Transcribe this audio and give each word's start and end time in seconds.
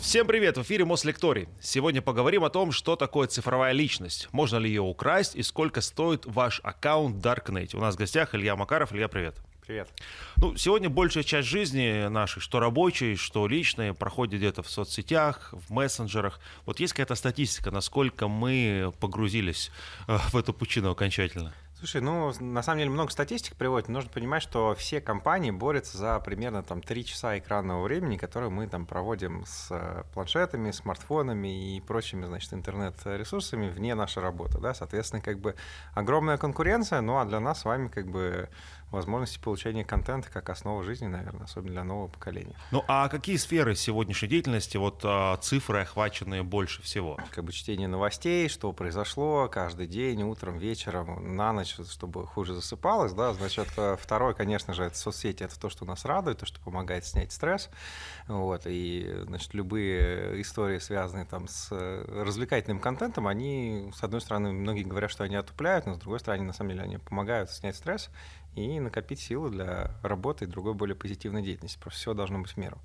Всем 0.00 0.26
привет! 0.26 0.56
В 0.56 0.62
эфире 0.62 0.86
Мослекторий. 0.86 1.46
Сегодня 1.60 2.00
поговорим 2.00 2.42
о 2.42 2.50
том, 2.50 2.72
что 2.72 2.96
такое 2.96 3.28
цифровая 3.28 3.72
личность. 3.72 4.28
Можно 4.32 4.56
ли 4.56 4.68
ее 4.68 4.80
украсть 4.80 5.36
и 5.36 5.42
сколько 5.42 5.82
стоит 5.82 6.24
ваш 6.24 6.60
аккаунт 6.64 7.16
в 7.16 7.20
Darknet. 7.20 7.76
У 7.76 7.80
нас 7.80 7.94
в 7.94 7.98
гостях 7.98 8.34
Илья 8.34 8.56
Макаров. 8.56 8.92
Илья, 8.92 9.08
привет. 9.08 9.36
Привет. 9.64 9.88
Ну, 10.36 10.56
сегодня 10.56 10.88
большая 10.88 11.22
часть 11.22 11.46
жизни 11.46 12.08
нашей, 12.08 12.40
что 12.40 12.60
рабочей, 12.60 13.14
что 13.14 13.46
личной, 13.46 13.92
проходит 13.92 14.40
где-то 14.40 14.62
в 14.62 14.70
соцсетях, 14.70 15.52
в 15.52 15.70
мессенджерах. 15.70 16.40
Вот 16.64 16.80
есть 16.80 16.94
какая-то 16.94 17.14
статистика, 17.14 17.70
насколько 17.70 18.26
мы 18.26 18.92
погрузились 19.00 19.70
э, 20.08 20.16
в 20.32 20.36
эту 20.36 20.54
пучину 20.54 20.90
окончательно? 20.90 21.54
Слушай, 21.80 22.02
ну, 22.02 22.30
на 22.40 22.62
самом 22.62 22.80
деле 22.80 22.90
много 22.90 23.10
статистик 23.10 23.56
приводит. 23.56 23.88
Нужно 23.88 24.10
понимать, 24.10 24.42
что 24.42 24.74
все 24.74 25.00
компании 25.00 25.50
борются 25.50 25.96
за 25.96 26.20
примерно 26.20 26.62
там 26.62 26.82
3 26.82 27.06
часа 27.06 27.38
экранного 27.38 27.82
времени, 27.82 28.18
которое 28.18 28.50
мы 28.50 28.66
там 28.66 28.84
проводим 28.84 29.46
с 29.46 29.68
э, 29.70 30.02
планшетами, 30.12 30.72
смартфонами 30.72 31.76
и 31.76 31.80
прочими, 31.80 32.26
значит, 32.26 32.52
интернет-ресурсами 32.52 33.70
вне 33.70 33.94
нашей 33.94 34.22
работы, 34.22 34.58
да. 34.58 34.74
Соответственно, 34.74 35.22
как 35.22 35.38
бы 35.38 35.54
огромная 35.94 36.36
конкуренция, 36.36 37.00
ну, 37.00 37.16
а 37.16 37.24
для 37.24 37.40
нас 37.40 37.62
с 37.62 37.64
вами 37.64 37.88
как 37.88 38.08
бы 38.08 38.50
возможности 38.90 39.38
получения 39.38 39.84
контента 39.84 40.30
как 40.30 40.50
основа 40.50 40.82
жизни, 40.82 41.06
наверное, 41.06 41.44
особенно 41.44 41.72
для 41.72 41.84
нового 41.84 42.08
поколения. 42.08 42.56
Ну 42.70 42.84
а 42.88 43.08
какие 43.08 43.36
сферы 43.36 43.74
сегодняшней 43.74 44.28
деятельности, 44.28 44.76
вот 44.76 45.00
а, 45.04 45.36
цифры 45.36 45.80
охваченные 45.80 46.42
больше 46.42 46.82
всего? 46.82 47.18
Как 47.30 47.44
бы 47.44 47.52
чтение 47.52 47.88
новостей, 47.88 48.48
что 48.48 48.72
произошло 48.72 49.48
каждый 49.48 49.86
день, 49.86 50.22
утром, 50.22 50.58
вечером, 50.58 51.36
на 51.36 51.52
ночь, 51.52 51.76
чтобы 51.90 52.26
хуже 52.26 52.54
засыпалось, 52.54 53.12
да, 53.12 53.32
значит, 53.34 53.68
э, 53.76 53.96
второе, 54.00 54.34
конечно 54.34 54.74
же, 54.74 54.84
это 54.84 54.96
соцсети, 54.96 55.42
это 55.42 55.58
то, 55.58 55.68
что 55.70 55.84
нас 55.84 56.04
радует, 56.04 56.38
то, 56.38 56.46
что 56.46 56.60
помогает 56.60 57.04
снять 57.04 57.32
стресс, 57.32 57.70
вот, 58.26 58.62
и, 58.66 59.22
значит, 59.26 59.54
любые 59.54 60.40
истории, 60.40 60.78
связанные 60.78 61.24
там 61.24 61.48
с 61.48 61.68
э, 61.70 62.22
развлекательным 62.24 62.80
контентом, 62.80 63.26
они, 63.26 63.90
с 63.94 64.02
одной 64.02 64.20
стороны, 64.20 64.52
многие 64.52 64.82
говорят, 64.82 65.10
что 65.10 65.24
они 65.24 65.36
отупляют, 65.36 65.86
но 65.86 65.94
с 65.94 65.98
другой 65.98 66.20
стороны, 66.20 66.44
на 66.44 66.52
самом 66.52 66.70
деле, 66.70 66.82
они 66.82 66.98
помогают 66.98 67.50
снять 67.50 67.76
стресс, 67.76 68.10
и 68.54 68.80
накопить 68.80 69.20
силы 69.20 69.50
для 69.50 69.90
работы 70.02 70.44
и 70.44 70.48
другой 70.48 70.74
более 70.74 70.96
позитивной 70.96 71.42
деятельности. 71.42 71.78
Просто 71.78 72.00
все 72.00 72.14
должно 72.14 72.40
быть 72.40 72.52
в 72.52 72.56
меру. 72.56 72.78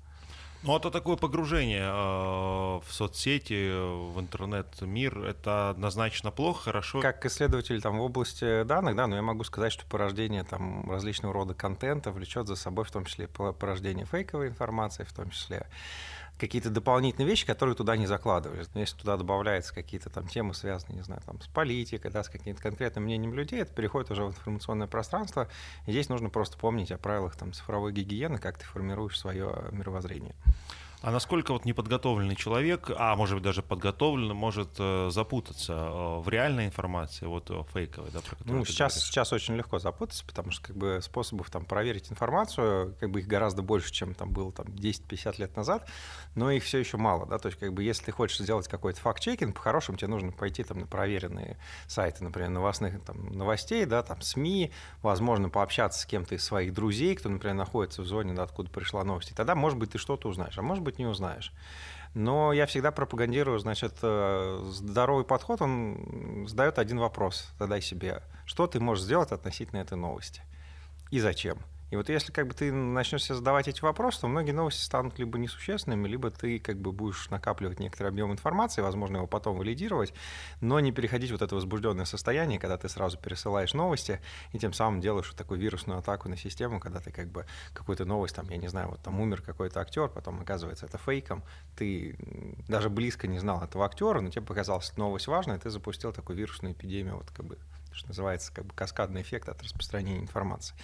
Ну, 0.62 0.76
это 0.76 0.90
такое 0.90 1.16
погружение 1.16 1.84
э, 1.84 1.90
в 1.92 2.86
соцсети, 2.88 3.70
в 4.10 4.18
интернет-мир, 4.18 5.18
это 5.20 5.70
однозначно 5.70 6.30
плохо, 6.30 6.64
хорошо? 6.64 7.00
Как 7.00 7.24
исследователь 7.24 7.80
там, 7.80 7.98
в 7.98 8.02
области 8.02 8.64
данных, 8.64 8.96
да, 8.96 9.06
но 9.06 9.16
я 9.16 9.22
могу 9.22 9.44
сказать, 9.44 9.72
что 9.72 9.86
порождение 9.86 10.42
там, 10.44 10.90
различного 10.90 11.32
рода 11.34 11.54
контента 11.54 12.10
влечет 12.10 12.48
за 12.48 12.56
собой 12.56 12.84
в 12.84 12.90
том 12.90 13.04
числе 13.04 13.28
порождение 13.28 14.06
фейковой 14.06 14.48
информации, 14.48 15.04
в 15.04 15.12
том 15.12 15.30
числе 15.30 15.68
какие-то 16.38 16.70
дополнительные 16.70 17.28
вещи, 17.28 17.46
которые 17.46 17.74
туда 17.74 17.96
не 17.96 18.06
закладывались. 18.06 18.68
Но 18.74 18.80
если 18.80 18.96
туда 18.96 19.16
добавляются 19.16 19.74
какие-то 19.74 20.10
там 20.10 20.28
темы, 20.28 20.54
связанные, 20.54 20.96
не 20.96 21.02
знаю, 21.02 21.22
там, 21.24 21.40
с 21.40 21.46
политикой, 21.46 22.10
да, 22.10 22.22
с 22.22 22.28
каким-то 22.28 22.62
конкретным 22.62 23.04
мнением 23.04 23.34
людей, 23.34 23.60
это 23.60 23.72
переходит 23.72 24.10
уже 24.10 24.24
в 24.24 24.28
информационное 24.28 24.86
пространство. 24.86 25.48
И 25.86 25.92
здесь 25.92 26.08
нужно 26.08 26.28
просто 26.28 26.58
помнить 26.58 26.92
о 26.92 26.98
правилах 26.98 27.36
там, 27.36 27.52
цифровой 27.52 27.92
гигиены, 27.92 28.38
как 28.38 28.58
ты 28.58 28.64
формируешь 28.64 29.18
свое 29.18 29.68
мировоззрение. 29.72 30.34
А 31.06 31.12
насколько 31.12 31.52
вот 31.52 31.64
неподготовленный 31.64 32.34
человек, 32.34 32.90
а 32.96 33.14
может 33.14 33.36
быть 33.36 33.44
даже 33.44 33.62
подготовленный, 33.62 34.34
может 34.34 34.70
э, 34.80 35.08
запутаться 35.12 35.72
э, 35.72 36.18
в 36.18 36.28
реальной 36.28 36.66
информации, 36.66 37.26
вот 37.26 37.48
э, 37.48 37.62
фейковой, 37.72 38.10
да, 38.10 38.18
про 38.18 38.36
Ну, 38.44 38.64
сейчас, 38.64 39.04
сейчас 39.04 39.32
очень 39.32 39.54
легко 39.54 39.78
запутаться, 39.78 40.26
потому 40.26 40.50
что 40.50 40.66
как 40.66 40.76
бы 40.76 40.98
способов 41.00 41.48
там 41.48 41.64
проверить 41.64 42.10
информацию, 42.10 42.96
как 42.98 43.12
бы 43.12 43.20
их 43.20 43.28
гораздо 43.28 43.62
больше, 43.62 43.92
чем 43.92 44.14
там 44.14 44.32
было 44.32 44.50
там 44.50 44.66
10-50 44.66 45.36
лет 45.38 45.54
назад, 45.54 45.88
но 46.34 46.50
их 46.50 46.64
все 46.64 46.78
еще 46.78 46.96
мало, 46.96 47.24
да, 47.24 47.38
то 47.38 47.46
есть 47.46 47.60
как 47.60 47.72
бы 47.72 47.84
если 47.84 48.06
ты 48.06 48.10
хочешь 48.10 48.38
сделать 48.38 48.66
какой-то 48.66 49.00
факт-чекинг, 49.00 49.54
по-хорошему 49.54 49.98
тебе 49.98 50.08
нужно 50.08 50.32
пойти 50.32 50.64
там 50.64 50.80
на 50.80 50.86
проверенные 50.88 51.56
сайты, 51.86 52.24
например, 52.24 52.50
новостных 52.50 53.00
там 53.04 53.28
новостей, 53.28 53.84
да, 53.84 54.02
там 54.02 54.22
СМИ, 54.22 54.72
возможно, 55.02 55.50
пообщаться 55.50 56.00
с 56.00 56.04
кем-то 56.04 56.34
из 56.34 56.42
своих 56.42 56.74
друзей, 56.74 57.14
кто, 57.14 57.28
например, 57.28 57.54
находится 57.54 58.02
в 58.02 58.06
зоне, 58.06 58.32
да, 58.32 58.42
откуда 58.42 58.70
пришла 58.70 59.04
новость, 59.04 59.30
и 59.30 59.34
тогда, 59.34 59.54
может 59.54 59.78
быть, 59.78 59.92
ты 59.92 59.98
что-то 59.98 60.28
узнаешь, 60.28 60.58
а 60.58 60.62
может 60.62 60.82
быть, 60.82 60.95
не 60.98 61.06
узнаешь. 61.06 61.52
Но 62.14 62.52
я 62.52 62.64
всегда 62.66 62.92
пропагандирую, 62.92 63.58
значит, 63.58 63.94
э, 64.00 64.60
здоровый 64.70 65.24
подход, 65.24 65.60
он 65.60 66.46
задает 66.48 66.78
один 66.78 66.98
вопрос, 66.98 67.52
задай 67.58 67.82
себе, 67.82 68.22
что 68.46 68.66
ты 68.66 68.80
можешь 68.80 69.04
сделать 69.04 69.32
относительно 69.32 69.80
этой 69.80 69.98
новости 69.98 70.42
и 71.10 71.20
зачем. 71.20 71.58
И 71.90 71.96
вот 71.96 72.08
если 72.08 72.32
как 72.32 72.48
бы 72.48 72.54
ты 72.54 72.72
начнешь 72.72 73.24
себе 73.24 73.36
задавать 73.36 73.68
эти 73.68 73.80
вопросы, 73.82 74.20
то 74.20 74.28
многие 74.28 74.52
новости 74.52 74.82
станут 74.82 75.18
либо 75.18 75.38
несущественными, 75.38 76.08
либо 76.08 76.30
ты 76.30 76.58
как 76.58 76.78
бы 76.78 76.92
будешь 76.92 77.30
накапливать 77.30 77.78
некоторый 77.78 78.08
объем 78.08 78.32
информации, 78.32 78.82
возможно, 78.82 79.18
его 79.18 79.26
потом 79.26 79.56
валидировать, 79.56 80.12
но 80.60 80.80
не 80.80 80.90
переходить 80.90 81.30
вот 81.30 81.42
это 81.42 81.54
возбужденное 81.54 82.04
состояние, 82.04 82.58
когда 82.58 82.76
ты 82.76 82.88
сразу 82.88 83.18
пересылаешь 83.18 83.74
новости 83.74 84.20
и 84.52 84.58
тем 84.58 84.72
самым 84.72 85.00
делаешь 85.00 85.28
вот 85.28 85.36
такую 85.36 85.60
вирусную 85.60 86.00
атаку 86.00 86.28
на 86.28 86.36
систему, 86.36 86.80
когда 86.80 87.00
ты 87.00 87.12
как 87.12 87.28
бы 87.28 87.46
какую-то 87.72 88.04
новость, 88.04 88.34
там, 88.34 88.48
я 88.48 88.56
не 88.56 88.68
знаю, 88.68 88.88
вот 88.88 89.00
там 89.02 89.20
умер 89.20 89.42
какой-то 89.42 89.80
актер, 89.80 90.08
потом 90.08 90.40
оказывается 90.40 90.86
это 90.86 90.98
фейком, 90.98 91.44
ты 91.76 92.16
даже 92.68 92.90
близко 92.90 93.28
не 93.28 93.38
знал 93.38 93.62
этого 93.62 93.86
актера, 93.86 94.20
но 94.20 94.30
тебе 94.30 94.42
показалась 94.42 94.96
новость 94.96 95.28
важная, 95.28 95.56
и 95.56 95.60
ты 95.60 95.70
запустил 95.70 96.12
такую 96.12 96.36
вирусную 96.36 96.74
эпидемию, 96.74 97.16
вот 97.16 97.30
как 97.30 97.46
бы 97.46 97.58
что 97.96 98.08
называется, 98.08 98.52
как 98.52 98.66
бы 98.66 98.74
каскадный 98.74 99.22
эффект 99.22 99.48
от 99.48 99.62
распространения 99.62 100.20
информации. 100.20 100.76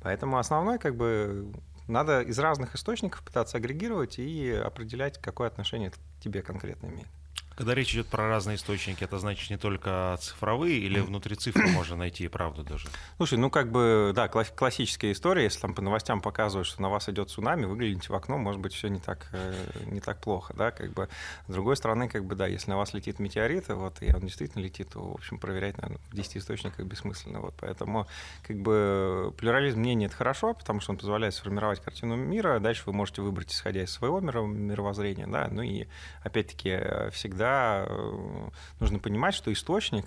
Поэтому 0.00 0.38
основной, 0.38 0.78
как 0.78 0.96
бы, 0.96 1.52
надо 1.88 2.22
из 2.22 2.38
разных 2.38 2.74
источников 2.74 3.22
пытаться 3.22 3.58
агрегировать 3.58 4.18
и 4.18 4.50
определять, 4.50 5.18
какое 5.18 5.48
отношение 5.48 5.90
к 5.90 5.98
тебе 6.20 6.42
конкретно 6.42 6.86
имеет. 6.86 7.08
Когда 7.56 7.74
речь 7.74 7.92
идет 7.92 8.06
про 8.06 8.26
разные 8.26 8.56
источники, 8.56 9.04
это 9.04 9.18
значит 9.18 9.50
не 9.50 9.58
только 9.58 10.16
цифровые 10.20 10.78
или 10.78 10.98
внутри 11.00 11.36
цифры 11.36 11.68
можно 11.68 11.94
найти 11.94 12.26
правду 12.28 12.62
даже? 12.62 12.88
Слушай, 13.18 13.36
ну 13.36 13.50
как 13.50 13.70
бы, 13.70 14.12
да, 14.14 14.28
классическая 14.28 15.12
история, 15.12 15.44
если 15.44 15.60
там 15.60 15.74
по 15.74 15.82
новостям 15.82 16.22
показывают, 16.22 16.66
что 16.66 16.80
на 16.80 16.88
вас 16.88 17.10
идет 17.10 17.28
цунами, 17.28 17.66
выглядите 17.66 18.08
в 18.08 18.14
окно, 18.14 18.38
может 18.38 18.62
быть, 18.62 18.72
все 18.72 18.88
не 18.88 18.98
так, 18.98 19.28
э, 19.32 19.52
не 19.84 20.00
так 20.00 20.20
плохо, 20.20 20.54
да, 20.56 20.70
как 20.70 20.92
бы. 20.94 21.10
С 21.48 21.52
другой 21.52 21.76
стороны, 21.76 22.08
как 22.08 22.24
бы, 22.24 22.34
да, 22.34 22.46
если 22.46 22.70
на 22.70 22.78
вас 22.78 22.94
летит 22.94 23.18
метеорит, 23.18 23.68
вот, 23.68 24.00
и 24.00 24.10
он 24.14 24.22
действительно 24.22 24.62
летит, 24.62 24.88
то, 24.94 25.00
в 25.00 25.14
общем, 25.16 25.38
проверять, 25.38 25.76
наверное, 25.76 26.00
в 26.10 26.16
10 26.16 26.38
источниках 26.38 26.86
бессмысленно, 26.86 27.40
вот, 27.40 27.54
поэтому, 27.60 28.06
как 28.42 28.56
бы, 28.56 29.34
плюрализм 29.36 29.80
мнений— 29.80 30.06
это 30.06 30.16
хорошо, 30.16 30.54
потому 30.54 30.80
что 30.80 30.92
он 30.92 30.96
позволяет 30.96 31.34
сформировать 31.34 31.82
картину 31.82 32.16
мира, 32.16 32.58
дальше 32.58 32.84
вы 32.86 32.94
можете 32.94 33.20
выбрать, 33.20 33.52
исходя 33.52 33.82
из 33.82 33.90
своего 33.90 34.20
мировоззрения, 34.20 35.26
да, 35.26 35.48
ну 35.50 35.60
и, 35.60 35.86
опять-таки, 36.22 37.10
всегда 37.12 37.49
Э, 37.88 38.48
нужно 38.80 38.98
понимать, 38.98 39.34
что 39.34 39.52
источник 39.52 40.06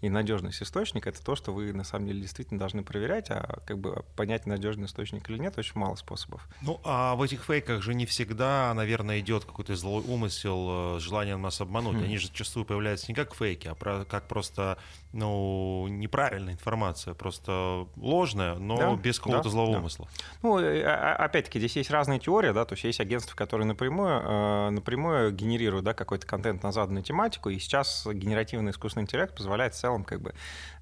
и 0.00 0.10
надежность 0.10 0.62
источника 0.62 1.08
это 1.08 1.24
то, 1.24 1.34
что 1.34 1.52
вы 1.52 1.72
на 1.72 1.84
самом 1.84 2.06
деле 2.06 2.20
действительно 2.20 2.58
должны 2.58 2.82
проверять, 2.82 3.30
а 3.30 3.60
как 3.66 3.78
бы 3.78 4.04
понять 4.16 4.44
надежный 4.46 4.86
источник 4.86 5.28
или 5.30 5.38
нет, 5.38 5.56
очень 5.56 5.78
мало 5.80 5.94
способов. 5.94 6.46
Ну, 6.60 6.80
а 6.84 7.14
в 7.14 7.22
этих 7.22 7.44
фейках 7.44 7.82
же 7.82 7.94
не 7.94 8.04
всегда, 8.04 8.72
наверное, 8.74 9.20
идет 9.20 9.44
какой-то 9.44 9.74
злой 9.76 10.04
умысел, 10.06 10.96
э, 10.96 11.00
желание 11.00 11.36
нас 11.36 11.60
обмануть. 11.60 11.96
Mm. 11.96 12.04
Они 12.04 12.18
же 12.18 12.26
зачастую 12.26 12.66
появляются 12.66 13.06
не 13.08 13.14
как 13.14 13.34
фейки, 13.34 13.68
а 13.68 14.04
как 14.04 14.28
просто 14.28 14.78
ну, 15.14 15.86
неправильная 15.88 16.54
информация, 16.54 17.14
просто 17.14 17.86
ложная, 17.96 18.56
но 18.56 18.76
да, 18.76 18.94
без 18.96 19.18
какого-то 19.18 19.44
да, 19.44 19.50
злого 19.50 19.72
да. 19.72 19.78
умысла. 19.78 20.08
Ну, 20.42 20.58
э, 20.58 20.82
а, 20.82 21.14
а, 21.14 21.24
опять-таки, 21.24 21.60
здесь 21.60 21.76
есть 21.76 21.90
разные 21.90 22.18
теории, 22.18 22.50
да, 22.50 22.64
то 22.64 22.72
есть 22.72 22.82
есть 22.82 23.00
агентства, 23.00 23.36
которые 23.36 23.66
напрямую, 23.66 24.20
э, 24.24 24.70
напрямую 24.70 25.32
генерируют 25.32 25.84
да, 25.84 25.94
какой-то 25.94 26.26
контент 26.26 26.64
на 26.64 26.72
заданную 26.72 27.04
тематику, 27.04 27.48
и 27.48 27.58
сейчас 27.60 28.06
генеративный 28.12 28.72
искусственный 28.72 29.04
интеллект 29.04 29.36
позволяет 29.36 29.74
в 29.74 29.78
целом 29.78 30.02
как 30.02 30.20
бы 30.20 30.34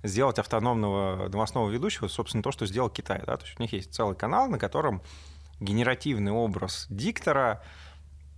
сделать 0.02 0.38
автономного 0.38 1.28
новостного 1.28 1.68
ведущего, 1.68 2.08
собственно, 2.08 2.42
то, 2.42 2.52
что 2.52 2.64
сделал 2.64 2.88
Китай, 2.88 3.22
да, 3.26 3.36
то 3.36 3.44
есть 3.44 3.60
у 3.60 3.62
них 3.62 3.72
есть 3.74 3.92
целый 3.92 4.16
канал, 4.16 4.48
на 4.48 4.58
котором 4.58 5.02
генеративный 5.60 6.32
образ 6.32 6.86
диктора 6.88 7.62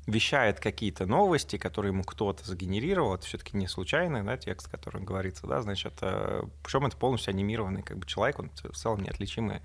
вещает 0.06 0.60
какие-то 0.60 1.06
новости, 1.06 1.56
которые 1.56 1.92
ему 1.92 2.04
кто-то 2.04 2.44
загенерировал, 2.44 3.14
это 3.14 3.24
все-таки 3.26 3.56
не 3.56 3.66
случайный 3.66 4.22
да, 4.22 4.36
текст, 4.36 4.68
который 4.68 5.02
говорится, 5.02 5.46
да, 5.46 5.62
значит, 5.62 5.94
э, 6.02 6.42
причем 6.62 6.86
это 6.86 6.96
полностью 6.96 7.30
анимированный 7.30 7.82
как 7.82 7.98
бы 7.98 8.06
человек, 8.06 8.38
он 8.38 8.50
в 8.50 8.76
целом 8.76 9.02
неотличимый 9.02 9.60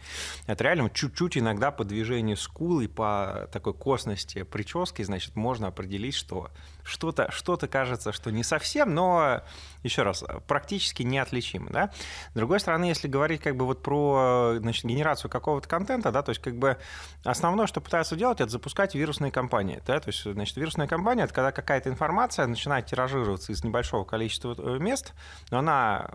от 0.48 0.62
реального, 0.62 0.90
чуть-чуть 0.90 1.38
иногда 1.38 1.72
по 1.72 1.84
движению 1.84 2.38
скул 2.38 2.80
и 2.80 2.88
по 2.88 3.50
такой 3.52 3.74
косности 3.74 4.44
прически, 4.44 5.04
значит, 5.04 5.36
можно 5.36 5.68
определить, 5.68 6.16
что 6.16 6.52
что-то 6.90 7.32
что 7.32 7.58
кажется, 7.58 8.12
что 8.12 8.32
не 8.32 8.44
совсем, 8.44 8.94
но, 8.94 9.42
еще 9.84 10.04
раз, 10.04 10.24
практически 10.48 11.04
неотличимо, 11.04 11.70
да. 11.70 11.92
С 12.32 12.34
другой 12.34 12.60
стороны, 12.60 12.86
если 12.86 13.08
говорить 13.08 13.42
как 13.42 13.56
бы 13.56 13.66
вот 13.66 13.84
про, 13.84 14.56
значит, 14.58 14.86
генерацию 14.86 15.30
какого-то 15.30 15.68
контента, 15.68 16.12
да, 16.12 16.22
то 16.22 16.30
есть 16.30 16.42
как 16.42 16.58
бы 16.58 16.78
основное, 17.24 17.68
что 17.68 17.82
пытаются 17.82 18.16
делать, 18.16 18.42
это 18.42 18.50
запускать 18.50 18.96
вирусные 18.96 19.32
кампании, 19.32 19.82
да, 19.86 20.00
то 20.00 20.10
есть 20.10 20.24
значит, 20.24 20.58
вирусная 20.58 20.88
кампания— 20.88 21.24
это 21.26 21.34
когда 21.34 21.52
какая-то 21.52 21.90
информация 21.90 22.48
начинает 22.48 22.88
тиражироваться 22.88 23.52
из 23.52 23.64
небольшого 23.64 24.06
количества 24.06 24.56
э, 24.58 24.78
мест, 24.80 25.14
но 25.52 25.60
она 25.60 26.10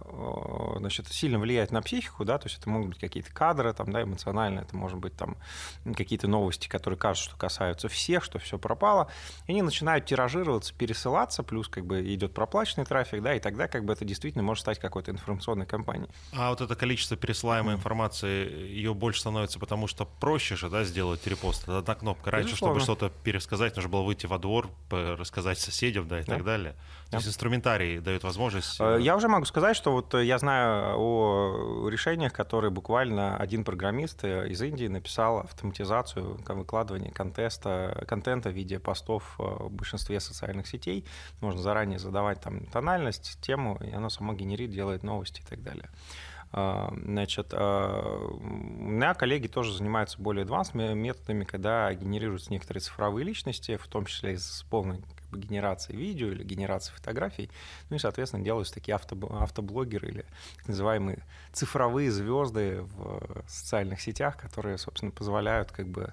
значит, 0.79 1.09
сильно 1.09 1.39
влияет 1.39 1.71
на 1.71 1.83
психику, 1.83 2.25
да, 2.25 2.39
то 2.39 2.47
есть 2.47 2.59
это 2.59 2.69
могут 2.69 2.91
быть 2.91 2.99
какие-то 2.99 3.33
кадры, 3.33 3.73
там, 3.73 3.93
да, 3.93 4.03
эмоциональные, 4.03 4.63
это 4.63 4.77
может 4.77 4.99
быть 4.99 5.17
там 5.17 5.37
какие-то 5.97 6.27
новости, 6.29 6.69
которые 6.69 6.99
кажутся, 6.99 7.31
что 7.31 7.37
касаются 7.37 7.89
всех, 7.89 8.25
что 8.25 8.39
все 8.39 8.59
пропало, 8.59 9.11
и 9.47 9.53
они 9.53 9.63
начинают 9.63 10.07
тиражироваться, 10.07 10.64
пересылаться, 10.73 11.43
плюс 11.43 11.69
как 11.69 11.85
бы 11.87 12.01
идет 12.15 12.33
проплаченный 12.33 12.87
трафик, 12.87 13.23
да, 13.23 13.35
и 13.35 13.41
тогда 13.41 13.69
как 13.69 13.85
бы 13.85 13.93
это 13.93 14.05
действительно 14.05 14.43
может 14.43 14.63
стать 14.63 14.79
какой-то 14.79 15.11
информационной 15.11 15.67
кампанией. 15.67 16.11
А 16.33 16.51
вот 16.51 16.61
это 16.61 16.75
количество 16.75 17.17
пересылаемой 17.17 17.75
информации, 17.75 18.49
ее 18.69 18.95
больше 18.95 19.21
становится, 19.21 19.59
потому 19.59 19.87
что 19.87 20.05
проще 20.05 20.57
же, 20.57 20.71
да, 20.71 20.85
сделать 20.85 21.27
репост. 21.27 21.65
Это 21.65 21.79
одна 21.79 21.95
кнопка. 21.95 22.31
Раньше, 22.31 22.51
Безусловно. 22.51 22.81
чтобы 22.81 22.99
что-то 22.99 23.15
пересказать, 23.23 23.77
нужно 23.77 23.91
было 23.91 24.03
выйти 24.03 24.27
во 24.27 24.39
двор, 24.39 24.71
рассказать 24.91 25.59
соседям, 25.59 26.09
да, 26.09 26.21
и 26.21 26.25
да. 26.25 26.35
так 26.35 26.45
далее. 26.45 26.77
То 27.15 27.19
есть 27.19 27.29
инструментарий 27.29 28.01
дает 28.01 28.25
возможность... 28.25 28.81
Э, 28.81 28.99
я 29.01 29.17
уже 29.17 29.29
могу 29.29 29.45
сказать, 29.45 29.77
что 29.77 29.93
вот 29.93 30.15
я 30.15 30.39
знаю 30.39 30.99
о 30.99 31.89
решениях, 31.89 32.33
которые 32.33 32.71
буквально 32.71 33.37
один 33.37 33.65
программист 33.65 34.25
э, 34.25 34.49
из 34.49 34.61
Индии 34.63 34.87
написал 34.87 35.39
автоматизацию 35.39 36.39
выкладывания 36.47 37.11
контеста, 37.11 38.05
контента 38.09 38.51
в 38.51 38.53
виде 38.53 38.79
постов 38.79 39.35
в 39.39 39.71
большинстве 39.71 40.21
социальных 40.21 40.67
сетей. 40.67 41.05
Можно 41.41 41.61
заранее 41.61 41.99
задавать 41.99 42.41
там 42.41 42.67
тональность, 42.67 43.39
тему, 43.41 43.79
и 43.81 43.93
оно 43.93 44.09
само 44.11 44.33
генерит, 44.35 44.71
делает 44.71 45.03
новости 45.03 45.41
и 45.41 45.45
так 45.45 45.63
далее. 45.63 45.89
Значит, 46.53 47.53
у 47.53 47.57
меня 48.39 49.15
коллеги 49.15 49.49
тоже 49.49 49.77
занимаются 49.77 50.23
более 50.23 50.47
advanced 50.47 50.95
методами, 50.95 51.43
когда 51.43 51.93
генерируются 51.93 52.53
некоторые 52.53 52.81
цифровые 52.81 53.25
личности, 53.25 53.77
в 53.77 53.89
том 53.89 54.07
числе 54.07 54.39
с 54.39 54.65
полной 54.71 54.99
как 55.35 55.43
бы, 55.43 55.47
генерацией 55.49 55.99
видео 55.99 56.29
или 56.29 56.43
генерацией 56.43 56.97
фотографий. 56.97 57.51
Ну 57.91 57.97
и, 57.97 57.99
соответственно, 57.99 58.45
делаются 58.45 58.75
такие 58.75 58.95
авто, 58.95 59.17
автоблогеры 59.41 60.09
или 60.09 60.25
так 60.57 60.69
называемые 60.69 61.19
цифровые 61.53 62.11
звезды 62.11 62.83
в 62.83 63.45
социальных 63.49 64.01
сетях, 64.01 64.37
которые, 64.37 64.79
собственно, 64.79 65.11
позволяют 65.11 65.73
как 65.73 65.89
бы 65.89 66.13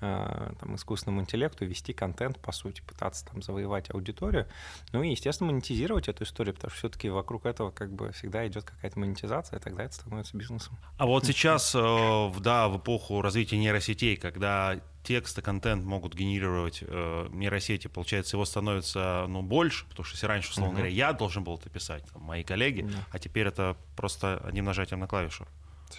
там, 0.00 0.76
искусственному 0.76 1.22
интеллекту 1.22 1.64
вести 1.64 1.92
контент, 1.92 2.38
по 2.38 2.52
сути, 2.52 2.80
пытаться 2.82 3.26
там 3.26 3.42
завоевать 3.42 3.90
аудиторию, 3.90 4.46
ну 4.92 5.02
и, 5.02 5.10
естественно, 5.10 5.50
монетизировать 5.50 6.08
эту 6.08 6.24
историю, 6.24 6.54
потому 6.54 6.70
что 6.70 6.78
все-таки 6.78 7.08
вокруг 7.08 7.46
этого 7.46 7.70
как 7.70 7.92
бы 7.92 8.12
всегда 8.12 8.46
идет 8.46 8.64
какая-то 8.64 8.98
монетизация, 8.98 9.58
и 9.58 9.62
тогда 9.62 9.84
это 9.84 9.94
становится 9.94 10.36
бизнесом. 10.36 10.76
А 10.96 11.06
вот 11.06 11.26
сейчас, 11.26 11.74
э, 11.74 12.32
да, 12.40 12.68
в 12.68 12.78
эпоху 12.78 13.22
развития 13.22 13.58
нейросетей, 13.58 14.16
когда 14.16 14.80
текст 15.02 15.38
и 15.38 15.42
контент 15.42 15.84
могут 15.84 16.14
генерировать 16.14 16.82
э, 16.86 17.28
нейросети, 17.30 17.88
получается, 17.88 18.36
его 18.36 18.44
становится 18.44 19.26
ну, 19.28 19.42
больше, 19.42 19.86
потому 19.88 20.04
что 20.04 20.16
если 20.16 20.26
раньше, 20.26 20.50
условно 20.50 20.72
uh-huh. 20.72 20.76
говоря, 20.76 20.90
я 20.90 21.12
должен 21.12 21.44
был 21.44 21.56
это 21.56 21.70
писать, 21.70 22.04
там, 22.12 22.22
мои 22.22 22.44
коллеги, 22.44 22.82
uh-huh. 22.82 23.02
а 23.10 23.18
теперь 23.18 23.46
это 23.46 23.76
просто 23.96 24.38
одним 24.44 24.66
нажатием 24.66 25.00
на 25.00 25.06
клавишу. 25.06 25.46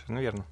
Ну, 0.07 0.19
верно. 0.19 0.45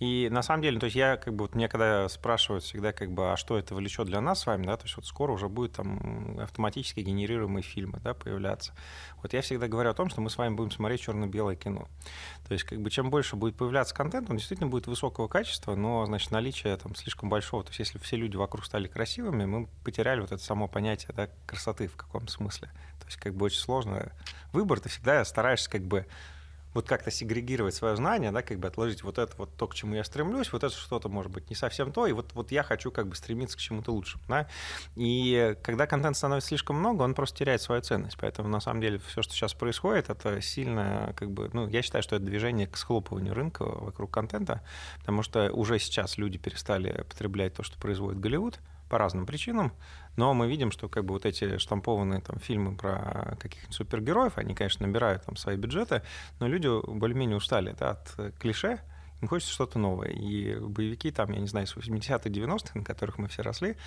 И 0.00 0.28
на 0.30 0.42
самом 0.42 0.62
деле, 0.62 0.78
то 0.78 0.84
есть 0.84 0.96
я 0.96 1.16
как 1.16 1.34
бы, 1.34 1.44
вот 1.44 1.54
мне 1.54 1.68
когда 1.68 2.08
спрашивают 2.08 2.64
всегда, 2.64 2.92
как 2.92 3.12
бы, 3.12 3.32
а 3.32 3.36
что 3.36 3.56
это 3.56 3.74
влечет 3.74 4.06
для 4.06 4.20
нас 4.20 4.40
с 4.40 4.46
вами, 4.46 4.66
да, 4.66 4.76
то 4.76 4.84
есть 4.84 4.96
вот 4.96 5.06
скоро 5.06 5.32
уже 5.32 5.48
будет 5.48 5.72
там 5.72 6.38
автоматически 6.40 7.00
генерируемые 7.00 7.62
фильмы, 7.62 8.00
да, 8.02 8.14
появляться. 8.14 8.74
Вот 9.22 9.32
я 9.32 9.40
всегда 9.40 9.68
говорю 9.68 9.90
о 9.90 9.94
том, 9.94 10.10
что 10.10 10.20
мы 10.20 10.30
с 10.30 10.36
вами 10.36 10.54
будем 10.54 10.70
смотреть 10.70 11.00
черно-белое 11.00 11.56
кино. 11.56 11.88
То 12.46 12.52
есть 12.52 12.64
как 12.64 12.80
бы 12.80 12.90
чем 12.90 13.10
больше 13.10 13.36
будет 13.36 13.56
появляться 13.56 13.94
контент, 13.94 14.28
он 14.28 14.36
действительно 14.36 14.68
будет 14.68 14.86
высокого 14.86 15.28
качества, 15.28 15.74
но, 15.74 16.04
значит, 16.06 16.30
наличие 16.30 16.76
там 16.76 16.94
слишком 16.94 17.28
большого, 17.28 17.62
то 17.62 17.70
есть 17.70 17.78
если 17.78 17.98
все 17.98 18.16
люди 18.16 18.36
вокруг 18.36 18.64
стали 18.64 18.88
красивыми, 18.88 19.44
мы 19.44 19.68
потеряли 19.84 20.20
вот 20.20 20.32
это 20.32 20.42
само 20.42 20.68
понятие, 20.68 21.12
да, 21.14 21.28
красоты 21.46 21.86
в 21.88 21.96
каком 21.96 22.28
смысле. 22.28 22.68
То 23.00 23.06
есть 23.06 23.18
как 23.18 23.34
бы 23.34 23.46
очень 23.46 23.60
сложно 23.60 24.12
выбор, 24.52 24.80
ты 24.80 24.88
всегда 24.88 25.24
стараешься 25.24 25.70
как 25.70 25.82
бы 25.82 26.06
вот 26.74 26.86
как-то 26.86 27.10
сегрегировать 27.10 27.74
свое 27.74 27.96
знание, 27.96 28.30
да, 28.32 28.42
как 28.42 28.58
бы 28.58 28.68
отложить 28.68 29.02
вот 29.02 29.18
это 29.18 29.32
вот 29.36 29.56
то, 29.56 29.66
к 29.66 29.74
чему 29.74 29.94
я 29.94 30.04
стремлюсь, 30.04 30.52
вот 30.52 30.64
это 30.64 30.74
что-то 30.74 31.08
может 31.08 31.30
быть 31.30 31.50
не 31.50 31.56
совсем 31.56 31.92
то, 31.92 32.06
и 32.06 32.12
вот, 32.12 32.32
вот 32.34 32.52
я 32.52 32.62
хочу 32.62 32.90
как 32.90 33.08
бы 33.08 33.14
стремиться 33.14 33.56
к 33.56 33.60
чему-то 33.60 33.92
лучшему, 33.92 34.22
да. 34.28 34.48
И 34.96 35.56
когда 35.62 35.86
контент 35.86 36.16
становится 36.16 36.48
слишком 36.48 36.76
много, 36.76 37.02
он 37.02 37.14
просто 37.14 37.38
теряет 37.38 37.62
свою 37.62 37.82
ценность, 37.82 38.16
поэтому 38.18 38.48
на 38.48 38.60
самом 38.60 38.80
деле 38.80 38.98
все, 38.98 39.22
что 39.22 39.32
сейчас 39.32 39.54
происходит, 39.54 40.10
это 40.10 40.40
сильно 40.40 41.12
как 41.16 41.30
бы, 41.30 41.50
ну, 41.52 41.68
я 41.68 41.82
считаю, 41.82 42.02
что 42.02 42.16
это 42.16 42.24
движение 42.24 42.66
к 42.66 42.76
схлопыванию 42.76 43.34
рынка 43.34 43.64
вокруг 43.64 44.10
контента, 44.10 44.62
потому 44.98 45.22
что 45.22 45.50
уже 45.52 45.78
сейчас 45.78 46.18
люди 46.18 46.38
перестали 46.38 47.04
потреблять 47.08 47.54
то, 47.54 47.62
что 47.62 47.78
производит 47.78 48.20
Голливуд, 48.20 48.58
по 48.92 48.98
разным 48.98 49.24
причинам, 49.24 49.72
но 50.16 50.34
мы 50.34 50.46
видим, 50.48 50.70
что 50.70 50.86
как 50.86 51.06
бы 51.06 51.14
вот 51.14 51.24
эти 51.24 51.56
штампованные 51.56 52.20
там 52.20 52.38
фильмы 52.38 52.76
про 52.76 53.38
каких-нибудь 53.40 53.74
супергероев, 53.74 54.36
они, 54.36 54.54
конечно, 54.54 54.86
набирают 54.86 55.24
там 55.24 55.36
свои 55.36 55.56
бюджеты, 55.56 56.02
но 56.40 56.46
люди 56.46 56.68
более-менее 56.68 57.38
устали 57.38 57.74
да, 57.78 57.92
от 57.92 58.36
клише, 58.38 58.80
им 59.22 59.28
хочется 59.28 59.50
что-то 59.54 59.78
новое. 59.78 60.10
И 60.10 60.56
боевики 60.56 61.10
там, 61.10 61.32
я 61.32 61.40
не 61.40 61.46
знаю, 61.46 61.66
с 61.66 61.74
80-х, 61.74 62.28
90-х, 62.28 62.78
на 62.78 62.84
которых 62.84 63.16
мы 63.16 63.28
все 63.28 63.40
росли, 63.40 63.78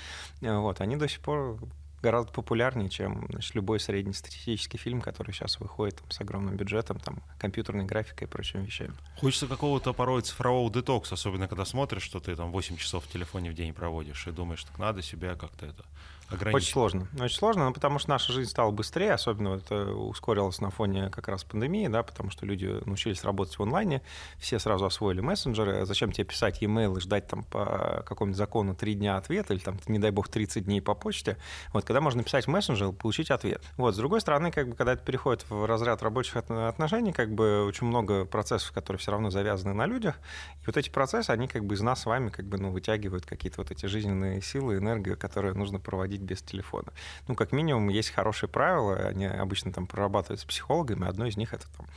вот, 0.41 0.81
они 0.81 0.95
до 0.95 1.07
сих 1.07 1.19
пор 1.19 1.59
гораздо 2.05 2.31
популярнее, 2.31 2.87
чем 2.87 3.25
значит, 3.31 3.55
любой 3.55 3.79
среднестатистический 3.79 4.77
фильм, 4.77 5.01
который 5.01 5.31
сейчас 5.31 5.59
выходит 5.59 5.95
там, 5.95 6.11
с 6.11 6.21
огромным 6.21 6.55
бюджетом, 6.55 6.99
там, 6.99 7.23
компьютерной 7.39 7.85
графикой 7.85 8.27
и 8.27 8.29
прочими 8.29 8.63
вещами. 8.63 8.93
Хочется 9.17 9.47
какого-то 9.47 9.91
порой 9.91 10.21
цифрового 10.21 10.71
детокса, 10.71 11.15
особенно 11.15 11.47
когда 11.47 11.65
смотришь, 11.65 12.03
что 12.03 12.19
ты 12.19 12.35
там 12.35 12.51
8 12.51 12.77
часов 12.77 13.05
в 13.05 13.11
телефоне 13.11 13.49
в 13.49 13.55
день 13.55 13.73
проводишь 13.73 14.27
и 14.27 14.31
думаешь, 14.31 14.63
так 14.63 14.77
надо 14.77 15.01
себя 15.01 15.33
как-то 15.35 15.65
это 15.65 15.83
ограничить. 16.30 16.56
Очень 16.56 16.74
сложно. 16.74 17.07
Очень 17.19 17.38
сложно, 17.38 17.66
но 17.66 17.74
потому 17.74 18.00
что 18.00 18.10
наша 18.10 18.33
жизнь 18.33 18.50
стала 18.50 18.72
быстрее, 18.72 19.13
особенно 19.13 19.56
это 19.56 19.92
ускорилось 19.94 20.60
на 20.62 20.69
фоне 20.69 21.10
как 21.10 21.27
раз 21.27 21.44
пандемии, 21.44 21.88
да, 21.88 22.04
потому 22.04 22.30
что 22.31 22.45
люди 22.45 22.80
научились 22.86 23.24
работать 23.24 23.57
в 23.57 23.63
онлайне, 23.63 24.01
все 24.39 24.60
сразу 24.60 24.86
освоили 24.86 25.22
мессенджеры. 25.22 25.86
Зачем 25.86 26.12
тебе 26.12 26.25
писать 26.25 26.62
e-mail 26.62 26.98
и 26.98 27.00
ждать 27.00 27.27
там 27.27 27.44
по 27.44 28.04
какому-нибудь 28.06 28.38
закону 28.38 28.75
три 28.75 28.95
дня 28.95 29.18
ответа 29.18 29.54
или 29.54 29.62
там, 29.62 29.77
не 29.88 30.00
дай 30.00 30.12
бог, 30.12 30.27
30 30.27 30.66
дней 30.66 30.81
по 30.81 30.95
почте? 30.95 31.38
Вот, 31.74 31.86
когда 31.86 32.01
можно 32.01 32.24
писать 32.24 32.45
в 32.45 32.50
мессенджер 32.50 32.89
и 32.89 32.94
получить 32.94 33.31
ответ. 33.31 33.62
Вот, 33.77 33.94
с 33.94 33.98
другой 33.98 34.22
стороны, 34.22 34.51
как 34.51 34.69
бы, 34.69 34.75
когда 34.75 34.94
это 34.94 35.04
переходит 35.04 35.45
в 35.50 35.66
разряд 35.66 36.01
рабочих 36.04 36.38
отношений, 36.38 37.13
как 37.13 37.33
бы 37.33 37.66
очень 37.66 37.88
много 37.88 38.25
процессов, 38.25 38.72
которые 38.72 39.00
все 39.00 39.12
равно 39.12 39.30
завязаны 39.30 39.74
на 39.74 39.86
людях, 39.86 40.16
и 40.62 40.66
вот 40.66 40.77
эти 40.77 40.89
процессы, 40.89 41.30
они 41.31 41.48
как 41.48 41.66
бы 41.66 41.75
из 41.75 41.81
нас 41.81 42.01
с 42.01 42.06
вами 42.06 42.30
как 42.30 42.45
бы, 42.45 42.57
ну, 42.57 42.72
вытягивают 42.72 43.25
какие-то 43.25 43.62
вот 43.62 43.72
эти 43.72 43.86
жизненные 43.86 44.42
силы, 44.42 44.77
энергию, 44.77 45.18
которые 45.18 45.54
нужно 45.54 45.80
проводить 45.80 46.14
проводить 46.15 46.21
без 46.21 46.41
телефона. 46.41 46.94
Ну, 47.27 47.35
как 47.35 47.51
минимум, 47.51 47.89
есть 47.89 48.12
хорошие 48.12 48.50
правила, 48.50 48.95
они 48.95 49.25
обычно 49.25 49.71
там 49.71 49.88
прорабатывают 49.88 50.39
с 50.39 50.45
психологами, 50.45 51.07
одно 51.07 51.25
из 51.25 51.38
них 51.38 51.53
это 51.53 51.65
там 51.77 51.88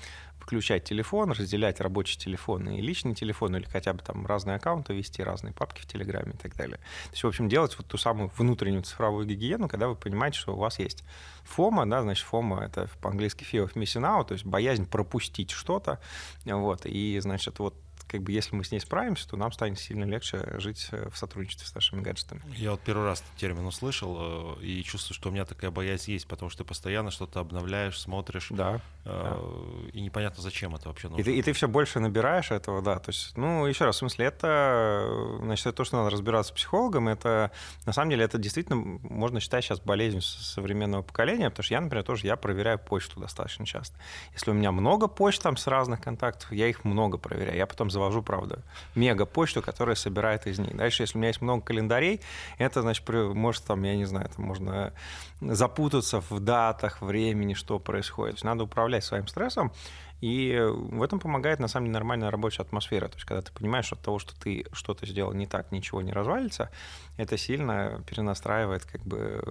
включать 0.41 0.85
телефон, 0.85 1.33
разделять 1.33 1.81
рабочий 1.81 2.19
телефон 2.19 2.69
и 2.71 2.81
личный 2.81 3.15
телефон, 3.15 3.57
или 3.57 3.67
хотя 3.67 3.93
бы 3.93 4.03
там 4.03 4.27
разные 4.27 4.57
аккаунты 4.57 4.95
вести, 4.95 5.23
разные 5.23 5.53
папки 5.53 5.83
в 5.83 5.87
Телеграме 5.87 6.33
и 6.33 6.37
так 6.37 6.57
далее. 6.57 6.79
То 6.79 7.13
есть, 7.13 7.25
в 7.25 7.27
общем, 7.27 7.49
делать 7.49 7.77
вот 7.77 7.87
ту 7.87 7.99
самую 7.99 8.31
внутреннюю 8.39 8.83
цифровую 8.83 9.27
гигиену, 9.27 9.69
когда 9.69 9.89
вы 9.89 9.95
понимаете, 9.95 10.39
что 10.39 10.55
у 10.55 10.59
вас 10.59 10.79
есть 10.79 11.05
фома, 11.45 11.85
да, 11.85 12.03
значит, 12.03 12.25
фома— 12.27 12.65
это 12.65 12.89
по-английски 13.03 13.45
fear 13.45 13.65
of 13.67 13.75
missing 13.75 14.05
out, 14.05 14.29
то 14.29 14.35
есть 14.35 14.47
боязнь 14.47 14.87
пропустить 14.87 15.51
что-то, 15.51 15.99
вот, 16.47 16.87
и, 16.87 17.21
значит, 17.21 17.59
вот 17.59 17.75
как 18.09 18.23
бы 18.23 18.33
если 18.33 18.57
мы 18.57 18.65
с 18.65 18.73
ней 18.73 18.81
справимся, 18.81 19.29
то 19.29 19.37
нам 19.37 19.53
станет 19.53 19.79
сильно 19.79 20.05
легче 20.05 20.59
жить 20.59 20.89
э, 20.93 21.09
в 21.11 21.19
сотрудничестве 21.19 21.67
с 21.67 21.75
нашими 21.75 22.01
гаджетами. 22.01 22.43
Я 22.57 22.73
вот 22.73 22.81
первый 22.81 23.05
раз 23.05 23.21
этот 23.21 23.35
термин 23.37 23.67
услышал 23.67 24.57
э, 24.59 24.65
и 24.65 24.83
чувствую, 24.83 25.15
что 25.15 25.29
у 25.29 25.33
меня 25.33 25.45
такая 25.45 25.71
боязнь 25.71 26.11
есть, 26.11 26.27
потому 26.27 26.51
что 26.51 26.65
ты 26.65 26.69
постоянно 26.69 27.11
что-то 27.11 27.41
обновляешь, 27.41 27.99
смотришь. 27.99 28.49
Да. 28.51 28.81
Э, 29.05 29.37
да. 29.37 29.91
И 29.93 30.01
непонятно, 30.01 30.43
зачем 30.43 30.75
это 30.75 30.89
вообще 30.89 31.09
нужно. 31.09 31.21
И 31.21 31.25
ты, 31.25 31.37
и 31.37 31.43
ты 31.43 31.53
все 31.53 31.69
больше 31.69 32.01
набираешь 32.01 32.51
этого, 32.51 32.81
да. 32.81 32.99
То 32.99 33.11
есть, 33.11 33.37
ну, 33.37 33.67
еще 33.67 33.85
раз, 33.85 33.97
в 33.97 33.99
смысле, 33.99 34.27
это, 34.27 35.39
значит, 35.43 35.67
это 35.67 35.77
то, 35.77 35.85
что 35.85 35.99
надо 35.99 36.11
разбираться 36.11 36.53
с 36.53 36.55
психологом, 36.55 37.09
это, 37.09 37.51
на 37.85 37.93
самом 37.93 38.11
деле, 38.11 38.25
это 38.25 38.39
действительно 38.39 38.77
можно 38.77 39.41
считать 39.41 39.65
сейчас 39.65 39.81
болезнью 39.81 40.23
современного 40.23 41.03
поколения, 41.03 41.51
потому 41.51 41.65
что 41.65 41.75
я, 41.75 41.81
например, 41.81 42.05
тоже, 42.05 42.27
я 42.27 42.37
проверяю 42.37 42.79
почту 42.79 43.21
достаточно 43.21 43.67
часто. 43.67 43.99
Если 44.33 44.51
у 44.51 44.55
меня 44.55 44.73
много 44.73 45.09
почт 45.09 45.43
там 45.43 45.57
с 45.57 45.67
разных 45.67 46.01
контактов, 46.01 46.51
я 46.53 46.69
их 46.69 46.85
много 46.85 47.19
проверяю. 47.19 47.57
Я 47.57 47.67
потом 47.67 47.91
завожу, 47.99 48.23
правда, 48.23 48.63
мега-почту, 48.95 49.63
которая 49.63 49.97
собирает 49.97 50.47
из 50.47 50.59
них. 50.59 50.77
Дальше, 50.77 51.03
если 51.03 51.19
у 51.19 51.21
меня 51.21 51.29
есть 51.29 51.43
много 51.43 51.63
календарей, 51.63 52.21
это, 52.59 52.83
значит, 52.83 53.09
может, 53.09 53.65
там, 53.65 53.83
я 53.83 53.97
не 53.97 54.05
знаю, 54.07 54.29
там 54.35 54.47
можно 54.47 54.93
запутаться 55.41 56.21
в 56.21 56.41
датах, 56.41 57.03
времени, 57.03 57.55
что 57.55 57.79
происходит. 57.79 58.37
Есть 58.37 58.45
надо 58.45 58.65
управлять 58.65 59.05
своим 59.05 59.27
стрессом, 59.27 59.73
и 60.21 60.61
в 60.69 61.03
этом 61.03 61.21
помогает, 61.21 61.61
на 61.61 61.69
самом 61.69 61.87
деле, 61.87 61.95
нормальная 61.95 62.31
рабочая 62.31 62.63
атмосфера. 62.63 63.09
То 63.09 63.15
есть, 63.15 63.27
когда 63.27 63.43
ты 63.43 63.53
понимаешь, 63.53 63.87
что 63.87 63.97
от 63.97 64.03
того, 64.03 64.19
что 64.19 64.35
ты 64.41 64.65
что-то 64.73 65.07
сделал 65.07 65.33
не 65.33 65.47
так, 65.47 65.73
ничего 65.73 66.03
не 66.03 66.13
развалится, 66.13 66.71
это 67.17 67.37
сильно 67.37 68.03
перенастраивает, 68.07 68.85
как 68.85 69.03
бы, 69.03 69.43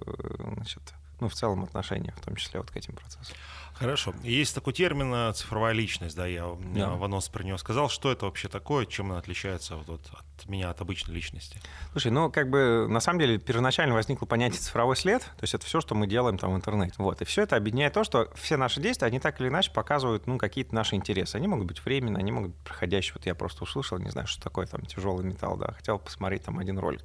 значит, 0.56 0.94
ну, 1.20 1.28
в 1.30 1.34
целом 1.34 1.64
отношения, 1.64 2.14
в 2.18 2.26
том 2.26 2.36
числе 2.36 2.60
вот 2.60 2.72
к 2.72 2.78
этим 2.78 2.94
процессам. 2.96 3.36
Хорошо. 3.80 4.14
Есть 4.24 4.56
такой 4.56 4.74
термин 4.74 5.14
э, 5.14 5.34
цифровая 5.34 5.74
личность, 5.74 6.16
да, 6.16 6.26
я 6.26 6.48
да. 6.74 6.90
в 6.92 7.04
анонс 7.04 7.30
про 7.30 7.44
него 7.44 7.58
сказал. 7.58 7.90
Что 7.90 8.12
это 8.12 8.26
вообще 8.26 8.48
такое, 8.48 8.86
чем 8.86 9.12
она 9.12 9.20
отличается 9.20 9.76
вот, 9.76 9.88
вот, 9.88 10.02
от 10.12 10.50
меня, 10.50 10.70
от 10.72 10.82
обычной 10.82 11.14
личности? 11.14 11.60
Слушай, 11.92 12.12
ну, 12.12 12.32
как 12.32 12.50
бы, 12.50 12.88
на 12.90 13.00
самом 13.00 13.20
деле, 13.20 13.38
первоначально 13.38 13.94
возникло 13.94 14.26
понятие 14.26 14.60
цифровой 14.60 14.96
след, 14.96 15.22
то 15.22 15.44
есть 15.44 15.54
это 15.54 15.66
все, 15.66 15.80
что 15.80 15.94
мы 15.94 16.08
делаем 16.08 16.38
там 16.38 16.54
в 16.54 16.56
интернете. 16.56 16.96
Вот. 16.98 17.22
И 17.22 17.26
все 17.26 17.44
это 17.44 17.56
объединяет 17.56 17.94
то, 17.94 18.04
что 18.04 18.32
все 18.36 18.58
наши 18.58 18.82
действия, 18.82 19.08
они 19.08 19.20
так 19.20 19.40
или 19.40 19.50
иначе 19.50 19.72
показывают, 19.72 20.26
ну, 20.26 20.38
какие-то 20.38 20.74
наши 20.74 20.96
интересы. 20.96 21.36
Они 21.36 21.48
могут 21.48 21.68
быть 21.68 21.84
временные, 21.86 22.22
они 22.22 22.32
могут 22.32 22.52
быть 22.52 22.62
проходящие. 22.62 23.14
Вот 23.16 23.26
я 23.26 23.36
просто 23.36 23.64
услышал, 23.64 24.00
не 24.00 24.10
знаю, 24.10 24.28
что 24.28 24.42
такое 24.42 24.66
там 24.66 24.86
тяжелый 24.86 25.24
металл, 25.24 25.58
да, 25.58 25.74
хотел 25.74 26.00
посмотреть 26.00 26.44
там 26.44 26.58
один 26.58 26.80
ролик. 26.80 27.04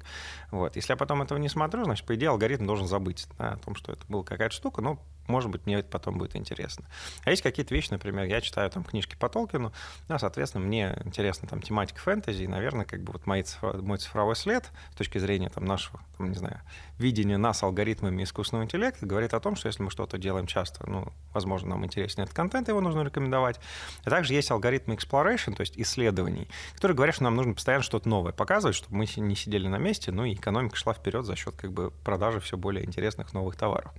Вот. 0.51 0.75
Если 0.75 0.91
я 0.91 0.97
потом 0.97 1.21
этого 1.21 1.37
не 1.37 1.49
смотрю, 1.49 1.83
значит, 1.83 2.05
по 2.05 2.15
идее, 2.15 2.29
алгоритм 2.29 2.65
должен 2.65 2.87
забыть 2.87 3.27
да, 3.37 3.51
о 3.51 3.57
том, 3.57 3.75
что 3.75 3.91
это 3.91 4.01
была 4.07 4.23
какая-то 4.23 4.55
штука, 4.55 4.81
но 4.81 4.99
может 5.27 5.49
быть, 5.49 5.65
мне 5.65 5.75
это 5.75 5.89
потом 5.89 6.17
будет 6.17 6.35
интересно. 6.35 6.85
А 7.23 7.31
есть 7.31 7.41
какие-то 7.41 7.73
вещи, 7.73 7.89
например, 7.91 8.25
я 8.25 8.41
читаю 8.41 8.69
там 8.69 8.83
книжки 8.83 9.15
по 9.15 9.29
Толкину, 9.29 9.71
да, 10.07 10.19
соответственно, 10.19 10.65
мне 10.65 10.97
интересна 11.05 11.47
там 11.47 11.61
тематика 11.61 11.99
фэнтези, 11.99 12.43
и, 12.43 12.47
наверное, 12.47 12.85
как 12.85 13.01
бы 13.01 13.13
вот 13.13 13.25
мои 13.25 13.43
мой 13.61 13.97
цифровой 13.97 14.35
след 14.35 14.69
с 14.93 14.95
точки 14.95 15.17
зрения 15.17 15.49
там 15.49 15.65
нашего, 15.65 15.99
там, 16.17 16.29
не 16.29 16.37
знаю, 16.37 16.59
видения 16.97 17.37
нас 17.37 17.63
алгоритмами 17.63 18.23
искусственного 18.23 18.65
интеллекта 18.65 19.05
говорит 19.05 19.33
о 19.33 19.39
том, 19.39 19.55
что 19.55 19.67
если 19.67 19.83
мы 19.83 19.91
что-то 19.91 20.17
делаем 20.17 20.47
часто, 20.47 20.89
ну, 20.89 21.11
возможно, 21.33 21.69
нам 21.69 21.85
интересен 21.85 22.23
этот 22.23 22.35
контент, 22.35 22.67
его 22.67 22.81
нужно 22.81 23.01
рекомендовать. 23.01 23.59
А 24.03 24.09
также 24.09 24.33
есть 24.33 24.51
алгоритмы 24.51 24.95
exploration, 24.95 25.55
то 25.55 25.61
есть 25.61 25.77
исследований, 25.77 26.47
которые 26.75 26.95
говорят, 26.95 27.15
что 27.15 27.23
нам 27.25 27.35
нужно 27.35 27.53
постоянно 27.53 27.83
что-то 27.83 28.09
новое 28.09 28.33
показывать, 28.33 28.75
чтобы 28.75 28.95
мы 28.95 29.07
не 29.17 29.35
сидели 29.35 29.67
на 29.67 29.77
месте, 29.77 30.11
ну 30.11 30.25
и 30.25 30.33
экономика 30.33 30.75
шла 30.75 30.93
вперед 30.93 31.25
за 31.25 31.35
счет 31.35 31.55
как 31.55 31.71
бы 31.71 31.91
продажи 32.03 32.39
все 32.39 32.57
более 32.57 32.85
интересных 32.85 33.33
новых 33.33 33.55
товаров. 33.55 33.91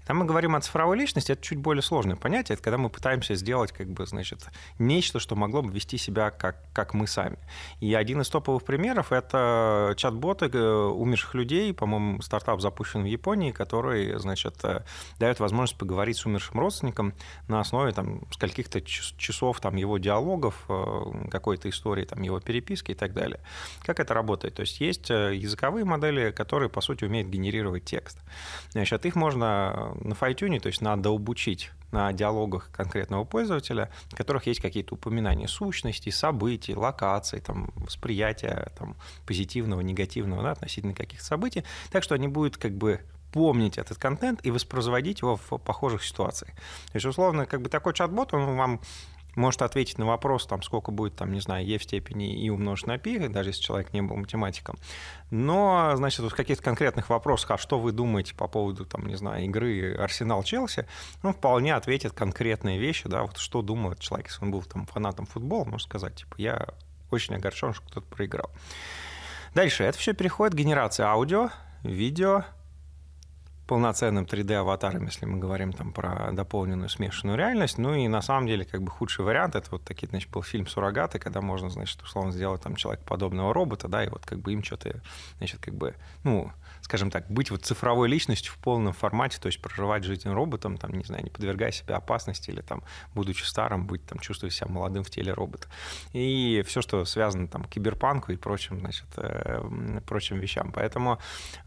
Когда 0.00 0.14
мы 0.14 0.24
говорим 0.24 0.54
о 0.54 0.60
цифровой 0.64 0.98
личности, 0.98 1.32
это 1.32 1.42
чуть 1.42 1.58
более 1.58 1.82
сложное 1.82 2.16
понятие. 2.16 2.54
Это 2.54 2.62
когда 2.62 2.78
мы 2.78 2.90
пытаемся 2.90 3.34
сделать, 3.34 3.72
как 3.72 3.88
бы, 3.88 4.06
значит, 4.06 4.46
нечто, 4.78 5.20
что 5.20 5.36
могло 5.36 5.62
бы 5.62 5.72
вести 5.72 5.98
себя 5.98 6.30
как, 6.30 6.56
как 6.72 6.94
мы 6.94 7.06
сами. 7.06 7.38
И 7.80 7.94
один 7.94 8.20
из 8.20 8.28
топовых 8.28 8.64
примеров— 8.64 9.04
это 9.12 9.94
чат-боты 9.96 10.50
э, 10.52 10.58
умерших 10.58 11.34
людей, 11.34 11.72
по-моему, 11.72 12.22
стартап 12.22 12.60
запущен 12.60 13.02
в 13.02 13.06
Японии, 13.06 13.52
который, 13.52 14.18
значит, 14.18 14.56
э, 14.64 14.82
дает 15.18 15.40
возможность 15.40 15.78
поговорить 15.78 16.16
с 16.16 16.26
умершим 16.26 16.60
родственником 16.60 17.14
на 17.48 17.60
основе 17.60 17.92
там 17.92 18.22
скольких-то 18.32 18.80
часов 18.80 19.60
там 19.60 19.76
его 19.76 19.98
диалогов, 19.98 20.64
э, 20.68 21.28
какой-то 21.30 21.68
истории 21.68 22.04
там 22.04 22.22
его 22.22 22.40
переписки 22.40 22.92
и 22.92 22.94
так 22.94 23.12
далее. 23.12 23.40
Как 23.82 24.00
это 24.00 24.14
работает? 24.14 24.54
То 24.54 24.60
есть 24.60 24.80
есть 24.80 25.10
языковые 25.10 25.84
модели, 25.84 26.30
которые, 26.30 26.68
по 26.68 26.80
сути, 26.80 27.04
умеют 27.04 27.28
генерировать 27.28 27.84
текст. 27.84 28.18
Значит, 28.70 29.06
их 29.06 29.16
можно 29.16 29.94
на 30.00 30.14
файтюне, 30.14 30.53
то 30.58 30.68
есть 30.68 30.80
надо 30.80 31.10
обучить 31.10 31.70
на 31.94 32.12
диалогах 32.12 32.70
конкретного 32.72 33.24
пользователя, 33.24 33.90
в 34.08 34.16
которых 34.16 34.46
есть 34.46 34.60
какие-то 34.60 34.94
упоминания 34.94 35.46
сущностей, 35.46 36.10
событий, 36.10 36.74
локаций, 36.74 37.40
там, 37.40 37.70
восприятия 37.76 38.72
там, 38.76 38.96
позитивного, 39.26 39.80
негативного 39.80 40.42
да, 40.42 40.50
относительно 40.52 40.92
каких-то 40.92 41.24
событий, 41.24 41.64
так 41.92 42.02
что 42.02 42.16
они 42.16 42.26
будут 42.26 42.56
как 42.56 42.72
бы 42.72 43.00
помнить 43.32 43.78
этот 43.78 43.98
контент 43.98 44.44
и 44.46 44.50
воспроизводить 44.50 45.20
его 45.20 45.36
в 45.36 45.58
похожих 45.58 46.04
ситуациях. 46.04 46.52
То 46.52 46.94
есть, 46.94 47.06
условно, 47.06 47.46
как 47.46 47.62
бы 47.62 47.68
такой 47.68 47.92
чат-бот, 47.92 48.32
он 48.32 48.56
вам 48.56 48.80
может 49.36 49.62
ответить 49.62 49.98
на 49.98 50.06
вопрос, 50.06 50.46
там, 50.46 50.62
сколько 50.62 50.90
будет, 50.90 51.16
там, 51.16 51.32
не 51.32 51.40
знаю, 51.40 51.66
e 51.66 51.78
в 51.78 51.82
степени 51.82 52.34
и 52.34 52.50
умножить 52.50 52.86
на 52.86 52.98
π, 52.98 53.28
даже 53.28 53.50
если 53.50 53.62
человек 53.62 53.92
не 53.92 54.02
был 54.02 54.16
математиком. 54.16 54.78
Но, 55.30 55.92
значит, 55.96 56.20
в 56.20 56.34
каких-то 56.34 56.62
конкретных 56.62 57.08
вопросах, 57.10 57.52
а 57.52 57.58
что 57.58 57.78
вы 57.78 57.92
думаете 57.92 58.34
по 58.34 58.48
поводу, 58.48 58.84
там, 58.84 59.06
не 59.06 59.16
знаю, 59.16 59.44
игры 59.44 59.94
Арсенал-Челси, 59.94 60.86
ну, 61.22 61.32
вполне 61.32 61.74
ответит 61.74 62.12
конкретные 62.12 62.78
вещи, 62.78 63.08
да, 63.08 63.22
вот 63.22 63.38
что 63.38 63.62
думает 63.62 63.98
человек, 64.00 64.28
если 64.28 64.44
он 64.44 64.50
был 64.50 64.62
там 64.62 64.86
фанатом 64.86 65.26
футбола, 65.26 65.64
может 65.64 65.88
сказать, 65.88 66.14
типа, 66.16 66.34
я 66.38 66.68
очень 67.10 67.34
огорчен, 67.34 67.72
что 67.72 67.84
кто-то 67.86 68.06
проиграл. 68.06 68.50
Дальше, 69.54 69.84
это 69.84 69.98
все 69.98 70.14
переходит 70.14 70.54
к 70.54 70.58
генерации 70.58 71.04
аудио, 71.04 71.50
видео, 71.82 72.44
полноценным 73.66 74.24
3D-аватаром, 74.24 75.06
если 75.06 75.26
мы 75.26 75.38
говорим 75.38 75.72
там 75.72 75.92
про 75.92 76.32
дополненную 76.32 76.88
смешанную 76.88 77.38
реальность. 77.38 77.78
Ну 77.78 77.94
и 77.94 78.08
на 78.08 78.22
самом 78.22 78.46
деле 78.46 78.64
как 78.64 78.82
бы 78.82 78.90
худший 78.90 79.24
вариант, 79.24 79.54
это 79.54 79.68
вот 79.70 79.84
такие, 79.84 80.08
значит, 80.08 80.30
был 80.30 80.42
фильм 80.42 80.66
«Суррогаты», 80.66 81.18
когда 81.18 81.40
можно, 81.40 81.70
значит, 81.70 82.00
условно 82.02 82.32
сделать 82.32 82.62
там 82.62 82.76
человекоподобного 82.76 83.54
робота, 83.54 83.88
да, 83.88 84.04
и 84.04 84.08
вот 84.08 84.26
как 84.26 84.38
бы 84.40 84.52
им 84.52 84.62
что-то, 84.62 85.00
значит, 85.38 85.60
как 85.60 85.74
бы, 85.74 85.94
ну, 86.24 86.52
скажем 86.84 87.10
так, 87.10 87.30
быть 87.30 87.50
вот 87.50 87.64
цифровой 87.64 88.08
личностью 88.08 88.52
в 88.52 88.58
полном 88.58 88.92
формате, 88.92 89.38
то 89.40 89.46
есть 89.46 89.60
проживать 89.60 90.04
жизнь 90.04 90.28
роботом, 90.28 90.76
там, 90.76 90.92
не 90.92 91.02
знаю, 91.02 91.24
не 91.24 91.30
подвергая 91.30 91.72
себя 91.72 91.96
опасности 91.96 92.50
или 92.50 92.60
там, 92.60 92.82
будучи 93.14 93.42
старым, 93.42 93.86
быть 93.86 94.04
там, 94.04 94.18
чувствуя 94.18 94.50
себя 94.50 94.68
молодым 94.68 95.02
в 95.02 95.08
теле 95.08 95.32
робота. 95.32 95.66
И 96.12 96.62
все, 96.66 96.82
что 96.82 97.06
связано 97.06 97.48
там 97.48 97.64
киберпанку 97.64 98.32
и 98.32 98.36
прочим, 98.36 98.80
значит, 98.80 99.06
э, 99.16 100.00
прочим 100.06 100.38
вещам. 100.38 100.72
Поэтому 100.72 101.18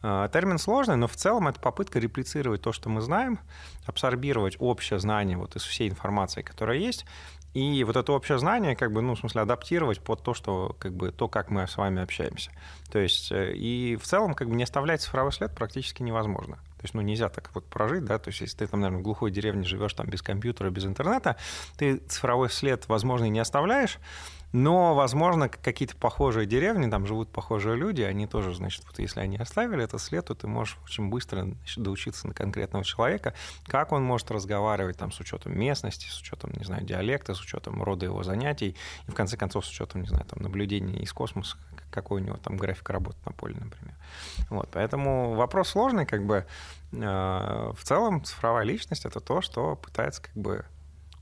э, 0.03 0.29
термин 0.31 0.59
сложный, 0.59 0.97
но 0.97 1.07
в 1.07 1.15
целом 1.15 1.47
это 1.47 1.59
попытка 1.59 1.97
реплицировать 1.97 2.61
то, 2.61 2.71
что 2.71 2.87
мы 2.89 3.01
знаем, 3.01 3.39
абсорбировать 3.87 4.57
общее 4.59 4.99
знание 4.99 5.35
вот 5.35 5.55
из 5.55 5.63
всей 5.63 5.89
информации, 5.89 6.43
которая 6.43 6.77
есть, 6.77 7.05
и 7.53 7.83
вот 7.83 7.95
это 7.95 8.11
общее 8.11 8.37
знание, 8.37 8.75
как 8.75 8.91
бы, 8.91 9.01
ну, 9.01 9.15
в 9.15 9.19
смысле, 9.19 9.41
адаптировать 9.41 9.99
под 9.99 10.21
то, 10.21 10.33
что, 10.33 10.75
как 10.79 10.93
бы, 10.93 11.11
то, 11.11 11.27
как 11.27 11.49
мы 11.49 11.67
с 11.67 11.77
вами 11.77 12.01
общаемся. 12.01 12.51
То 12.91 12.99
есть, 12.99 13.31
э, 13.31 13.53
и 13.53 13.95
в 13.95 14.03
целом, 14.03 14.33
как 14.33 14.49
бы, 14.49 14.55
не 14.55 14.63
оставлять 14.63 15.01
цифровой 15.01 15.31
след 15.31 15.55
практически 15.55 16.03
невозможно. 16.03 16.59
То 16.77 16.83
есть, 16.83 16.93
ну, 16.93 17.01
нельзя 17.01 17.29
так 17.29 17.49
вот 17.55 17.65
прожить, 17.65 18.05
да, 18.05 18.19
то 18.19 18.29
есть, 18.29 18.41
если 18.41 18.57
ты 18.57 18.67
там, 18.67 18.81
наверное, 18.81 18.99
в 18.99 19.03
глухой 19.03 19.31
деревне 19.31 19.63
живешь 19.63 19.93
там 19.93 20.07
без 20.07 20.21
компьютера, 20.21 20.69
без 20.69 20.85
интернета, 20.85 21.35
ты 21.77 21.97
цифровой 21.97 22.49
след, 22.49 22.87
возможно, 22.87 23.25
и 23.25 23.29
не 23.29 23.39
оставляешь, 23.39 23.97
но, 24.53 24.95
возможно, 24.95 25.49
какие-то 25.49 25.95
похожие 25.97 26.45
деревни, 26.45 26.89
там 26.89 27.05
живут 27.05 27.29
похожие 27.29 27.75
люди, 27.75 28.01
они 28.01 28.27
тоже, 28.27 28.53
значит, 28.53 28.83
вот 28.85 28.97
если 28.99 29.19
они 29.19 29.37
оставили 29.37 29.83
этот 29.83 30.01
след, 30.01 30.25
то 30.25 30.35
ты 30.35 30.47
можешь 30.47 30.77
очень 30.85 31.09
быстро 31.09 31.43
значит, 31.43 31.83
доучиться 31.83 32.27
на 32.27 32.33
конкретного 32.33 32.85
человека, 32.85 33.33
как 33.65 33.91
он 33.91 34.03
может 34.03 34.31
разговаривать 34.31 34.97
там 34.97 35.11
с 35.11 35.19
учетом 35.19 35.57
местности, 35.57 36.07
с 36.07 36.21
учетом, 36.21 36.51
не 36.57 36.63
знаю, 36.63 36.85
диалекта, 36.85 37.33
с 37.33 37.41
учетом 37.41 37.83
рода 37.83 38.05
его 38.05 38.23
занятий, 38.23 38.75
и 39.07 39.11
в 39.11 39.13
конце 39.13 39.35
концов 39.35 39.65
с 39.65 39.69
учетом, 39.69 40.01
не 40.01 40.07
знаю, 40.07 40.25
там 40.25 40.41
наблюдений 40.41 40.99
из 40.99 41.11
космоса, 41.11 41.57
какой 41.89 42.21
у 42.21 42.23
него 42.23 42.37
там 42.37 42.57
график 42.57 42.89
работы 42.89 43.17
на 43.25 43.31
поле, 43.31 43.55
например. 43.59 43.95
Вот, 44.49 44.69
поэтому 44.71 45.35
вопрос 45.35 45.69
сложный, 45.69 46.05
как 46.05 46.25
бы 46.25 46.45
э, 46.91 46.97
в 46.97 47.83
целом 47.83 48.23
цифровая 48.23 48.65
личность 48.65 49.05
это 49.05 49.19
то, 49.19 49.41
что 49.41 49.75
пытается 49.75 50.21
как 50.21 50.35
бы 50.35 50.65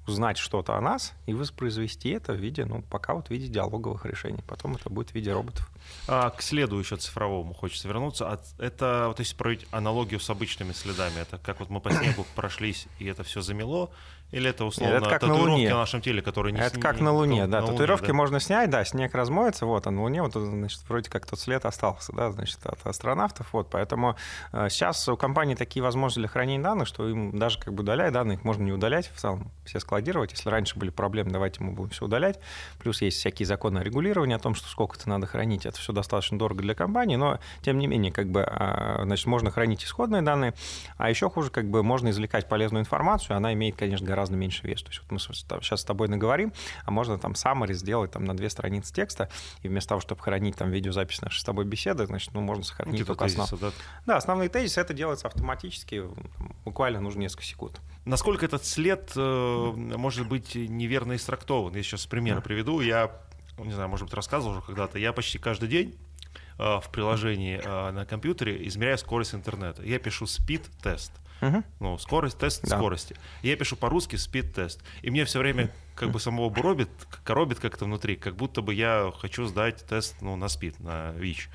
узнать 0.07 0.37
что-то 0.37 0.75
о 0.75 0.81
нас 0.81 1.13
и 1.25 1.33
воспроизвести 1.33 2.09
это 2.09 2.33
в 2.33 2.35
виде, 2.35 2.65
ну, 2.65 2.83
пока 2.83 3.13
вот 3.15 3.27
в 3.27 3.31
виде 3.31 3.47
диалоговых 3.47 4.05
решений. 4.05 4.43
Потом 4.47 4.75
это 4.75 4.89
будет 4.89 5.09
в 5.09 5.15
виде 5.15 5.33
роботов. 5.33 5.69
А 6.07 6.29
к 6.29 6.41
следу 6.41 6.77
еще 6.77 6.97
цифровому 6.97 7.53
хочется 7.53 7.87
вернуться. 7.87 8.31
А 8.31 8.39
это, 8.59 9.05
вот 9.07 9.19
если 9.19 9.35
проводить 9.35 9.67
аналогию 9.71 10.19
с 10.19 10.29
обычными 10.29 10.73
следами, 10.73 11.19
это 11.19 11.37
как 11.37 11.59
вот 11.59 11.69
мы 11.69 11.81
по 11.81 11.91
снегу 11.91 12.25
прошлись, 12.35 12.87
и 12.99 13.05
это 13.05 13.23
все 13.23 13.41
замело, 13.41 13.89
или 14.31 14.49
это 14.49 14.65
условно 14.65 14.95
это 14.95 15.09
как 15.09 15.21
татуировки 15.21 15.45
на, 15.45 15.53
Луне. 15.53 15.69
на 15.69 15.77
нашем 15.77 16.01
теле, 16.01 16.21
которые 16.21 16.53
не 16.53 16.59
Это 16.59 16.79
как 16.79 16.99
на 16.99 17.11
Луне, 17.11 17.47
да. 17.47 17.61
На 17.61 17.67
татуировки 17.67 18.05
Луне, 18.05 18.13
да. 18.13 18.17
можно 18.17 18.39
снять, 18.39 18.69
да, 18.69 18.83
снег 18.83 19.13
размоется, 19.15 19.65
вот, 19.65 19.87
а 19.87 19.91
на 19.91 20.01
Луне 20.01 20.21
вот, 20.21 20.33
значит, 20.33 20.81
вроде 20.87 21.09
как 21.09 21.25
тот 21.25 21.39
след 21.39 21.65
остался, 21.65 22.13
да, 22.13 22.31
значит, 22.31 22.59
от 22.65 22.85
астронавтов, 22.85 23.47
вот, 23.53 23.69
поэтому 23.69 24.15
э, 24.51 24.67
сейчас 24.69 25.07
у 25.07 25.17
компании 25.17 25.55
такие 25.55 25.83
возможности 25.83 26.19
для 26.19 26.27
хранения 26.27 26.63
данных, 26.63 26.87
что 26.87 27.07
им 27.07 27.37
даже 27.37 27.59
как 27.59 27.73
бы 27.73 27.83
удаляя 27.83 28.11
данные, 28.11 28.37
их 28.37 28.43
можно 28.43 28.63
не 28.63 28.71
удалять, 28.71 29.11
в 29.13 29.19
целом 29.19 29.51
все 29.65 29.79
складировать. 29.79 30.31
Если 30.31 30.49
раньше 30.49 30.77
были 30.77 30.89
проблемы, 30.89 31.31
давайте 31.31 31.63
мы 31.63 31.71
будем 31.71 31.91
все 31.91 32.05
удалять. 32.05 32.39
Плюс 32.79 33.01
есть 33.01 33.17
всякие 33.17 33.45
законы 33.45 33.79
о 33.79 33.83
регулировании 33.83 34.35
о 34.35 34.39
том, 34.39 34.55
что 34.55 34.67
сколько 34.67 34.97
это 34.97 35.09
надо 35.09 35.27
хранить. 35.27 35.65
Это 35.65 35.77
все 35.77 35.93
достаточно 35.93 36.37
дорого 36.37 36.61
для 36.61 36.75
компании, 36.75 37.15
но 37.15 37.39
тем 37.61 37.77
не 37.77 37.87
менее, 37.87 38.11
как 38.11 38.27
бы, 38.27 38.43
а, 38.43 39.01
значит, 39.03 39.25
можно 39.25 39.51
хранить 39.51 39.83
исходные 39.83 40.21
данные, 40.21 40.53
а 40.97 41.09
еще 41.09 41.29
хуже, 41.29 41.49
как 41.51 41.65
бы, 41.65 41.83
можно 41.83 42.09
извлекать 42.09 42.47
полезную 42.47 42.81
информацию, 42.81 43.37
она 43.37 43.53
имеет, 43.53 43.75
конечно, 43.75 44.05
гораздо 44.15 44.37
меньше 44.37 44.65
вес. 44.65 44.81
То 44.81 44.89
есть 44.89 45.01
вот 45.01 45.11
мы 45.11 45.19
сейчас 45.19 45.81
с 45.81 45.83
тобой 45.83 46.07
наговорим, 46.07 46.53
а 46.85 46.91
можно 46.91 47.17
там 47.17 47.33
summary 47.33 47.73
сделать 47.73 48.11
там 48.11 48.23
на 48.23 48.35
две 48.35 48.49
страницы 48.49 48.93
текста, 48.93 49.29
и 49.61 49.67
вместо 49.67 49.89
того, 49.89 50.01
чтобы 50.01 50.21
хранить 50.21 50.55
там 50.55 50.71
видеозапись 50.71 51.21
нашей 51.21 51.39
с 51.39 51.43
тобой 51.43 51.65
беседы, 51.65 52.05
значит, 52.05 52.33
ну, 52.33 52.41
можно 52.41 52.63
сохранить 52.63 53.01
ну, 53.01 53.05
только 53.05 53.25
основ... 53.25 53.49
да? 53.59 53.71
да, 54.05 54.17
основные 54.17 54.49
тезисы, 54.49 54.79
это 54.79 54.93
делается 54.93 55.27
автоматически, 55.27 56.03
буквально 56.63 57.01
нужно 57.01 57.19
несколько 57.19 57.43
секунд. 57.43 57.81
Насколько 58.05 58.45
этот 58.45 58.63
след 58.65 59.11
э, 59.15 59.73
может 59.75 60.27
быть 60.27 60.55
неверно 60.55 61.15
истрактован? 61.15 61.75
Я 61.75 61.83
сейчас 61.83 62.05
пример 62.05 62.41
приведу. 62.41 62.79
Я, 62.79 63.11
не 63.57 63.73
знаю, 63.73 63.89
может 63.89 64.05
быть, 64.05 64.13
рассказывал 64.13 64.53
уже 64.53 64.61
когда-то. 64.61 64.99
Я 64.99 65.11
почти 65.11 65.39
каждый 65.39 65.67
день 65.67 65.95
э, 66.59 66.79
в 66.79 66.89
приложении 66.91 67.59
э, 67.63 67.91
на 67.91 68.05
компьютере 68.05 68.67
измеряю 68.67 68.99
скорость 68.99 69.33
интернета. 69.33 69.81
Я 69.81 69.97
пишу 69.97 70.25
speed-тест. 70.25 71.11
Угу. 71.41 71.63
Ну, 71.79 71.97
скорость, 71.97 72.37
тест 72.37 72.63
да. 72.63 72.77
скорости. 72.77 73.15
Я 73.41 73.55
пишу 73.55 73.75
по-русски 73.75 74.15
speed-тест. 74.15 74.79
И 75.01 75.09
мне 75.09 75.25
все 75.25 75.39
время 75.39 75.71
как 75.95 76.11
бы 76.11 76.19
самого 76.19 76.53
робит, 76.55 76.89
коробит 77.23 77.59
как-то 77.59 77.85
внутри, 77.85 78.15
как 78.15 78.35
будто 78.35 78.61
бы 78.61 78.73
я 78.73 79.11
хочу 79.19 79.45
сдать 79.45 79.85
тест 79.85 80.15
ну, 80.21 80.35
на 80.35 80.47
СПИД, 80.47 80.79
на 80.79 81.11
ВИЧ. 81.11 81.49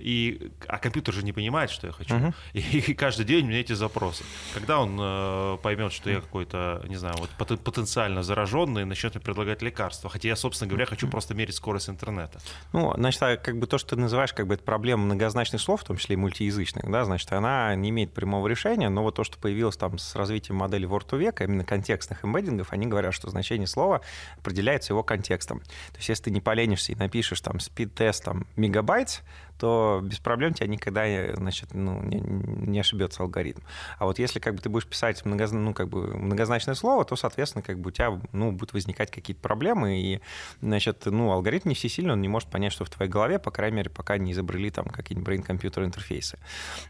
И, 0.00 0.52
а 0.66 0.78
компьютер 0.78 1.14
же 1.14 1.22
не 1.22 1.32
понимает, 1.32 1.70
что 1.70 1.86
я 1.86 1.92
хочу. 1.92 2.14
Uh-huh. 2.14 2.34
И, 2.52 2.60
и 2.90 2.94
каждый 2.94 3.26
день 3.26 3.46
мне 3.46 3.60
эти 3.60 3.72
запросы. 3.72 4.24
Когда 4.54 4.80
он 4.80 4.96
э, 5.00 5.58
поймет, 5.62 5.92
что 5.92 6.10
я 6.10 6.20
какой-то, 6.20 6.82
не 6.88 6.96
знаю, 6.96 7.16
вот 7.18 7.30
потенциально 7.36 8.22
зараженный, 8.22 8.84
начнет 8.84 9.14
мне 9.14 9.22
предлагать 9.22 9.62
лекарства. 9.62 10.10
Хотя 10.10 10.28
я, 10.28 10.36
собственно 10.36 10.68
говоря, 10.68 10.86
хочу 10.86 11.08
просто 11.08 11.34
мерить 11.34 11.54
скорость 11.54 11.88
интернета. 11.88 12.40
Ну, 12.72 12.92
значит, 12.96 13.22
а 13.22 13.36
как 13.36 13.58
бы 13.58 13.66
то, 13.66 13.78
что 13.78 13.90
ты 13.90 13.96
называешь, 13.96 14.32
как 14.32 14.46
бы 14.46 14.54
это 14.54 14.64
проблема 14.64 15.04
многозначных 15.04 15.60
слов, 15.60 15.82
в 15.82 15.84
том 15.84 15.96
числе 15.96 16.14
и 16.14 16.16
мультиязычных, 16.16 16.90
да, 16.90 17.04
значит, 17.04 17.30
она 17.32 17.74
не 17.74 17.90
имеет 17.90 18.12
прямого 18.12 18.48
решения, 18.48 18.88
но 18.88 19.02
вот 19.02 19.14
то, 19.14 19.24
что 19.24 19.38
появилось 19.38 19.76
там 19.76 19.98
с 19.98 20.14
развитием 20.14 20.56
модели 20.56 20.88
Word 20.88 21.16
века, 21.16 21.44
именно 21.44 21.64
контекстных 21.64 22.24
эмбеддингов, 22.24 22.72
они 22.72 22.86
говорят, 22.86 23.14
что 23.14 23.30
значение 23.30 23.66
слова 23.66 24.00
определяется 24.38 24.92
его 24.92 25.02
контекстом. 25.02 25.60
То 25.60 25.96
есть, 25.96 26.08
если 26.08 26.24
ты 26.24 26.30
не 26.30 26.40
поленишься 26.40 26.92
и 26.92 26.94
напишешь 26.94 27.40
там 27.40 27.56
speed-тест 27.56 28.24
там 28.24 28.46
мегабайт, 28.56 29.22
то 29.60 30.00
без 30.02 30.18
проблем 30.18 30.54
тебя 30.54 30.66
никогда 30.66 31.04
значит, 31.34 31.74
ну, 31.74 32.02
не, 32.02 32.20
не 32.20 32.80
ошибется 32.80 33.22
алгоритм. 33.22 33.60
А 33.98 34.06
вот 34.06 34.18
если 34.18 34.40
как 34.40 34.54
бы, 34.54 34.62
ты 34.62 34.70
будешь 34.70 34.86
писать 34.86 35.24
многоз... 35.26 35.52
ну, 35.52 35.74
как 35.74 35.88
бы, 35.88 36.16
многозначное 36.16 36.74
слово, 36.74 37.04
то, 37.04 37.14
соответственно, 37.14 37.62
как 37.62 37.78
бы, 37.78 37.88
у 37.88 37.92
тебя 37.92 38.18
ну, 38.32 38.52
будут 38.52 38.72
возникать 38.72 39.10
какие-то 39.10 39.42
проблемы, 39.42 40.00
и 40.00 40.20
значит, 40.62 41.02
ну, 41.04 41.30
алгоритм 41.30 41.68
не 41.68 41.74
всесильный, 41.74 42.14
он 42.14 42.22
не 42.22 42.28
может 42.28 42.48
понять, 42.48 42.72
что 42.72 42.86
в 42.86 42.90
твоей 42.90 43.10
голове, 43.10 43.38
по 43.38 43.50
крайней 43.50 43.76
мере, 43.76 43.90
пока 43.90 44.16
не 44.16 44.32
изобрели 44.32 44.70
там 44.70 44.86
какие-нибудь 44.86 45.28
brain-компьютер 45.28 45.84
интерфейсы. 45.84 46.38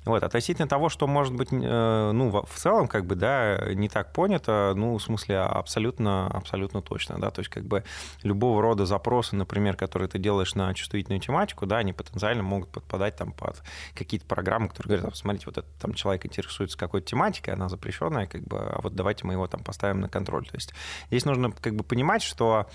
Вот. 0.04 0.22
Относительно 0.22 0.68
того, 0.68 0.88
что 0.88 1.08
может 1.08 1.34
быть 1.34 1.48
э, 1.50 2.10
ну, 2.12 2.30
в 2.30 2.54
целом 2.54 2.86
как 2.86 3.04
бы, 3.04 3.16
да, 3.16 3.72
не 3.74 3.88
так 3.88 4.12
понято, 4.12 4.74
ну, 4.76 4.96
в 4.96 5.02
смысле, 5.02 5.40
абсолютно, 5.40 6.28
абсолютно 6.28 6.82
точно. 6.82 7.18
Да? 7.18 7.30
То 7.30 7.40
есть 7.40 7.50
как 7.50 7.64
бы 7.64 7.82
любого 8.22 8.62
рода 8.62 8.86
запросы, 8.86 9.34
например, 9.34 9.76
которые 9.76 10.08
ты 10.08 10.18
делаешь 10.18 10.54
на 10.54 10.72
чувствительную 10.74 11.20
тематику, 11.20 11.66
да, 11.66 11.78
они 11.78 11.92
потенциально 11.92 12.42
могут 12.42 12.59
могут 12.60 12.72
подпадать 12.72 13.16
там 13.16 13.32
под 13.32 13.62
какие-то 13.94 14.26
программы, 14.26 14.68
которые 14.68 14.98
говорят, 14.98 15.16
смотрите, 15.16 15.46
вот 15.46 15.58
этот 15.58 15.74
там 15.78 15.94
человек 15.94 16.26
интересуется 16.26 16.78
какой-то 16.78 17.08
тематикой, 17.08 17.54
она 17.54 17.68
запрещенная, 17.68 18.26
как 18.26 18.42
бы, 18.44 18.58
а 18.58 18.80
вот 18.82 18.94
давайте 18.94 19.26
мы 19.26 19.34
его 19.34 19.46
там 19.46 19.62
поставим 19.62 20.00
на 20.00 20.08
контроль. 20.08 20.46
То 20.46 20.56
есть 20.56 20.72
здесь 21.08 21.24
нужно 21.24 21.52
как 21.52 21.74
бы 21.74 21.84
понимать, 21.84 22.22
что 22.22 22.68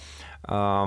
э, 0.44 0.86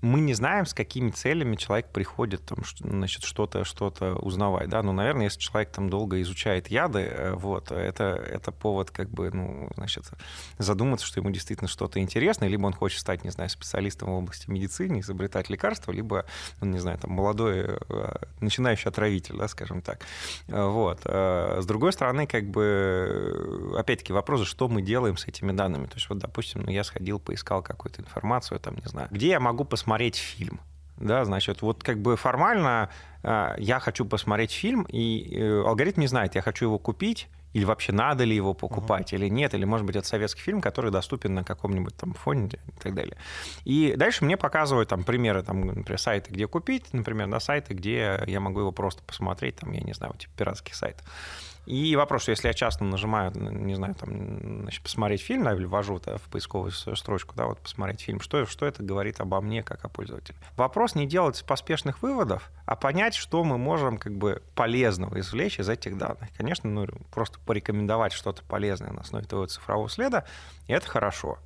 мы 0.00 0.20
не 0.20 0.34
знаем, 0.34 0.66
с 0.66 0.74
какими 0.74 1.10
целями 1.10 1.56
человек 1.56 1.88
приходит 1.88 2.44
там, 2.44 2.58
значит, 2.78 3.24
что-то 3.24 3.64
что 3.64 3.88
узнавать. 4.20 4.68
Да? 4.68 4.82
Ну, 4.82 4.92
наверное, 4.92 5.24
если 5.24 5.40
человек 5.40 5.70
там 5.70 5.88
долго 5.88 6.20
изучает 6.22 6.68
яды, 6.68 7.00
э, 7.00 7.32
вот, 7.34 7.72
это, 7.72 8.04
это 8.04 8.52
повод 8.52 8.90
как 8.90 9.08
бы, 9.08 9.30
ну, 9.30 9.70
значит, 9.76 10.04
задуматься, 10.58 11.06
что 11.06 11.20
ему 11.20 11.30
действительно 11.30 11.68
что-то 11.68 12.00
интересно, 12.00 12.44
либо 12.44 12.66
он 12.66 12.74
хочет 12.74 13.00
стать, 13.00 13.24
не 13.24 13.30
знаю, 13.30 13.48
специалистом 13.48 14.10
в 14.10 14.12
области 14.12 14.50
медицины, 14.50 15.00
изобретать 15.00 15.48
лекарства, 15.48 15.90
либо, 15.90 16.26
ну, 16.60 16.66
не 16.66 16.78
знаю, 16.78 16.98
там, 16.98 17.12
молодой 17.12 17.78
э, 17.88 18.14
начинающий 18.40 18.90
отравитель, 18.90 19.36
да, 19.36 19.48
скажем 19.48 19.80
так. 19.80 20.00
Э, 20.48 20.66
вот. 20.66 21.00
С 21.04 21.66
другой 21.66 21.92
стороны, 21.92 22.26
как 22.26 22.44
бы, 22.44 23.74
опять-таки, 23.78 24.12
вопрос, 24.12 24.46
что 24.46 24.68
мы 24.68 24.82
делаем 24.82 25.16
с 25.16 25.26
этими 25.26 25.52
данными. 25.52 25.86
То 25.86 25.94
есть, 25.94 26.08
вот, 26.08 26.18
допустим, 26.18 26.62
ну, 26.62 26.70
я 26.70 26.84
сходил, 26.84 27.18
поискал 27.18 27.62
какую-то 27.62 28.02
информацию, 28.02 28.60
там, 28.60 28.76
не 28.76 28.88
знаю, 28.88 29.08
где 29.10 29.28
я 29.28 29.40
могу 29.40 29.64
посмотреть 29.64 29.93
посмотреть 29.94 30.16
фильм. 30.16 30.60
Да, 30.96 31.24
значит, 31.24 31.62
вот 31.62 31.82
как 31.82 31.98
бы 31.98 32.16
формально 32.16 32.88
э, 33.22 33.54
я 33.58 33.80
хочу 33.80 34.04
посмотреть 34.04 34.52
фильм, 34.52 34.86
и 34.88 35.36
э, 35.36 35.62
алгоритм 35.64 36.00
не 36.00 36.08
знает, 36.08 36.34
я 36.34 36.42
хочу 36.42 36.66
его 36.66 36.78
купить, 36.78 37.28
или 37.52 37.64
вообще 37.64 37.92
надо 37.92 38.24
ли 38.24 38.34
его 38.34 38.54
покупать, 38.54 39.12
uh-huh. 39.12 39.16
или 39.16 39.28
нет, 39.28 39.54
или, 39.54 39.64
может 39.64 39.86
быть, 39.86 39.96
это 39.96 40.06
советский 40.06 40.40
фильм, 40.40 40.60
который 40.60 40.90
доступен 40.90 41.34
на 41.34 41.44
каком-нибудь 41.44 41.96
там 41.96 42.12
фоне 42.14 42.46
и 42.46 42.80
так 42.80 42.94
далее. 42.94 43.16
И 43.64 43.94
дальше 43.96 44.24
мне 44.24 44.36
показывают 44.36 44.88
там 44.88 45.04
примеры, 45.04 45.42
там, 45.42 45.60
например, 45.66 45.98
сайты, 45.98 46.32
где 46.32 46.46
купить, 46.46 46.92
например, 46.92 47.26
на 47.28 47.40
сайты, 47.40 47.74
где 47.74 48.22
я 48.26 48.40
могу 48.40 48.60
его 48.60 48.72
просто 48.72 49.02
посмотреть, 49.02 49.56
там, 49.56 49.72
я 49.72 49.80
не 49.80 49.94
знаю, 49.94 50.14
типа 50.18 50.32
пиратских 50.36 50.74
сайтов. 50.74 51.06
И 51.66 51.96
вопрос, 51.96 52.22
что 52.22 52.30
если 52.30 52.48
я 52.48 52.54
часто 52.54 52.84
нажимаю, 52.84 53.32
не 53.34 53.74
знаю, 53.74 53.94
там, 53.94 54.60
значит, 54.62 54.82
посмотреть 54.82 55.22
фильм, 55.22 55.48
или 55.48 55.64
ввожу 55.64 56.00
да, 56.04 56.18
в 56.18 56.22
поисковую 56.22 56.72
строчку, 56.72 57.34
да, 57.34 57.46
вот 57.46 57.58
посмотреть 57.58 58.02
фильм, 58.02 58.20
что, 58.20 58.44
что 58.46 58.66
это 58.66 58.82
говорит 58.82 59.20
обо 59.20 59.40
мне 59.40 59.62
как 59.62 59.84
о 59.84 59.88
пользователе. 59.88 60.36
Вопрос 60.56 60.94
не 60.94 61.06
делать 61.06 61.42
поспешных 61.46 62.02
выводов, 62.02 62.50
а 62.66 62.76
понять, 62.76 63.14
что 63.14 63.44
мы 63.44 63.56
можем 63.56 63.96
как 63.96 64.14
бы 64.14 64.42
полезного 64.54 65.20
извлечь 65.20 65.58
из 65.58 65.68
этих 65.68 65.96
данных. 65.96 66.28
Конечно, 66.36 66.68
ну, 66.68 66.86
просто 67.12 67.38
порекомендовать 67.46 68.12
что-то 68.12 68.42
полезное 68.42 68.92
на 68.92 69.00
основе 69.00 69.24
твоего 69.24 69.46
цифрового 69.46 69.88
следа, 69.88 70.24
это 70.68 70.86
хорошо. 70.86 71.38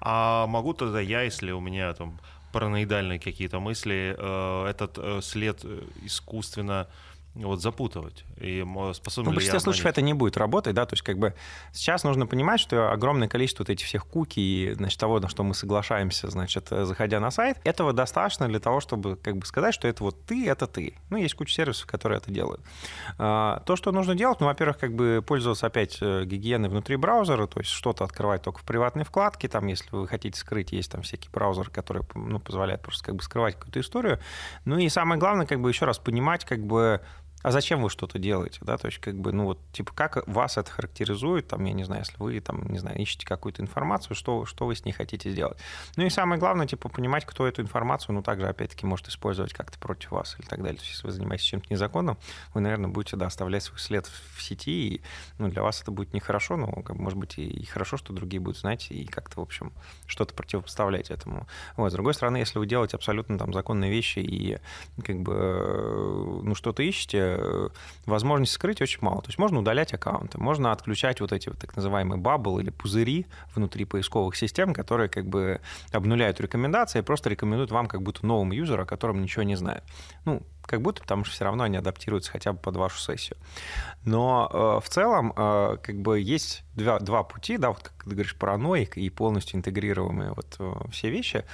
А 0.00 0.46
могу 0.46 0.72
тогда 0.74 1.00
я, 1.00 1.22
если 1.22 1.50
у 1.50 1.60
меня 1.60 1.92
там 1.92 2.18
параноидальные 2.52 3.18
какие-то 3.18 3.60
мысли, 3.60 4.14
э, 4.16 4.66
этот 4.68 4.98
э, 4.98 5.20
след 5.22 5.60
э, 5.64 5.82
искусственно 6.02 6.88
вот 7.34 7.60
запутывать. 7.60 8.24
И 8.38 8.64
способен 8.94 9.26
ну, 9.26 9.32
в 9.32 9.34
большинстве 9.34 9.60
случаев 9.60 9.86
это 9.86 10.02
не 10.02 10.14
будет 10.14 10.36
работать, 10.36 10.74
да, 10.74 10.84
то 10.86 10.94
есть 10.94 11.02
как 11.02 11.18
бы 11.18 11.34
сейчас 11.72 12.02
нужно 12.04 12.26
понимать, 12.26 12.60
что 12.60 12.90
огромное 12.92 13.28
количество 13.28 13.62
вот 13.62 13.70
этих 13.70 13.86
всех 13.86 14.06
куки 14.06 14.40
и, 14.40 14.74
значит, 14.74 14.98
того, 14.98 15.20
на 15.20 15.28
что 15.28 15.42
мы 15.44 15.54
соглашаемся, 15.54 16.28
значит, 16.28 16.68
заходя 16.70 17.20
на 17.20 17.30
сайт, 17.30 17.58
этого 17.64 17.92
достаточно 17.92 18.48
для 18.48 18.58
того, 18.58 18.80
чтобы 18.80 19.16
как 19.16 19.36
бы 19.36 19.46
сказать, 19.46 19.74
что 19.74 19.86
это 19.86 20.02
вот 20.02 20.24
ты, 20.26 20.48
это 20.48 20.66
ты. 20.66 20.94
Ну, 21.08 21.16
есть 21.16 21.34
куча 21.34 21.54
сервисов, 21.54 21.86
которые 21.86 22.18
это 22.18 22.30
делают. 22.30 22.60
А, 23.18 23.60
то, 23.60 23.76
что 23.76 23.92
нужно 23.92 24.14
делать, 24.14 24.40
ну, 24.40 24.46
во-первых, 24.46 24.78
как 24.78 24.94
бы 24.94 25.22
пользоваться 25.26 25.66
опять 25.66 25.98
э, 26.00 26.24
гигиеной 26.24 26.68
внутри 26.68 26.96
браузера, 26.96 27.46
то 27.46 27.60
есть 27.60 27.70
что-то 27.70 28.04
открывать 28.04 28.42
только 28.42 28.58
в 28.58 28.64
приватной 28.64 29.04
вкладке, 29.04 29.48
там, 29.48 29.66
если 29.66 29.88
вы 29.90 30.08
хотите 30.08 30.38
скрыть, 30.38 30.72
есть 30.72 30.90
там 30.90 31.02
всякие 31.02 31.30
браузеры, 31.30 31.70
которые, 31.70 32.04
ну, 32.14 32.40
позволяют 32.40 32.82
просто 32.82 33.04
как 33.04 33.14
бы 33.14 33.22
скрывать 33.22 33.54
какую-то 33.54 33.80
историю. 33.80 34.20
Ну, 34.64 34.78
и 34.78 34.88
самое 34.88 35.20
главное, 35.20 35.46
как 35.46 35.60
бы 35.60 35.68
еще 35.68 35.84
раз 35.84 35.98
понимать, 35.98 36.44
как 36.44 36.64
бы 36.64 37.00
а 37.42 37.50
зачем 37.50 37.82
вы 37.82 37.88
что-то 37.88 38.18
делаете, 38.18 38.58
да, 38.62 38.76
то 38.76 38.86
есть 38.86 38.98
как 38.98 39.18
бы, 39.18 39.32
ну 39.32 39.44
вот, 39.44 39.58
типа, 39.72 39.92
как 39.94 40.26
вас 40.28 40.58
это 40.58 40.70
характеризует, 40.70 41.48
там, 41.48 41.64
я 41.64 41.72
не 41.72 41.84
знаю, 41.84 42.02
если 42.02 42.16
вы, 42.18 42.38
там, 42.40 42.70
не 42.70 42.78
знаю, 42.78 42.98
ищете 42.98 43.26
какую-то 43.26 43.62
информацию, 43.62 44.14
что, 44.14 44.44
что 44.44 44.66
вы 44.66 44.74
с 44.74 44.84
ней 44.84 44.92
хотите 44.92 45.30
сделать. 45.30 45.58
Ну 45.96 46.04
и 46.04 46.10
самое 46.10 46.38
главное, 46.38 46.66
типа, 46.66 46.88
понимать, 46.88 47.24
кто 47.24 47.46
эту 47.46 47.62
информацию, 47.62 48.14
ну, 48.14 48.22
также, 48.22 48.46
опять-таки, 48.46 48.84
может 48.84 49.08
использовать 49.08 49.54
как-то 49.54 49.78
против 49.78 50.10
вас 50.10 50.36
или 50.38 50.46
так 50.46 50.60
далее. 50.60 50.76
То 50.76 50.82
есть 50.82 50.96
если 50.96 51.06
вы 51.06 51.12
занимаетесь 51.12 51.46
чем-то 51.46 51.66
незаконным, 51.70 52.18
вы, 52.52 52.60
наверное, 52.60 52.90
будете, 52.90 53.16
да, 53.16 53.26
оставлять 53.26 53.62
свой 53.62 53.78
след 53.78 54.06
в 54.06 54.42
сети, 54.42 54.94
и, 54.94 55.02
ну, 55.38 55.48
для 55.48 55.62
вас 55.62 55.80
это 55.80 55.90
будет 55.90 56.12
нехорошо, 56.12 56.56
но, 56.56 56.82
как 56.82 56.96
бы, 56.96 57.02
может 57.02 57.18
быть, 57.18 57.38
и, 57.38 57.64
хорошо, 57.64 57.96
что 57.96 58.12
другие 58.12 58.40
будут 58.40 58.58
знать 58.58 58.88
и 58.90 59.06
как-то, 59.06 59.40
в 59.40 59.42
общем, 59.42 59.72
что-то 60.06 60.34
противопоставлять 60.34 61.10
этому. 61.10 61.46
Вот, 61.76 61.90
с 61.90 61.94
другой 61.94 62.12
стороны, 62.12 62.36
если 62.36 62.58
вы 62.58 62.66
делаете 62.66 62.96
абсолютно, 62.96 63.38
там, 63.38 63.54
законные 63.54 63.90
вещи 63.90 64.18
и, 64.18 64.58
как 65.02 65.20
бы, 65.20 65.32
э, 65.34 66.40
ну, 66.42 66.54
что-то 66.54 66.82
ищете, 66.82 67.29
Э, 67.38 67.68
возможности 68.06 68.54
скрыть 68.54 68.80
очень 68.80 68.98
мало. 69.02 69.22
То 69.22 69.28
есть 69.28 69.38
можно 69.38 69.58
удалять 69.58 69.94
аккаунты, 69.94 70.38
можно 70.38 70.72
отключать 70.72 71.20
вот 71.20 71.32
эти 71.32 71.48
вот 71.48 71.58
так 71.58 71.76
называемые 71.76 72.18
бабл 72.18 72.58
или 72.58 72.70
пузыри 72.70 73.26
внутри 73.54 73.84
поисковых 73.84 74.36
систем, 74.36 74.74
которые 74.74 75.08
как 75.08 75.26
бы 75.26 75.60
обнуляют 75.92 76.40
рекомендации 76.40 77.00
и 77.00 77.02
просто 77.02 77.30
рекомендуют 77.30 77.70
вам 77.70 77.86
как 77.86 78.02
будто 78.02 78.26
новому 78.26 78.52
юзеру, 78.52 78.82
о 78.82 78.86
котором 78.86 79.22
ничего 79.22 79.42
не 79.42 79.56
знает. 79.56 79.82
Ну, 80.24 80.42
как 80.62 80.82
будто, 80.82 81.02
потому 81.02 81.24
что 81.24 81.34
все 81.34 81.44
равно 81.44 81.64
они 81.64 81.76
адаптируются 81.76 82.30
хотя 82.30 82.52
бы 82.52 82.58
под 82.58 82.76
вашу 82.76 82.98
сессию. 82.98 83.36
Но 84.04 84.48
э, 84.52 84.84
в 84.84 84.88
целом 84.88 85.32
э, 85.36 85.76
как 85.82 86.00
бы 86.00 86.20
есть 86.20 86.64
два, 86.74 86.98
два 86.98 87.22
пути, 87.22 87.56
да, 87.56 87.70
вот 87.70 87.82
как 87.82 88.04
ты 88.04 88.10
говоришь, 88.10 88.36
параноик 88.36 88.96
и 88.96 89.10
полностью 89.10 89.58
интегрируемые 89.58 90.32
вот 90.32 90.56
э, 90.58 90.72
все 90.90 91.10
вещи. 91.10 91.44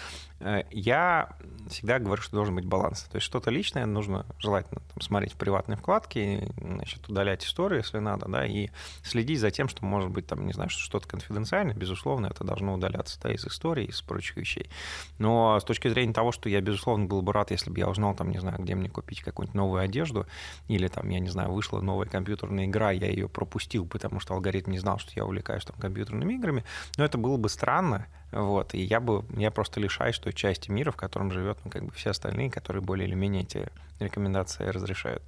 Э, 0.40 0.62
я 0.70 1.36
всегда 1.68 1.98
говорю, 1.98 2.22
что 2.22 2.36
должен 2.36 2.54
быть 2.54 2.64
баланс. 2.64 3.02
То 3.10 3.16
есть 3.16 3.26
что-то 3.26 3.50
личное 3.50 3.86
нужно 3.86 4.26
желательно 4.38 4.80
там, 4.80 5.00
смотреть 5.00 5.32
в 5.32 5.36
приватной 5.36 5.76
вкладке, 5.76 6.48
значит, 6.60 7.08
удалять 7.08 7.44
историю, 7.44 7.80
если 7.80 7.98
надо, 7.98 8.28
да, 8.28 8.46
и 8.46 8.68
следить 9.02 9.40
за 9.40 9.50
тем, 9.50 9.68
что 9.68 9.84
может 9.84 10.10
быть 10.10 10.26
там, 10.26 10.46
не 10.46 10.52
знаю, 10.52 10.70
что-то 10.70 11.08
конфиденциальное, 11.08 11.74
безусловно, 11.74 12.26
это 12.26 12.44
должно 12.44 12.74
удаляться 12.74 13.18
да, 13.22 13.32
из 13.32 13.44
истории, 13.46 13.86
из 13.86 14.00
прочих 14.02 14.36
вещей. 14.36 14.70
Но 15.18 15.58
с 15.58 15.64
точки 15.64 15.88
зрения 15.88 16.12
того, 16.12 16.32
что 16.32 16.48
я, 16.48 16.60
безусловно, 16.60 17.06
был 17.06 17.22
бы 17.22 17.32
рад, 17.32 17.50
если 17.50 17.70
бы 17.70 17.78
я 17.78 17.88
узнал, 17.88 18.14
там, 18.14 18.30
не 18.30 18.38
знаю, 18.38 18.58
где 18.58 18.74
мне 18.74 18.88
купить 18.88 19.05
какую-нибудь 19.14 19.54
новую 19.54 19.82
одежду, 19.82 20.26
или 20.68 20.88
там, 20.88 21.08
я 21.08 21.20
не 21.20 21.28
знаю, 21.28 21.52
вышла 21.52 21.80
новая 21.80 22.06
компьютерная 22.06 22.66
игра, 22.66 22.90
я 22.90 23.08
ее 23.08 23.28
пропустил, 23.28 23.86
потому 23.86 24.20
что 24.20 24.34
алгоритм 24.34 24.70
не 24.70 24.78
знал, 24.78 24.98
что 24.98 25.12
я 25.14 25.24
увлекаюсь 25.24 25.64
там 25.64 25.76
компьютерными 25.78 26.34
играми, 26.34 26.64
но 26.96 27.04
это 27.04 27.18
было 27.18 27.36
бы 27.36 27.48
странно, 27.48 28.06
вот, 28.32 28.74
и 28.74 28.82
я 28.82 29.00
бы, 29.00 29.24
я 29.36 29.50
просто 29.50 29.80
лишаюсь 29.80 30.18
той 30.18 30.32
части 30.32 30.70
мира, 30.70 30.90
в 30.90 30.96
котором 30.96 31.30
живет, 31.30 31.58
ну, 31.64 31.70
как 31.70 31.84
бы 31.84 31.92
все 31.92 32.10
остальные, 32.10 32.50
которые 32.50 32.82
более 32.82 33.06
или 33.06 33.14
менее 33.14 33.42
эти 33.42 33.68
рекомендации 34.00 34.66
разрешают. 34.66 35.22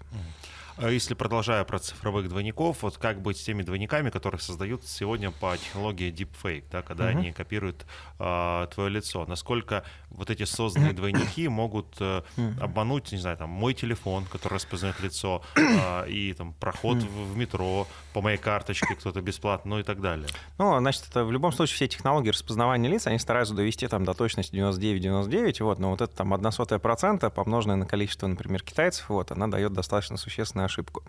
А 0.67 0.67
если 0.86 1.14
продолжая 1.14 1.64
про 1.64 1.78
цифровых 1.78 2.28
двойников, 2.28 2.82
вот 2.82 2.98
как 2.98 3.20
быть 3.20 3.38
с 3.38 3.42
теми 3.42 3.62
двойниками, 3.62 4.10
которые 4.10 4.40
создают 4.40 4.84
сегодня 4.86 5.30
по 5.30 5.56
технологии 5.56 6.12
deepfake, 6.12 6.64
да, 6.70 6.82
когда 6.82 7.06
uh-huh. 7.06 7.18
они 7.18 7.32
копируют 7.32 7.84
э, 8.18 8.66
твое 8.72 8.90
лицо? 8.90 9.24
Насколько 9.26 9.84
вот 10.10 10.30
эти 10.30 10.44
созданные 10.44 10.92
двойники 10.94 11.48
могут 11.48 11.96
э, 12.00 12.22
обмануть, 12.60 13.10
не 13.12 13.18
знаю, 13.18 13.36
там, 13.36 13.50
мой 13.50 13.74
телефон, 13.74 14.24
который 14.26 14.54
распознает 14.54 15.00
лицо, 15.00 15.42
э, 15.56 16.08
и 16.08 16.32
там 16.34 16.52
проход 16.52 16.98
в, 16.98 17.32
в 17.32 17.36
метро 17.36 17.86
по 18.12 18.20
моей 18.20 18.38
карточке 18.38 18.94
кто-то 18.94 19.20
бесплатно, 19.20 19.70
ну 19.70 19.78
и 19.80 19.82
так 19.82 20.00
далее? 20.00 20.28
Ну, 20.58 20.78
значит, 20.78 21.04
это 21.10 21.24
в 21.24 21.32
любом 21.32 21.52
случае 21.52 21.74
все 21.74 21.88
технологии 21.88 22.30
распознавания 22.30 22.88
лиц 22.88 23.06
они 23.06 23.18
стараются 23.18 23.54
довести 23.54 23.86
там 23.88 24.04
до 24.04 24.14
точности 24.14 24.54
99-99, 24.54 25.62
вот, 25.62 25.78
но 25.78 25.90
вот 25.90 26.00
это 26.00 26.14
там 26.14 26.32
одна 26.34 26.52
сотая 26.52 26.78
процента, 26.78 27.30
помноженное 27.30 27.76
на 27.76 27.86
количество, 27.86 28.26
например, 28.26 28.62
китайцев, 28.62 29.08
вот, 29.08 29.32
она 29.32 29.48
дает 29.48 29.72
достаточно 29.72 30.16
существенную 30.16 30.67
ошибку. 30.68 31.02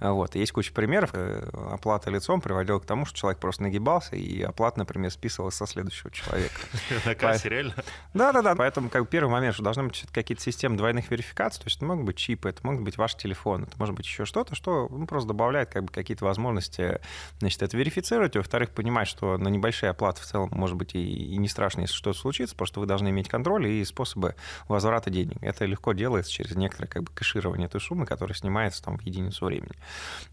Вот, 0.00 0.34
есть 0.34 0.52
куча 0.52 0.72
примеров, 0.72 1.10
э, 1.12 1.48
оплата 1.72 2.10
лицом 2.10 2.40
приводила 2.40 2.78
к 2.78 2.86
тому, 2.86 3.06
что 3.06 3.16
человек 3.16 3.40
просто 3.40 3.62
нагибался, 3.64 4.16
и 4.16 4.42
оплата, 4.42 4.78
например, 4.78 5.10
списывалась 5.10 5.54
со 5.54 5.66
следующего 5.66 6.10
человека. 6.10 6.54
На 7.04 7.14
кассе, 7.14 7.48
реально? 7.48 7.74
Да-да-да, 8.14 8.54
поэтому 8.54 8.90
как 8.90 9.08
первый 9.08 9.30
момент, 9.30 9.54
что 9.54 9.64
должны 9.64 9.84
быть 9.84 10.04
какие-то 10.12 10.42
системы 10.42 10.76
двойных 10.76 11.10
верификаций, 11.10 11.62
то 11.62 11.66
есть 11.66 11.78
это 11.78 11.86
могут 11.86 12.04
быть 12.04 12.16
чипы, 12.16 12.48
это 12.48 12.64
могут 12.66 12.82
быть 12.82 12.96
ваш 12.96 13.14
телефон, 13.16 13.64
это 13.64 13.72
может 13.78 13.94
быть 13.94 14.06
еще 14.06 14.24
что-то, 14.24 14.54
что 14.54 14.88
ну, 14.90 15.06
просто 15.06 15.28
добавляет 15.28 15.70
как 15.70 15.84
бы 15.84 15.92
какие-то 15.92 16.24
возможности, 16.24 17.00
значит, 17.38 17.62
это 17.62 17.76
верифицировать, 17.76 18.36
во-вторых, 18.36 18.70
понимать, 18.70 19.08
что 19.08 19.36
на 19.38 19.48
небольшие 19.48 19.90
оплаты 19.90 20.22
в 20.22 20.24
целом 20.24 20.50
может 20.52 20.76
быть 20.76 20.94
и, 20.94 21.02
и 21.02 21.36
не 21.38 21.48
страшно, 21.48 21.82
если 21.82 21.94
что-то 21.94 22.18
случится, 22.18 22.54
просто 22.54 22.80
вы 22.80 22.86
должны 22.86 23.08
иметь 23.08 23.28
контроль 23.28 23.66
и 23.66 23.84
способы 23.84 24.34
возврата 24.68 25.10
денег. 25.10 25.38
Это 25.40 25.64
легко 25.64 25.92
делается 25.92 26.30
через 26.32 26.54
некоторое 26.56 26.88
как 26.88 27.04
бы 27.04 27.10
кэширование 27.12 27.66
этой 27.66 27.80
суммы, 27.80 28.06
которая 28.06 28.36
снимается 28.36 28.82
там 28.82 28.97
в 29.02 29.06
единицу 29.06 29.46
времени. 29.46 29.72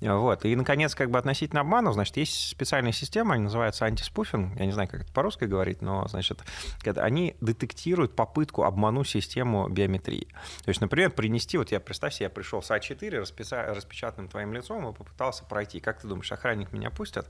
Вот. 0.02 0.46
И, 0.46 0.56
наконец, 0.56 0.96
как 0.96 1.10
бы 1.12 1.18
относительно 1.18 1.62
обманов, 1.62 1.94
значит, 1.94 2.18
есть 2.18 2.50
специальная 2.50 2.92
система, 2.92 3.36
они 3.36 3.44
называются 3.44 3.86
антиспуфинг, 3.86 4.60
я 4.60 4.66
не 4.66 4.72
знаю, 4.72 4.90
как 4.90 5.02
это 5.02 5.14
по-русски 5.14 5.46
говорить, 5.46 5.82
но, 5.82 6.08
значит, 6.08 6.44
они 6.84 7.36
детектируют 7.42 8.16
попытку 8.16 8.64
обмануть 8.64 9.08
систему 9.08 9.68
биометрии. 9.70 10.28
То 10.64 10.70
есть, 10.70 10.82
например, 10.82 11.12
принести, 11.12 11.58
вот 11.58 11.72
я, 11.72 11.80
представь 11.80 12.14
себе, 12.14 12.26
я 12.26 12.30
пришел 12.30 12.62
с 12.62 12.72
А4, 12.72 13.20
распечатанным 13.74 14.30
твоим 14.30 14.54
лицом 14.54 14.90
и 14.90 14.94
попытался 14.94 15.44
пройти. 15.46 15.80
Как 15.80 16.02
ты 16.02 16.08
думаешь, 16.08 16.32
охранник 16.32 16.72
меня 16.72 16.90
пустят? 16.90 17.30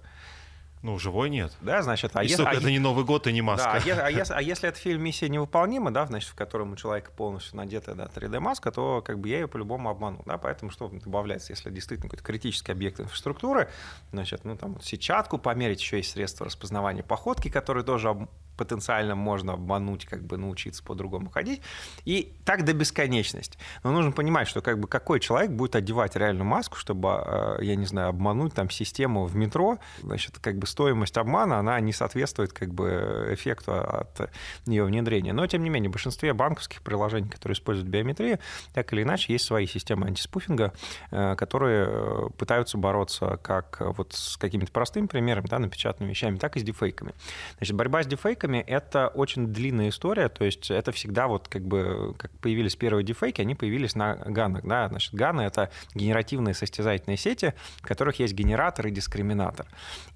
Ну, 0.85 0.99
живой 0.99 1.31
нет. 1.31 1.51
Да, 1.61 1.81
значит, 1.81 2.11
а 2.13 2.21
если... 2.21 2.43
А 2.43 2.53
это 2.53 2.69
не 2.69 2.77
Новый 2.77 3.05
год 3.05 3.25
и 3.25 3.33
не 3.33 3.41
маска. 3.41 3.81
Да, 3.83 4.05
а, 4.05 4.09
если, 4.11 4.33
а 4.35 4.39
если 4.39 4.69
это 4.69 4.77
фильм 4.77 5.01
«Миссия 5.01 5.27
невыполнима», 5.29 5.89
да, 5.89 6.05
значит, 6.05 6.29
в 6.29 6.35
котором 6.35 6.73
у 6.73 6.75
человека 6.75 7.09
полностью 7.09 7.57
надета 7.57 7.95
да, 7.95 8.05
3D-маска, 8.05 8.71
то 8.71 9.01
как 9.01 9.17
бы 9.17 9.27
я 9.27 9.39
ее 9.39 9.47
по-любому 9.47 9.89
обману, 9.89 10.21
да, 10.27 10.37
поэтому 10.37 10.69
что 10.69 10.89
добавляется, 10.89 11.53
если 11.53 11.71
действительно 11.71 12.07
какой-то 12.07 12.23
критический 12.23 12.71
объект 12.71 12.99
инфраструктуры, 12.99 13.67
значит, 14.11 14.45
ну, 14.45 14.55
там, 14.57 14.79
сетчатку 14.79 15.39
померить, 15.39 15.81
еще 15.81 15.97
есть 15.97 16.11
средства 16.11 16.45
распознавания 16.45 17.01
походки, 17.01 17.49
которые 17.49 17.83
тоже 17.83 18.27
потенциально 18.55 19.15
можно 19.15 19.53
обмануть, 19.53 20.05
как 20.05 20.23
бы 20.23 20.37
научиться 20.37 20.83
по-другому 20.83 21.29
ходить. 21.29 21.61
И 22.05 22.33
так 22.45 22.63
до 22.65 22.73
бесконечности. 22.73 23.57
Но 23.83 23.91
нужно 23.91 24.11
понимать, 24.11 24.47
что 24.47 24.61
как 24.61 24.79
бы 24.79 24.87
какой 24.87 25.19
человек 25.19 25.51
будет 25.51 25.75
одевать 25.75 26.15
реальную 26.15 26.45
маску, 26.45 26.77
чтобы, 26.77 27.23
э, 27.25 27.57
я 27.61 27.75
не 27.75 27.85
знаю, 27.85 28.09
обмануть 28.09 28.53
там 28.53 28.69
систему 28.69 29.25
в 29.25 29.35
метро. 29.35 29.79
Значит, 30.01 30.39
как 30.39 30.57
бы 30.57 30.67
стоимость 30.67 31.17
обмана, 31.17 31.59
она 31.59 31.79
не 31.79 31.93
соответствует 31.93 32.53
как 32.53 32.73
бы 32.73 33.29
эффекту 33.31 33.73
от 33.73 34.29
ее 34.65 34.83
внедрения. 34.83 35.33
Но, 35.33 35.45
тем 35.47 35.63
не 35.63 35.69
менее, 35.69 35.89
в 35.89 35.93
большинстве 35.93 36.33
банковских 36.33 36.81
приложений, 36.81 37.29
которые 37.29 37.55
используют 37.55 37.89
биометрию, 37.89 38.39
так 38.73 38.91
или 38.93 39.03
иначе, 39.03 39.33
есть 39.33 39.45
свои 39.45 39.65
системы 39.65 40.07
антиспуфинга, 40.07 40.73
э, 41.11 41.35
которые 41.35 41.87
э, 41.89 42.29
пытаются 42.37 42.77
бороться 42.77 43.39
как 43.41 43.81
вот 43.81 44.13
с 44.13 44.37
какими-то 44.37 44.71
простыми 44.71 45.07
примерами, 45.07 45.47
да, 45.47 45.59
напечатанными 45.59 46.11
вещами, 46.11 46.37
так 46.37 46.57
и 46.57 46.59
с 46.59 46.63
дефейками. 46.63 47.13
Значит, 47.57 47.75
борьба 47.75 48.03
с 48.03 48.07
дефейками 48.07 48.44
дефейками 48.45 48.60
это 48.60 49.08
очень 49.08 49.47
длинная 49.47 49.89
история, 49.89 50.29
то 50.29 50.45
есть 50.45 50.71
это 50.71 50.91
всегда 50.91 51.27
вот 51.27 51.47
как 51.47 51.63
бы, 51.63 52.15
как 52.17 52.31
появились 52.39 52.75
первые 52.75 53.03
дефейки, 53.03 53.41
они 53.41 53.55
появились 53.55 53.95
на 53.95 54.15
ганах, 54.15 54.63
да, 54.63 54.88
значит, 54.89 55.13
ганы— 55.13 55.41
это 55.43 55.71
генеративные 55.93 56.53
состязательные 56.53 57.17
сети, 57.17 57.53
в 57.77 57.88
которых 57.88 58.19
есть 58.19 58.34
генератор 58.34 58.88
и 58.88 58.91
дискриминатор. 58.91 59.65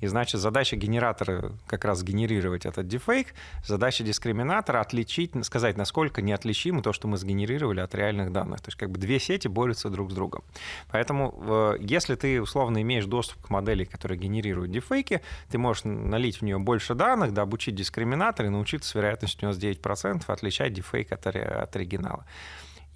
И, 0.01 0.07
значит, 0.07 0.39
задача 0.41 0.75
генератора 0.75 1.53
как 1.67 1.85
раз 1.85 2.03
генерировать 2.03 2.65
этот 2.65 2.87
дефейк, 2.87 3.33
задача 3.65 4.03
дискриминатора 4.03 4.81
отличить, 4.81 5.31
сказать, 5.45 5.77
насколько 5.77 6.21
неотличимо 6.21 6.81
то, 6.81 6.93
что 6.93 7.07
мы 7.07 7.17
сгенерировали 7.17 7.79
от 7.79 7.95
реальных 7.95 8.31
данных. 8.31 8.61
То 8.61 8.69
есть 8.69 8.77
как 8.77 8.91
бы 8.91 8.99
две 8.99 9.19
сети 9.19 9.47
борются 9.47 9.89
друг 9.89 10.11
с 10.11 10.13
другом. 10.13 10.43
Поэтому 10.91 11.75
если 11.79 12.15
ты 12.15 12.41
условно 12.41 12.81
имеешь 12.81 13.05
доступ 13.05 13.47
к 13.47 13.49
модели, 13.49 13.83
которая 13.85 14.17
генерирует 14.17 14.71
дефейки, 14.71 15.21
ты 15.49 15.57
можешь 15.57 15.83
налить 15.83 16.37
в 16.37 16.41
нее 16.43 16.59
больше 16.59 16.95
данных, 16.95 17.33
да, 17.33 17.43
обучить 17.43 17.75
дискриминатор, 17.75 18.18
терминатор 18.19 18.45
и 18.45 18.49
научиться 18.49 18.89
с 18.89 18.95
вероятностью 18.95 19.49
99% 19.49 20.23
отличать 20.27 20.73
дефейк 20.73 21.11
от, 21.11 21.25
от 21.25 21.75
оригинала. 21.75 22.25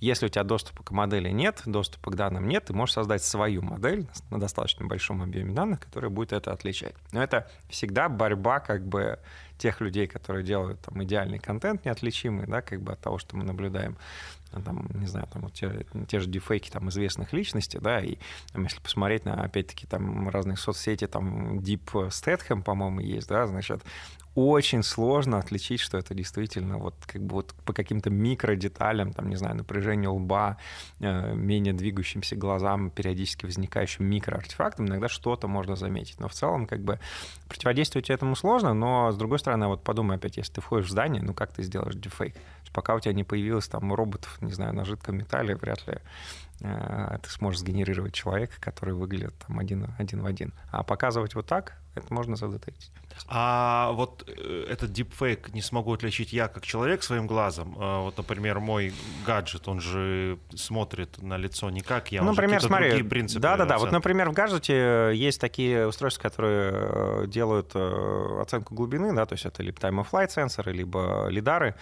Если 0.01 0.25
у 0.25 0.29
тебя 0.29 0.43
доступа 0.43 0.83
к 0.83 0.91
модели 0.91 1.29
нет, 1.29 1.61
доступа 1.65 2.11
к 2.11 2.15
данным 2.15 2.49
нет, 2.49 2.65
ты 2.65 2.73
можешь 2.73 2.93
создать 2.95 3.23
свою 3.23 3.61
модель 3.61 4.05
на 4.31 4.37
достаточно 4.37 4.85
большом 4.85 5.21
объеме 5.21 5.53
данных, 5.53 5.79
которая 5.79 6.11
будет 6.11 6.33
это 6.33 6.51
отличать. 6.51 6.93
Но 7.13 7.23
это 7.23 7.49
всегда 7.69 8.09
борьба 8.09 8.59
как 8.59 8.85
бы 8.85 9.19
тех 9.57 9.79
людей, 9.79 10.07
которые 10.07 10.43
делают 10.43 10.81
там 10.81 11.01
идеальный 11.05 11.39
контент 11.39 11.85
неотличимый, 11.85 12.47
да, 12.47 12.61
как 12.61 12.81
бы 12.81 12.91
от 12.91 12.99
того, 12.99 13.17
что 13.17 13.37
мы 13.37 13.45
наблюдаем 13.45 13.95
ну, 14.51 14.61
там, 14.61 14.87
не 14.93 15.07
знаю, 15.07 15.27
там 15.31 15.43
вот 15.43 15.53
те, 15.53 15.85
те 16.07 16.19
же 16.19 16.27
дефейки 16.29 16.69
там 16.69 16.89
известных 16.89 17.33
личностей, 17.33 17.79
да, 17.79 17.99
и 17.99 18.17
там, 18.51 18.63
если 18.63 18.79
посмотреть 18.81 19.25
на, 19.25 19.41
опять-таки, 19.41 19.87
там 19.87 20.29
разные 20.29 20.57
соцсети, 20.57 21.07
там 21.07 21.59
Deep 21.59 22.09
Statham, 22.09 22.61
по-моему, 22.61 22.99
есть, 22.99 23.29
да, 23.29 23.47
значит, 23.47 23.81
очень 24.35 24.81
сложно 24.81 25.37
отличить, 25.37 25.79
что 25.79 25.97
это 25.97 26.15
действительно 26.15 26.77
вот 26.77 26.95
как 27.05 27.21
бы 27.21 27.35
вот 27.35 27.53
по 27.65 27.73
каким-то 27.73 28.09
микродеталям, 28.09 29.13
там, 29.13 29.29
не 29.29 29.35
знаю, 29.35 29.55
напряжению 29.55 30.13
лба, 30.13 30.57
э, 30.99 31.35
менее 31.35 31.73
двигающимся 31.73 32.35
глазам, 32.35 32.89
периодически 32.89 33.45
возникающим 33.45 34.05
микроартефактом, 34.05 34.87
иногда 34.87 35.07
что-то 35.07 35.47
можно 35.47 35.75
заметить. 35.75 36.19
Но 36.19 36.27
в 36.27 36.33
целом 36.33 36.65
как 36.65 36.81
бы 36.83 36.99
противодействовать 37.47 38.09
этому 38.09 38.35
сложно, 38.35 38.73
но 38.73 39.11
с 39.11 39.17
другой 39.17 39.39
стороны, 39.39 39.67
вот 39.67 39.83
подумай 39.83 40.17
опять, 40.17 40.37
если 40.37 40.53
ты 40.53 40.61
входишь 40.61 40.87
в 40.87 40.91
здание, 40.91 41.21
ну 41.21 41.33
как 41.33 41.53
ты 41.53 41.61
сделаешь 41.63 41.95
дефейк? 41.95 42.35
Пока 42.73 42.95
у 42.95 42.99
тебя 42.99 43.13
не 43.13 43.23
появилось 43.23 43.67
там 43.67 43.93
роботов, 43.93 44.37
не 44.41 44.51
знаю, 44.51 44.73
на 44.73 44.83
жидком 44.83 45.17
металле, 45.17 45.55
вряд 45.55 45.85
ли 45.87 45.99
э, 46.61 47.17
ты 47.21 47.29
сможешь 47.29 47.59
сгенерировать 47.59 48.15
человека, 48.15 48.55
который 48.59 48.95
выглядит 48.95 49.35
там 49.45 49.59
один, 49.59 49.93
один 49.99 50.21
в 50.21 50.25
один. 50.25 50.53
А 50.71 50.81
показывать 50.81 51.35
вот 51.35 51.45
так, 51.45 51.77
это 51.95 52.13
можно 52.13 52.35
задетектить. 52.35 52.91
А 53.27 53.91
вот 53.93 54.23
э, 54.27 54.65
этот 54.69 54.91
дипфейк 54.91 55.53
не 55.53 55.61
смогу 55.61 55.93
отличить 55.93 56.33
я 56.33 56.47
как 56.47 56.65
человек 56.65 57.03
своим 57.03 57.27
глазом. 57.27 57.75
А 57.79 58.01
вот, 58.01 58.17
например, 58.17 58.59
мой 58.59 58.93
гаджет, 59.25 59.67
он 59.67 59.79
же 59.79 60.39
смотрит 60.55 61.21
на 61.21 61.37
лицо 61.37 61.69
не 61.69 61.81
как 61.81 62.11
я, 62.11 62.21
ну, 62.21 62.31
например, 62.31 62.61
смотри, 62.61 62.89
другие 62.89 63.09
принципы. 63.09 63.41
Да-да-да, 63.41 63.77
вот, 63.77 63.91
например, 63.91 64.29
в 64.29 64.33
гаджете 64.33 65.11
есть 65.13 65.39
такие 65.39 65.87
устройства, 65.87 66.23
которые 66.23 66.71
э, 66.73 67.27
делают 67.27 67.71
э, 67.75 68.39
оценку 68.41 68.73
глубины, 68.75 69.13
да, 69.13 69.25
то 69.25 69.33
есть 69.33 69.45
это 69.45 69.63
либо 69.63 69.77
time-of-flight 69.77 70.31
сенсоры, 70.31 70.73
либо 70.73 71.27
лидары, 71.29 71.75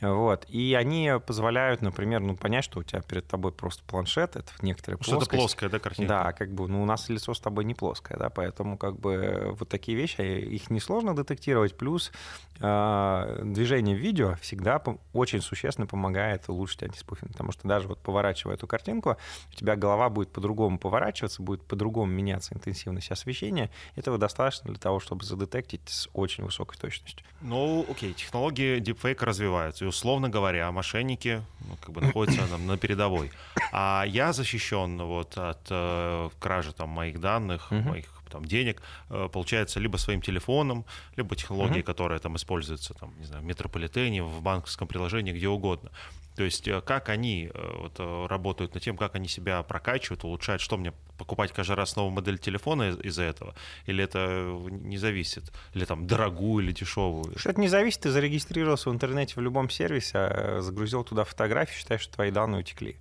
вот, 0.00 0.46
и 0.48 0.74
они 0.74 1.12
позволяют, 1.26 1.82
например, 1.82 2.20
ну, 2.20 2.36
понять, 2.36 2.64
что 2.64 2.80
у 2.80 2.82
тебя 2.82 3.00
перед 3.02 3.26
тобой 3.26 3.52
просто 3.52 3.82
планшет, 3.84 4.36
это 4.36 4.52
некоторые 4.62 5.02
Что-то 5.02 5.26
плоское, 5.26 5.68
да, 5.68 5.78
картинка? 5.78 6.08
Да, 6.08 6.32
как 6.32 6.52
бы, 6.52 6.68
ну, 6.68 6.82
у 6.82 6.86
нас 6.86 7.08
лицо 7.08 7.34
с 7.34 7.40
тобой 7.40 7.64
не 7.64 7.74
плоское, 7.74 8.16
да, 8.18 8.30
поэтому 8.30 8.76
как 8.78 8.98
бы 8.98 9.55
вот 9.58 9.68
такие 9.68 9.96
вещи, 9.96 10.20
их 10.20 10.70
не 10.70 10.76
несложно 10.76 11.16
детектировать, 11.16 11.76
плюс 11.76 12.12
э, 12.60 13.42
движение 13.44 13.96
видео 13.96 14.36
всегда 14.40 14.82
очень 15.12 15.40
существенно 15.40 15.86
помогает 15.86 16.48
улучшить 16.48 16.82
антиспуфинг, 16.82 17.32
потому 17.32 17.52
что 17.52 17.66
даже 17.66 17.88
вот 17.88 17.98
поворачивая 17.98 18.54
эту 18.54 18.66
картинку, 18.66 19.16
у 19.50 19.54
тебя 19.54 19.76
голова 19.76 20.08
будет 20.10 20.30
по-другому 20.30 20.78
поворачиваться, 20.78 21.42
будет 21.42 21.62
по-другому 21.62 22.12
меняться 22.12 22.54
интенсивность 22.54 23.10
освещения. 23.10 23.70
Этого 23.96 24.18
достаточно 24.18 24.70
для 24.70 24.78
того, 24.78 25.00
чтобы 25.00 25.24
задетектить 25.24 25.88
с 25.88 26.08
очень 26.12 26.44
высокой 26.44 26.78
точностью. 26.78 27.26
Ну, 27.40 27.84
окей, 27.90 28.12
технологии 28.12 28.78
deepfake 28.78 29.24
развиваются, 29.24 29.84
и, 29.84 29.88
условно 29.88 30.28
говоря, 30.28 30.70
мошенники 30.72 31.42
ну, 31.60 31.76
как 31.80 31.90
бы 31.90 32.00
находятся 32.00 32.46
там, 32.48 32.66
на 32.66 32.76
передовой. 32.76 33.30
А 33.72 34.04
я 34.06 34.32
защищен 34.32 35.02
вот 35.02 35.36
от 35.36 35.66
э, 35.70 36.28
кражи 36.38 36.72
там, 36.72 36.90
моих 36.90 37.20
данных, 37.20 37.68
uh-huh. 37.70 37.88
моих 37.88 38.15
там, 38.36 38.44
денег, 38.44 38.82
э, 39.08 39.28
получается, 39.32 39.80
либо 39.80 39.96
своим 39.96 40.20
телефоном, 40.20 40.84
либо 41.16 41.34
технологией, 41.34 41.80
mm-hmm. 41.80 41.92
которая 41.94 42.18
там 42.18 42.36
используется 42.36 42.94
там, 42.94 43.14
не 43.18 43.24
знаю, 43.24 43.42
в 43.42 43.46
метрополитене, 43.46 44.22
в 44.22 44.42
банковском 44.42 44.86
приложении, 44.88 45.32
где 45.32 45.48
угодно. 45.48 45.90
То 46.36 46.42
есть 46.44 46.68
э, 46.68 46.82
как 46.82 47.08
они 47.08 47.50
э, 47.52 47.72
вот, 47.78 48.28
работают 48.30 48.74
над 48.74 48.82
тем, 48.82 48.98
как 48.98 49.14
они 49.14 49.26
себя 49.26 49.62
прокачивают, 49.62 50.24
улучшают, 50.24 50.60
что 50.60 50.76
мне 50.76 50.92
покупать 51.16 51.52
каждый 51.52 51.76
раз 51.76 51.96
новую 51.96 52.12
модель 52.12 52.38
телефона 52.38 52.90
из- 52.90 53.14
за 53.14 53.22
этого? 53.22 53.54
Или 53.86 54.04
это 54.04 54.42
не 54.68 54.98
зависит? 54.98 55.44
Или 55.72 55.86
там 55.86 56.06
дорогую 56.06 56.62
или 56.64 56.72
дешевую? 56.72 57.38
Что 57.38 57.50
это 57.50 57.60
не 57.60 57.68
зависит, 57.68 58.02
ты 58.02 58.10
зарегистрировался 58.10 58.90
в 58.90 58.92
интернете 58.92 59.34
в 59.36 59.40
любом 59.40 59.70
сервисе, 59.70 60.60
загрузил 60.60 61.04
туда 61.04 61.24
фотографии, 61.24 61.78
считаешь, 61.78 62.02
что 62.02 62.16
твои 62.16 62.30
данные 62.30 62.60
утекли. 62.60 62.96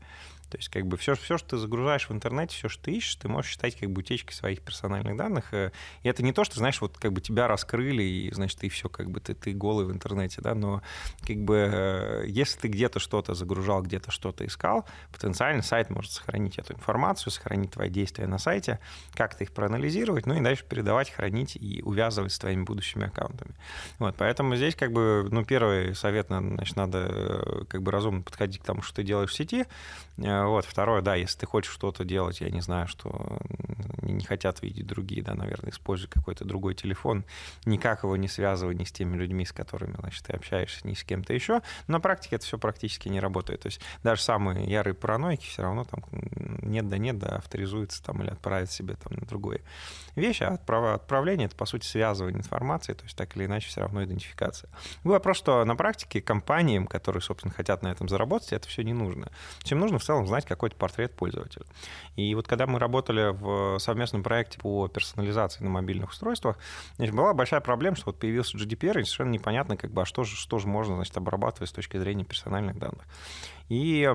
То 0.50 0.58
есть, 0.58 0.70
как 0.70 0.86
бы 0.86 0.98
все, 0.98 1.16
все, 1.16 1.38
что 1.38 1.52
ты 1.52 1.58
загружаешь 1.58 2.10
в 2.10 2.14
интернете, 2.14 2.56
все, 2.56 2.70
что 2.70 2.84
ты 2.84 2.94
ищешь, 2.94 3.16
ты 3.16 3.28
можешь 3.28 3.52
считать 3.52 3.76
как 3.78 3.90
бы 3.92 4.00
утечкой 4.00 4.34
своих 4.34 4.62
персональных 4.62 5.18
данных. 5.18 5.54
Э, 5.54 5.72
и 6.04 6.10
это 6.10 6.24
не 6.24 6.34
то, 6.34 6.44
что, 6.44 6.58
знаешь, 6.58 6.82
вот 6.82 6.98
как 6.98 7.14
бы 7.14 7.22
тебя 7.22 7.48
раскрыли, 7.48 8.04
и, 8.04 8.34
значит, 8.34 8.60
ты 8.60 8.70
все, 8.70 8.90
как 8.90 9.10
бы 9.10 9.20
ты, 9.20 9.34
ты 9.34 9.54
голый 9.54 9.86
в 9.86 9.92
интернете, 9.92 10.42
да, 10.42 10.56
но 10.56 10.82
как 11.26 11.38
бы 11.38 11.70
э, 11.72 12.26
если 12.28 12.60
ты 12.60 12.68
где-то 12.68 13.00
что-то 13.00 13.34
загружал, 13.34 13.82
где-то 13.82 14.12
что-то 14.12 14.46
искал, 14.46 14.86
потенциально 15.12 15.62
сайт 15.62 15.90
может 15.90 16.12
сохранить 16.12 16.58
эту 16.58 16.74
информацию, 16.74 17.32
сохранить 17.32 17.72
твои 17.72 17.90
действия 17.90 18.28
на 18.28 18.38
сайте, 18.38 18.80
как-то 19.14 19.44
их 19.44 19.52
проанализировать, 19.52 20.26
ну 20.26 20.36
и 20.36 20.42
дальше 20.42 20.66
передавать, 20.68 21.12
хранить 21.12 21.56
и 21.56 21.82
увязывать 21.84 22.32
с 22.32 22.40
твоими 22.40 22.64
будущими 22.64 23.08
аккаунтами. 23.08 23.56
Вот, 24.00 24.16
поэтому 24.18 24.56
здесь 24.56 24.76
как 24.76 24.92
бы, 24.92 25.28
ну, 25.32 25.44
первый 25.44 25.96
совет, 25.96 26.28
значит, 26.28 26.76
надо 26.76 27.08
э, 27.10 27.64
как 27.68 27.82
бы 27.82 27.92
разумно 27.92 28.22
подходить 28.22 28.62
к 28.62 28.66
тому, 28.66 28.82
что 28.82 28.96
ты 28.98 29.04
делаешь 29.04 29.32
в 29.32 29.36
сети, 29.36 29.66
вот. 30.44 30.66
Второе, 30.66 31.02
да, 31.02 31.16
если 31.16 31.40
ты 31.40 31.46
хочешь 31.46 31.74
что-то 31.74 32.04
делать, 32.04 32.42
я 32.42 32.50
не 32.50 32.62
знаю, 32.62 32.88
что 32.88 33.40
не 34.02 34.24
хотят 34.24 34.62
видеть 34.62 34.86
другие, 34.88 35.24
да, 35.24 35.34
наверное, 35.34 35.72
используй 35.72 36.10
какой-то 36.10 36.46
другой 36.46 36.76
телефон, 36.76 37.26
никак 37.66 38.04
его 38.04 38.16
не 38.18 38.28
связывай 38.28 38.76
ни 38.76 38.84
с 38.84 38.92
теми 38.92 39.18
людьми, 39.18 39.46
с 39.46 39.52
которыми, 39.52 39.96
значит, 40.00 40.26
ты 40.26 40.34
общаешься, 40.34 40.88
ни 40.88 40.94
с 40.94 41.04
кем-то 41.04 41.34
еще. 41.34 41.62
На 41.88 42.00
практике 42.00 42.38
это 42.38 42.46
все 42.46 42.58
практически 42.58 43.10
не 43.10 43.20
работает. 43.20 43.62
То 43.62 43.68
есть 43.68 43.82
даже 44.04 44.22
самые 44.22 44.66
ярые 44.66 44.94
параноики 44.94 45.46
все 45.46 45.64
равно 45.64 45.86
там 45.86 46.04
нет 46.62 46.88
да 46.88 46.98
нет, 46.98 47.18
да, 47.18 47.38
авторизуются 47.38 48.04
там 48.04 48.22
или 48.22 48.30
отправят 48.30 48.72
себе 48.72 48.96
там 48.96 49.18
на 49.20 49.26
другое 49.26 49.62
вещь, 50.16 50.42
а 50.42 50.54
отправление— 50.54 51.46
это, 51.48 51.56
по 51.56 51.66
сути, 51.66 51.86
связывание 51.86 52.40
информации, 52.40 52.94
то 52.94 53.04
есть 53.04 53.16
так 53.16 53.36
или 53.36 53.46
иначе 53.46 53.68
все 53.68 53.82
равно 53.82 54.04
идентификация. 54.04 54.70
Вопрос, 55.04 55.38
что 55.38 55.64
на 55.66 55.76
практике 55.76 56.22
компаниям, 56.22 56.88
которые, 56.88 57.22
собственно, 57.22 57.54
хотят 57.54 57.84
на 57.84 57.90
этом 57.90 58.08
заработать, 58.08 58.54
это 58.54 58.68
все 58.68 58.84
не 58.84 58.94
нужно. 58.94 59.30
Всем 59.60 59.80
нужно 59.80 60.00
в 60.00 60.04
целом 60.04 60.25
знать 60.28 60.46
какой-то 60.46 60.76
портрет 60.76 61.16
пользователя. 61.16 61.66
И 62.16 62.34
вот 62.36 62.48
когда 62.48 62.68
мы 62.68 62.80
работали 62.80 63.32
в 63.34 63.80
совместном 63.80 64.24
проекте 64.24 64.60
по 64.60 64.88
персонализации 64.88 65.64
на 65.64 65.70
мобильных 65.70 66.10
устройствах, 66.12 66.58
значит, 66.98 67.16
была 67.16 67.34
большая 67.34 67.62
проблема, 67.62 67.96
что 67.96 68.08
вот 68.08 68.20
появился 68.20 68.58
GDPR, 68.58 69.02
и 69.02 69.04
совершенно 69.04 69.32
непонятно, 69.32 69.78
как 69.78 69.92
бы, 69.92 70.02
а 70.02 70.06
что 70.06 70.24
же, 70.24 70.36
что 70.36 70.60
же 70.60 70.68
можно 70.68 70.96
значит, 70.96 71.16
обрабатывать 71.18 71.70
с 71.70 71.74
точки 71.74 71.98
зрения 71.98 72.24
персональных 72.24 72.78
данных. 72.78 73.06
И 73.70 74.10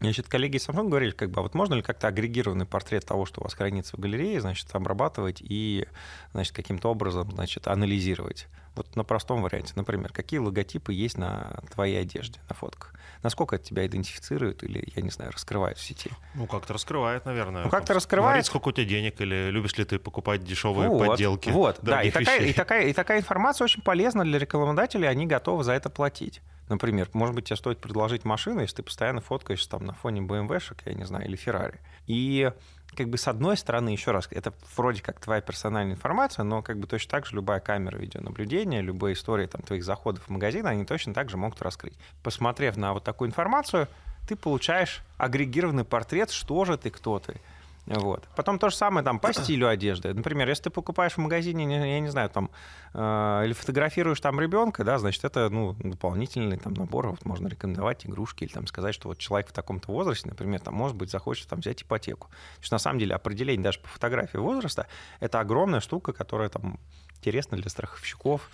Значит, 0.00 0.28
коллеги 0.28 0.58
со 0.58 0.72
мной 0.72 0.86
говорили, 0.86 1.10
как 1.10 1.30
бы, 1.30 1.40
а 1.40 1.42
вот 1.42 1.54
можно 1.54 1.74
ли 1.74 1.82
как-то 1.82 2.06
агрегированный 2.06 2.66
портрет 2.66 3.04
того, 3.04 3.26
что 3.26 3.40
у 3.40 3.44
вас 3.44 3.54
хранится 3.54 3.96
в 3.96 4.00
галерее, 4.00 4.40
значит, 4.40 4.68
обрабатывать 4.72 5.38
и, 5.40 5.86
значит, 6.32 6.54
каким-то 6.54 6.88
образом, 6.88 7.30
значит, 7.32 7.66
анализировать. 7.66 8.46
Вот 8.76 8.94
на 8.94 9.02
простом 9.02 9.42
варианте, 9.42 9.72
например, 9.74 10.12
какие 10.12 10.38
логотипы 10.38 10.92
есть 10.92 11.18
на 11.18 11.60
твоей 11.72 12.00
одежде, 12.00 12.38
на 12.48 12.54
фотках? 12.54 12.94
Насколько 13.24 13.56
это 13.56 13.64
тебя 13.64 13.84
идентифицирует 13.84 14.62
или, 14.62 14.92
я 14.94 15.02
не 15.02 15.10
знаю, 15.10 15.32
раскрывает 15.32 15.78
в 15.78 15.82
сети? 15.82 16.12
Ну, 16.34 16.46
как-то 16.46 16.74
раскрывает, 16.74 17.24
наверное. 17.24 17.64
Ну, 17.64 17.70
как-то 17.70 17.92
раскрывает. 17.92 18.34
Говорит, 18.34 18.46
сколько 18.46 18.68
у 18.68 18.72
тебя 18.72 18.86
денег 18.86 19.20
или 19.20 19.50
любишь 19.50 19.76
ли 19.76 19.84
ты 19.84 19.98
покупать 19.98 20.44
дешевые 20.44 20.88
вот, 20.88 21.08
подделки. 21.08 21.50
Вот, 21.50 21.80
да, 21.82 22.02
и 22.04 22.12
такая, 22.12 22.44
и, 22.44 22.52
такая, 22.52 22.86
и 22.86 22.92
такая 22.92 23.18
информация 23.18 23.64
очень 23.64 23.82
полезна 23.82 24.22
для 24.22 24.38
рекламодателей, 24.38 25.08
они 25.08 25.26
готовы 25.26 25.64
за 25.64 25.72
это 25.72 25.90
платить. 25.90 26.40
Например, 26.68 27.08
может 27.12 27.34
быть, 27.34 27.46
тебе 27.46 27.56
стоит 27.56 27.78
предложить 27.78 28.24
машину, 28.24 28.60
если 28.60 28.76
ты 28.76 28.82
постоянно 28.82 29.20
фоткаешься 29.20 29.70
там 29.70 29.84
на 29.84 29.94
фоне 29.94 30.20
BMW-шек, 30.20 30.82
я 30.84 30.94
не 30.94 31.04
знаю, 31.04 31.26
или 31.26 31.38
Ferrari. 31.38 31.78
И 32.06 32.52
как 32.94 33.08
бы 33.08 33.18
с 33.18 33.28
одной 33.28 33.56
стороны, 33.56 33.90
еще 33.90 34.12
раз, 34.12 34.28
это 34.30 34.52
вроде 34.76 35.02
как 35.02 35.20
твоя 35.20 35.40
персональная 35.40 35.94
информация, 35.94 36.42
но 36.44 36.62
как 36.62 36.78
бы 36.78 36.86
точно 36.86 37.10
так 37.10 37.26
же 37.26 37.36
любая 37.36 37.60
камера 37.60 37.96
видеонаблюдения, 37.96 38.80
любые 38.80 39.14
истории 39.14 39.46
там, 39.46 39.62
твоих 39.62 39.84
заходов 39.84 40.24
в 40.24 40.30
магазин, 40.30 40.66
они 40.66 40.84
точно 40.84 41.14
так 41.14 41.30
же 41.30 41.36
могут 41.36 41.60
раскрыть. 41.62 41.94
Посмотрев 42.22 42.76
на 42.76 42.94
вот 42.94 43.04
такую 43.04 43.28
информацию, 43.28 43.88
ты 44.28 44.36
получаешь 44.36 45.02
агрегированный 45.16 45.84
портрет, 45.84 46.30
что 46.30 46.64
же 46.64 46.76
ты, 46.76 46.90
кто 46.90 47.18
ты. 47.18 47.40
Вот. 47.88 48.28
Потом 48.36 48.58
то 48.58 48.68
же 48.68 48.76
самое 48.76 49.02
там 49.02 49.18
по 49.18 49.32
стилю 49.32 49.66
одежды. 49.68 50.12
Например, 50.12 50.46
если 50.48 50.64
ты 50.64 50.70
покупаешь 50.70 51.14
в 51.14 51.18
магазине, 51.18 51.64
я 51.94 52.00
не 52.00 52.08
знаю, 52.08 52.28
там, 52.28 52.50
э, 52.92 53.42
или 53.46 53.54
фотографируешь 53.54 54.20
там 54.20 54.38
ребенка, 54.38 54.84
да, 54.84 54.98
значит, 54.98 55.24
это 55.24 55.48
ну, 55.48 55.74
дополнительный 55.78 56.58
там 56.58 56.74
набор, 56.74 57.08
вот 57.08 57.24
можно 57.24 57.48
рекомендовать 57.48 58.04
игрушки 58.04 58.44
или 58.44 58.52
там 58.52 58.66
сказать, 58.66 58.94
что 58.94 59.08
вот 59.08 59.18
человек 59.18 59.48
в 59.48 59.52
таком-то 59.52 59.90
возрасте, 59.90 60.28
например, 60.28 60.60
там, 60.60 60.74
может 60.74 60.96
быть, 60.96 61.10
захочет 61.10 61.48
там 61.48 61.60
взять 61.60 61.82
ипотеку. 61.82 62.28
То 62.28 62.60
есть, 62.60 62.72
на 62.72 62.78
самом 62.78 62.98
деле 62.98 63.14
определение 63.14 63.64
даже 63.64 63.80
по 63.80 63.88
фотографии 63.88 64.36
возраста— 64.36 64.86
это 65.20 65.40
огромная 65.40 65.80
штука, 65.80 66.12
которая 66.12 66.50
там 66.50 66.78
интересна 67.16 67.56
для 67.56 67.70
страховщиков 67.70 68.50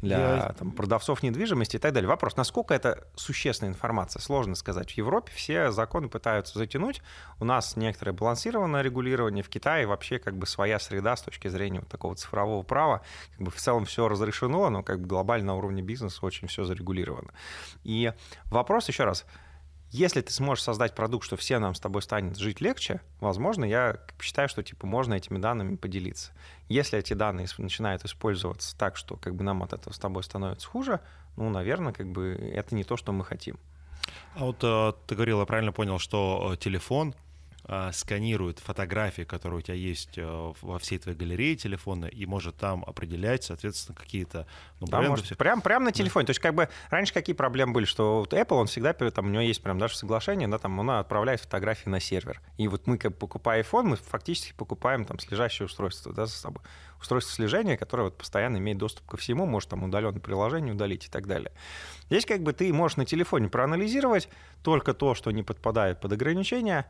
для 0.00 0.18
Я... 0.18 0.54
там, 0.58 0.70
продавцов 0.70 1.22
недвижимости 1.22 1.76
и 1.76 1.78
так 1.78 1.92
далее. 1.92 2.08
Вопрос, 2.08 2.36
насколько 2.36 2.74
это 2.74 3.06
существенная 3.14 3.72
информация, 3.72 4.20
сложно 4.20 4.54
сказать. 4.54 4.92
В 4.92 4.96
Европе 4.96 5.32
все 5.34 5.70
законы 5.72 6.08
пытаются 6.08 6.58
затянуть. 6.58 7.02
У 7.40 7.44
нас 7.44 7.76
некоторое 7.76 8.12
балансированное 8.12 8.82
регулирование. 8.82 9.42
В 9.42 9.48
Китае 9.48 9.86
вообще 9.86 10.18
как 10.18 10.36
бы 10.36 10.46
своя 10.46 10.78
среда 10.78 11.16
с 11.16 11.22
точки 11.22 11.48
зрения 11.48 11.80
вот 11.80 11.88
такого 11.88 12.14
цифрового 12.14 12.62
права. 12.62 13.02
Как 13.32 13.40
бы 13.40 13.50
в 13.50 13.56
целом 13.56 13.84
все 13.84 14.08
разрешено, 14.08 14.70
но 14.70 14.82
как 14.82 15.00
бы 15.00 15.06
глобально 15.06 15.48
на 15.48 15.56
уровне 15.56 15.82
бизнеса 15.82 16.24
очень 16.24 16.48
все 16.48 16.64
зарегулировано. 16.64 17.32
И 17.84 18.12
вопрос 18.46 18.88
еще 18.88 19.04
раз, 19.04 19.24
если 19.90 20.20
ты 20.20 20.32
сможешь 20.32 20.64
создать 20.64 20.94
продукт, 20.94 21.24
что 21.24 21.36
все 21.36 21.58
нам 21.58 21.74
с 21.74 21.80
тобой 21.80 22.02
станет 22.02 22.36
жить 22.36 22.60
легче, 22.60 23.00
возможно, 23.20 23.64
я 23.64 23.98
считаю, 24.20 24.48
что 24.48 24.62
типа 24.62 24.86
можно 24.86 25.14
этими 25.14 25.38
данными 25.38 25.76
поделиться. 25.76 26.32
Если 26.68 26.98
эти 26.98 27.14
данные 27.14 27.46
начинают 27.56 28.04
использоваться 28.04 28.76
так, 28.76 28.96
что 28.96 29.16
как 29.16 29.34
бы 29.34 29.44
нам 29.44 29.62
от 29.62 29.72
этого 29.72 29.92
с 29.92 29.98
тобой 29.98 30.22
становится 30.22 30.68
хуже, 30.68 31.00
ну, 31.36 31.48
наверное, 31.48 31.92
как 31.92 32.10
бы 32.10 32.34
это 32.54 32.74
не 32.74 32.84
то, 32.84 32.96
что 32.96 33.12
мы 33.12 33.24
хотим. 33.24 33.58
А 34.34 34.44
вот 34.44 34.58
э, 34.62 34.92
ты 35.06 35.14
говорил, 35.14 35.40
я 35.40 35.46
правильно 35.46 35.72
понял, 35.72 35.98
что 35.98 36.52
э, 36.52 36.56
телефон 36.56 37.14
сканирует 37.92 38.60
фотографии, 38.60 39.22
которые 39.22 39.58
у 39.58 39.60
тебя 39.60 39.74
есть 39.74 40.16
э, 40.16 40.52
во 40.62 40.78
всей 40.78 40.98
твоей 40.98 41.18
галерее 41.18 41.54
телефона, 41.54 42.06
и 42.06 42.24
может 42.24 42.56
там 42.56 42.82
определять, 42.86 43.44
соответственно, 43.44 43.94
какие-то 43.94 44.46
ну, 44.80 44.86
да, 44.86 44.98
бренды. 44.98 45.10
Может, 45.10 45.36
прям, 45.36 45.60
прям 45.60 45.84
на 45.84 45.92
телефоне. 45.92 46.24
Да. 46.24 46.28
То 46.28 46.30
есть, 46.30 46.40
как 46.40 46.54
бы 46.54 46.70
раньше 46.88 47.12
какие 47.12 47.36
проблемы 47.36 47.74
были, 47.74 47.84
что 47.84 48.20
вот 48.20 48.32
Apple, 48.32 48.56
он 48.56 48.68
всегда, 48.68 48.94
там, 48.94 49.26
у 49.26 49.28
него 49.28 49.42
есть 49.42 49.62
прям 49.62 49.78
даже 49.78 49.96
соглашение, 49.96 50.48
да, 50.48 50.58
там, 50.58 50.78
он 50.78 50.88
отправляет 50.90 51.40
фотографии 51.40 51.90
на 51.90 52.00
сервер. 52.00 52.40
И 52.56 52.68
вот 52.68 52.86
мы, 52.86 52.96
как 52.96 53.18
покупая 53.18 53.62
iPhone, 53.62 53.82
мы 53.82 53.96
фактически 53.96 54.54
покупаем 54.56 55.04
там 55.04 55.18
слежащее 55.18 55.66
устройство, 55.66 56.14
да, 56.14 56.24
за 56.24 56.32
собой. 56.32 56.62
Устройство 57.00 57.34
слежения, 57.34 57.76
которое 57.76 58.04
вот 58.04 58.16
постоянно 58.16 58.56
имеет 58.56 58.78
доступ 58.78 59.06
ко 59.06 59.16
всему, 59.18 59.44
может 59.44 59.68
там 59.68 59.84
удаленное 59.84 60.20
приложение 60.20 60.72
удалить 60.72 61.04
и 61.04 61.08
так 61.08 61.26
далее. 61.26 61.52
Здесь 62.06 62.24
как 62.24 62.42
бы 62.42 62.52
ты 62.52 62.72
можешь 62.72 62.96
на 62.96 63.04
телефоне 63.04 63.48
проанализировать 63.48 64.28
только 64.62 64.94
то, 64.94 65.14
что 65.14 65.30
не 65.30 65.42
подпадает 65.42 66.00
под 66.00 66.14
ограничения, 66.14 66.86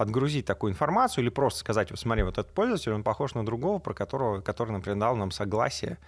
отгрузить 0.00 0.46
такую 0.46 0.72
информацию 0.72 1.22
или 1.22 1.28
просто 1.28 1.60
сказать, 1.60 1.90
вот 1.90 2.00
смотри, 2.00 2.22
вот 2.22 2.38
этот 2.38 2.52
пользователь, 2.54 2.92
он 2.92 3.02
похож 3.02 3.34
на 3.34 3.44
другого, 3.44 3.78
про 3.78 3.92
которого, 3.92 4.40
который, 4.40 4.70
например, 4.70 4.98
дал 4.98 5.14
нам 5.14 5.30
согласие 5.30 5.98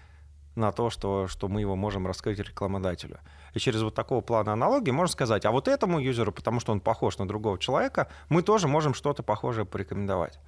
на 0.54 0.72
то, 0.72 0.88
что, 0.88 1.28
что 1.28 1.48
мы 1.48 1.60
его 1.60 1.76
можем 1.76 2.06
раскрыть 2.06 2.38
рекламодателю. 2.38 3.18
И 3.52 3.58
через 3.58 3.82
вот 3.82 3.94
такого 3.94 4.22
плана 4.22 4.54
аналогии 4.54 4.90
можно 4.90 5.12
сказать, 5.12 5.44
а 5.44 5.50
вот 5.50 5.68
этому 5.68 6.00
юзеру, 6.00 6.32
потому 6.32 6.58
что 6.58 6.72
он 6.72 6.80
похож 6.80 7.18
на 7.18 7.28
другого 7.28 7.58
человека, 7.58 8.08
мы 8.30 8.42
тоже 8.42 8.66
можем 8.66 8.94
что-то 8.94 9.22
похожее 9.22 9.66
порекомендовать. 9.66 10.38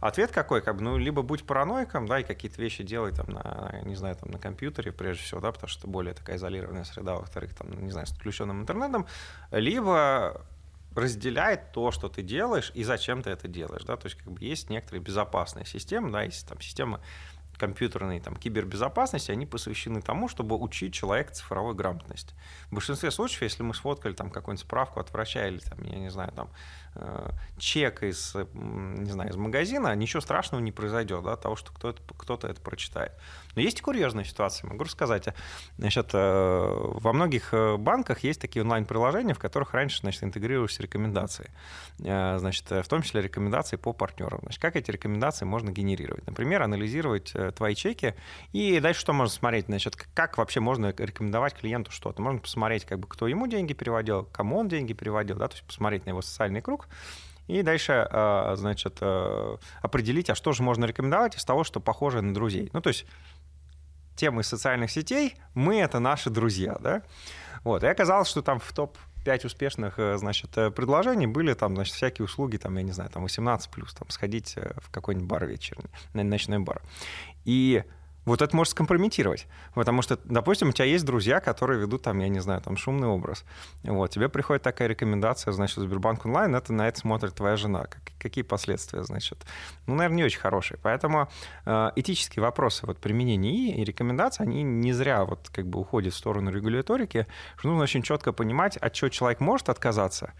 Ответ 0.00 0.30
какой? 0.30 0.60
Как 0.60 0.76
бы, 0.76 0.82
ну, 0.82 0.98
либо 0.98 1.22
будь 1.22 1.44
параноиком, 1.44 2.06
да, 2.06 2.20
и 2.20 2.22
какие-то 2.22 2.60
вещи 2.60 2.82
делай 2.84 3.12
там 3.12 3.26
на, 3.30 3.80
не 3.84 3.94
знаю, 3.94 4.16
там 4.16 4.30
на 4.30 4.38
компьютере 4.38 4.92
прежде 4.92 5.22
всего, 5.22 5.40
да, 5.40 5.52
потому 5.52 5.68
что 5.68 5.80
это 5.80 5.88
более 5.88 6.14
такая 6.14 6.36
изолированная 6.36 6.84
среда, 6.84 7.16
во-вторых, 7.16 7.54
там, 7.54 7.82
не 7.82 7.90
знаю, 7.90 8.06
с 8.06 8.12
отключенным 8.12 8.62
интернетом, 8.62 9.06
либо 9.50 10.42
разделяет 10.94 11.72
то, 11.72 11.90
что 11.90 12.08
ты 12.08 12.22
делаешь 12.22 12.72
и 12.74 12.84
зачем 12.84 13.22
ты 13.22 13.30
это 13.30 13.48
делаешь. 13.48 13.84
Да? 13.84 13.96
То 13.96 14.06
есть 14.06 14.16
как 14.16 14.32
бы 14.32 14.44
есть 14.44 14.70
некоторые 14.70 15.02
безопасные 15.02 15.66
системы, 15.66 16.10
да, 16.10 16.22
есть 16.22 16.48
там 16.48 16.60
системы 16.60 17.00
компьютерной 17.60 18.20
там, 18.20 18.36
кибербезопасности, 18.36 19.30
они 19.30 19.44
посвящены 19.44 20.00
тому, 20.00 20.28
чтобы 20.28 20.56
учить 20.56 20.94
человека 20.94 21.34
цифровой 21.34 21.74
грамотности. 21.74 22.34
В 22.70 22.74
большинстве 22.74 23.10
случаев, 23.10 23.42
если 23.42 23.62
мы 23.62 23.74
сфоткали 23.74 24.14
там 24.14 24.30
какую-нибудь 24.30 24.64
справку 24.64 24.98
от 24.98 25.12
врача 25.12 25.46
или 25.46 25.58
там, 25.58 25.82
я 25.82 25.98
не 25.98 26.10
знаю, 26.10 26.32
там, 26.32 26.50
Э, 26.96 27.30
чек 27.58 28.02
из, 28.02 28.34
не 28.52 29.12
знаю, 29.12 29.30
из 29.30 29.36
магазина, 29.36 29.94
ничего 29.94 30.20
страшного 30.20 30.60
не 30.60 30.72
произойдет, 30.72 31.22
да, 31.22 31.36
того, 31.36 31.54
что 31.54 31.72
кто-то, 31.72 32.02
кто-то 32.14 32.48
это 32.48 32.60
прочитает. 32.60 33.12
Но 33.54 33.62
есть 33.62 33.80
и 33.80 33.82
курьезная 33.82 34.24
ситуация, 34.24 34.68
могу 34.68 34.84
рассказать. 34.84 35.28
Значит, 35.78 36.10
э, 36.12 36.18
во 36.18 37.12
многих 37.12 37.52
э, 37.52 37.76
банках 37.76 38.20
есть 38.20 38.40
такие 38.40 38.62
онлайн-приложения, 38.62 39.34
в 39.34 39.38
которых 39.38 39.74
раньше 39.74 40.00
значит, 40.00 40.24
интегрировались 40.24 40.78
рекомендации. 40.80 41.50
Значит, 41.98 42.70
в 42.70 42.88
том 42.88 43.02
числе 43.02 43.22
рекомендации 43.22 43.76
по 43.76 43.92
партнерам. 43.92 44.40
Значит, 44.42 44.60
как 44.60 44.76
эти 44.76 44.90
рекомендации 44.90 45.44
можно 45.44 45.70
генерировать? 45.70 46.26
Например, 46.26 46.62
анализировать 46.62 47.34
твои 47.56 47.74
чеки 47.74 48.14
и 48.52 48.80
дальше 48.80 49.00
что 49.00 49.12
можно 49.12 49.32
смотреть? 49.32 49.66
Значит, 49.66 49.96
как 50.14 50.38
вообще 50.38 50.60
можно 50.60 50.94
рекомендовать 50.96 51.54
клиенту 51.54 51.90
что-то? 51.90 52.22
Можно 52.22 52.40
посмотреть, 52.40 52.84
как 52.84 52.98
бы, 52.98 53.08
кто 53.08 53.26
ему 53.26 53.46
деньги 53.46 53.72
переводил, 53.72 54.28
кому 54.32 54.58
он 54.58 54.68
деньги 54.68 54.92
переводил, 54.92 55.36
да, 55.36 55.48
то 55.48 55.54
есть 55.54 55.66
посмотреть 55.66 56.06
на 56.06 56.10
его 56.10 56.22
социальный 56.22 56.60
круг, 56.60 56.88
и 57.48 57.62
дальше, 57.62 58.06
э, 58.08 58.52
значит, 58.56 58.98
э, 59.00 59.56
определить, 59.82 60.30
а 60.30 60.34
что 60.36 60.52
же 60.52 60.62
можно 60.62 60.84
рекомендовать 60.84 61.36
из 61.36 61.44
того, 61.44 61.64
что 61.64 61.80
похоже 61.80 62.20
на 62.22 62.32
друзей. 62.32 62.70
Ну, 62.72 62.80
то 62.80 62.88
есть 62.88 63.06
темы 64.20 64.42
социальных 64.42 64.90
сетей, 64.90 65.36
мы— 65.54 65.80
это 65.80 65.98
наши 65.98 66.28
друзья, 66.28 66.76
да? 66.80 67.02
Вот, 67.64 67.82
и 67.82 67.86
оказалось, 67.86 68.28
что 68.28 68.42
там 68.42 68.60
в 68.60 68.72
топ 68.72 68.98
пять 69.24 69.44
успешных, 69.44 69.98
э, 69.98 70.18
значит, 70.18 70.56
э, 70.58 70.70
предложений 70.70 71.28
были 71.28 71.54
там, 71.54 71.74
значит, 71.74 71.94
всякие 71.94 72.24
услуги, 72.24 72.58
там, 72.58 72.76
я 72.76 72.82
не 72.82 72.92
знаю, 72.92 73.10
там 73.10 73.22
18 73.22 73.70
плюс, 73.70 73.94
там, 73.94 74.08
сходить 74.10 74.54
э, 74.56 74.72
в 74.76 74.90
какой-нибудь 74.90 75.28
бар 75.28 75.46
вечерний, 75.46 75.90
ночной 76.12 76.58
бар. 76.58 76.82
И 77.44 77.82
вот 78.24 78.42
это 78.42 78.54
может 78.54 78.72
скомпрометировать. 78.72 79.46
Потому 79.74 80.02
что, 80.02 80.18
допустим, 80.24 80.68
у 80.68 80.72
тебя 80.72 80.84
есть 80.84 81.04
друзья, 81.04 81.40
которые 81.40 81.80
ведут 81.80 82.02
там, 82.02 82.18
я 82.18 82.28
не 82.28 82.40
знаю, 82.40 82.60
там 82.60 82.76
шумный 82.76 83.08
образ. 83.08 83.44
Вот, 83.82 84.10
тебе 84.10 84.28
приходит 84.28 84.62
такая 84.62 84.88
рекомендация, 84.88 85.52
значит, 85.52 85.78
Сбербанк 85.78 86.26
онлайн, 86.26 86.54
это 86.54 86.72
на 86.72 86.88
это 86.88 86.98
смотрит 86.98 87.34
твоя 87.34 87.56
жена. 87.56 87.86
Какие 88.18 88.44
последствия, 88.44 89.02
значит? 89.04 89.44
Ну, 89.86 89.94
наверное, 89.94 90.16
не 90.16 90.24
очень 90.24 90.40
хорошие. 90.40 90.78
Поэтому 90.82 91.28
э, 91.64 91.90
этические 91.96 92.42
вопросы 92.42 92.86
вот, 92.86 92.98
применения 92.98 93.50
ИИ 93.50 93.80
и 93.80 93.84
рекомендации, 93.84 94.42
они 94.42 94.62
не 94.62 94.92
зря 94.92 95.24
вот 95.24 95.48
как 95.52 95.66
бы 95.66 95.80
уходят 95.80 96.14
в 96.14 96.16
сторону 96.16 96.50
регуляторики, 96.50 97.26
что 97.56 97.68
нужно 97.68 97.84
очень 97.84 98.02
четко 98.02 98.32
понимать, 98.32 98.76
от 98.76 98.92
чего 98.92 99.08
человек 99.08 99.40
может 99.40 99.68
отказаться, 99.68 100.32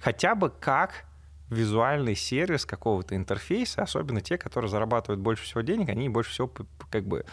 хотя 0.00 0.34
бы 0.34 0.50
как 0.50 1.04
визуальный 1.50 2.14
сервис 2.14 2.66
какого-то 2.66 3.16
интерфейса, 3.16 3.82
особенно 3.82 4.20
те, 4.20 4.38
которые 4.38 4.70
зарабатывают 4.70 5.20
больше 5.20 5.44
всего 5.44 5.62
денег, 5.62 5.88
они 5.88 6.08
больше 6.08 6.30
всего 6.30 6.52
как 6.90 7.04
бы 7.04 7.24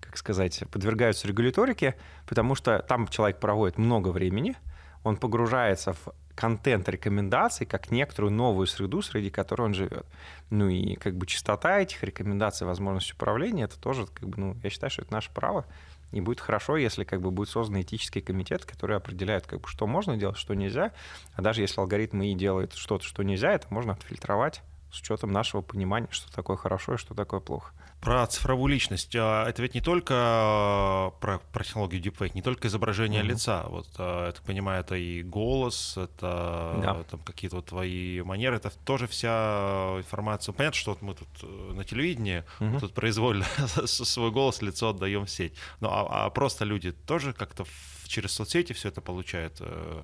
как 0.00 0.16
сказать, 0.16 0.64
подвергаются 0.70 1.28
регуляторике, 1.28 1.94
потому 2.26 2.54
что 2.54 2.80
там 2.80 3.06
человек 3.06 3.38
проводит 3.38 3.78
много 3.78 4.08
времени, 4.08 4.56
он 5.04 5.16
погружается 5.16 5.92
в 5.92 6.14
контент 6.34 6.88
рекомендаций 6.88 7.66
как 7.66 7.90
некоторую 7.90 8.32
новую 8.32 8.66
среду, 8.66 9.02
среди 9.02 9.30
которой 9.30 9.62
он 9.62 9.74
живет. 9.74 10.06
Ну 10.48 10.68
и 10.68 10.96
как 10.96 11.16
бы 11.16 11.26
частота 11.26 11.78
этих 11.80 12.02
рекомендаций, 12.02 12.66
возможность 12.66 13.12
управления, 13.12 13.64
это 13.64 13.78
тоже, 13.78 14.06
как 14.06 14.28
бы, 14.28 14.40
ну, 14.40 14.56
я 14.62 14.70
считаю, 14.70 14.90
что 14.90 15.02
это 15.02 15.12
наше 15.12 15.30
право. 15.32 15.66
И 16.12 16.20
будет 16.20 16.40
хорошо, 16.40 16.76
если 16.76 17.04
как 17.04 17.20
бы 17.20 17.30
будет 17.30 17.48
создан 17.48 17.80
этический 17.80 18.20
комитет, 18.20 18.64
который 18.64 18.96
определяет, 18.96 19.46
как 19.46 19.60
бы, 19.60 19.68
что 19.68 19.86
можно 19.86 20.16
делать, 20.16 20.36
что 20.36 20.54
нельзя. 20.54 20.92
А 21.34 21.42
даже 21.42 21.60
если 21.60 21.80
алгоритмы 21.80 22.32
и 22.32 22.34
делают 22.34 22.74
что-то, 22.74 23.04
что 23.04 23.22
нельзя, 23.22 23.52
это 23.52 23.66
можно 23.70 23.92
отфильтровать 23.92 24.62
с 24.92 25.00
учетом 25.00 25.30
нашего 25.30 25.62
понимания, 25.62 26.08
что 26.10 26.32
такое 26.32 26.56
хорошо 26.56 26.94
и 26.94 26.98
что 26.98 27.14
такое 27.14 27.40
плохо. 27.40 27.72
Про 28.00 28.26
цифровую 28.26 28.72
личность. 28.72 29.14
А, 29.14 29.46
это 29.46 29.60
ведь 29.60 29.74
не 29.74 29.82
только 29.82 30.14
а, 30.16 31.10
про, 31.20 31.38
про 31.38 31.64
технологию 31.64 32.02
deepfake, 32.02 32.32
не 32.34 32.40
только 32.40 32.68
изображение 32.68 33.22
mm-hmm. 33.22 33.26
лица. 33.26 33.64
Вот, 33.68 33.88
а, 33.98 34.26
я 34.26 34.32
так 34.32 34.42
понимаю, 34.42 34.80
это 34.80 34.94
и 34.94 35.22
голос, 35.22 35.98
это 35.98 36.80
да. 36.82 37.04
там 37.10 37.20
какие-то 37.20 37.56
вот 37.56 37.66
твои 37.66 38.22
манеры, 38.22 38.56
это 38.56 38.70
тоже 38.84 39.06
вся 39.06 39.96
информация. 39.98 40.54
Понятно, 40.54 40.78
что 40.78 40.92
вот 40.92 41.02
мы 41.02 41.14
тут 41.14 41.28
э, 41.42 41.72
на 41.74 41.84
телевидении, 41.84 42.38
mm-hmm. 42.58 42.70
мы 42.70 42.80
тут 42.80 42.94
произвольно 42.94 43.44
свой 43.84 44.30
голос, 44.30 44.62
лицо 44.62 44.88
отдаем 44.88 45.26
в 45.26 45.30
сеть. 45.30 45.52
Ну, 45.80 45.88
а, 45.90 46.26
а 46.26 46.30
просто 46.30 46.64
люди 46.64 46.92
тоже 46.92 47.34
как-то 47.34 47.66
через 48.06 48.32
соцсети 48.32 48.72
все 48.72 48.88
это 48.88 49.00
получают, 49.00 49.56
э, 49.60 50.02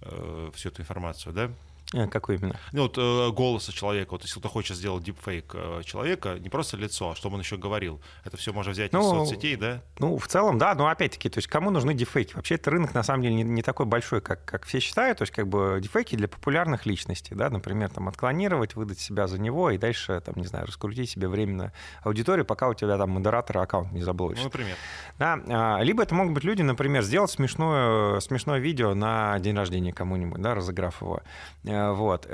э, 0.00 0.50
всю 0.54 0.70
эту 0.70 0.82
информацию, 0.82 1.34
да? 1.34 1.50
Э, 1.94 2.08
какой 2.08 2.36
именно? 2.36 2.56
Ну, 2.72 2.82
вот 2.82 2.98
э, 2.98 3.30
голоса 3.30 3.72
человека. 3.72 4.12
Вот 4.12 4.22
если 4.22 4.40
кто 4.40 4.48
хочет 4.48 4.76
сделать 4.76 5.04
дипфейк 5.04 5.52
э, 5.54 5.82
человека, 5.84 6.38
не 6.40 6.48
просто 6.48 6.76
лицо, 6.76 7.10
а 7.10 7.14
что 7.14 7.28
он 7.28 7.38
еще 7.38 7.56
говорил. 7.56 8.00
Это 8.24 8.36
все 8.36 8.52
можно 8.52 8.72
взять 8.72 8.92
ну, 8.92 9.00
из 9.00 9.28
соцсетей, 9.28 9.56
да? 9.56 9.80
Ну, 9.98 10.18
в 10.18 10.26
целом, 10.26 10.58
да, 10.58 10.74
но 10.74 10.88
опять-таки, 10.88 11.28
то 11.28 11.38
есть 11.38 11.48
кому 11.48 11.70
нужны 11.70 11.94
дипфейки? 11.94 12.34
Вообще, 12.34 12.56
это 12.56 12.70
рынок, 12.70 12.94
на 12.94 13.04
самом 13.04 13.22
деле, 13.22 13.36
не, 13.36 13.42
не 13.44 13.62
такой 13.62 13.86
большой, 13.86 14.20
как, 14.20 14.44
как 14.44 14.64
все 14.64 14.80
считают. 14.80 15.18
То 15.18 15.22
есть, 15.22 15.32
как 15.32 15.46
бы, 15.46 15.78
дипфейки 15.80 16.16
для 16.16 16.26
популярных 16.26 16.84
личностей, 16.84 17.34
да, 17.34 17.48
например, 17.48 17.90
там, 17.90 18.08
отклонировать, 18.08 18.74
выдать 18.74 18.98
себя 18.98 19.28
за 19.28 19.38
него 19.38 19.70
и 19.70 19.78
дальше, 19.78 20.20
там, 20.24 20.34
не 20.36 20.46
знаю, 20.46 20.66
раскрутить 20.66 21.10
себе 21.10 21.28
временно 21.28 21.72
аудиторию, 22.02 22.44
пока 22.44 22.68
у 22.68 22.74
тебя 22.74 22.98
там 22.98 23.10
модератор 23.10 23.58
аккаунт 23.58 23.92
не 23.92 24.02
заблочит. 24.02 24.38
Ну, 24.38 24.44
например. 24.44 24.76
Да, 25.18 25.38
а, 25.48 25.80
либо 25.82 26.02
это 26.02 26.14
могут 26.14 26.34
быть 26.34 26.44
люди, 26.44 26.62
например, 26.62 27.02
сделать 27.02 27.30
смешное, 27.30 28.18
смешное 28.18 28.58
видео 28.58 28.94
на 28.94 29.38
день 29.38 29.56
рождения 29.56 29.92
кому-нибудь, 29.92 30.40
да, 30.40 30.54
разыграв 30.54 31.00
его. 31.00 31.20
Вот 31.92 32.26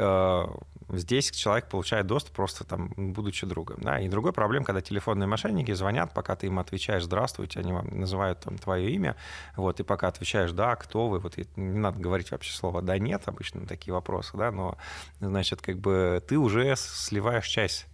Э, 0.90 0.96
здесь 0.98 1.30
человек 1.30 1.68
получает 1.68 2.06
доступ 2.06 2.34
просто 2.34 2.64
там, 2.64 2.92
будучи 2.96 3.46
другом. 3.46 3.78
Да? 3.80 4.00
И 4.00 4.08
другой 4.08 4.32
проблем, 4.32 4.64
когда 4.64 4.80
телефонные 4.80 5.26
мошенники 5.26 5.72
звонят, 5.72 6.12
пока 6.14 6.36
ты 6.36 6.46
им 6.46 6.58
отвечаешь 6.58 7.04
«здравствуйте», 7.04 7.60
они 7.60 7.72
вам 7.72 7.88
называют 8.00 8.40
там 8.40 8.58
твое 8.58 8.90
имя, 8.90 9.16
вот, 9.56 9.80
и 9.80 9.82
пока 9.82 10.08
отвечаешь 10.08 10.52
«да», 10.52 10.76
«кто 10.76 11.08
вы», 11.08 11.20
вот, 11.20 11.36
не 11.56 11.78
надо 11.78 11.98
говорить 11.98 12.30
вообще 12.30 12.52
слово 12.52 12.82
«да», 12.82 12.98
«нет», 12.98 13.22
обычно 13.26 13.66
такие 13.66 13.94
вопросы, 13.94 14.36
да, 14.36 14.50
но, 14.50 14.76
значит, 15.20 15.62
как 15.62 15.78
бы 15.78 16.22
ты 16.26 16.38
уже 16.38 16.74
сливаешь 16.76 17.46
часть 17.46 17.86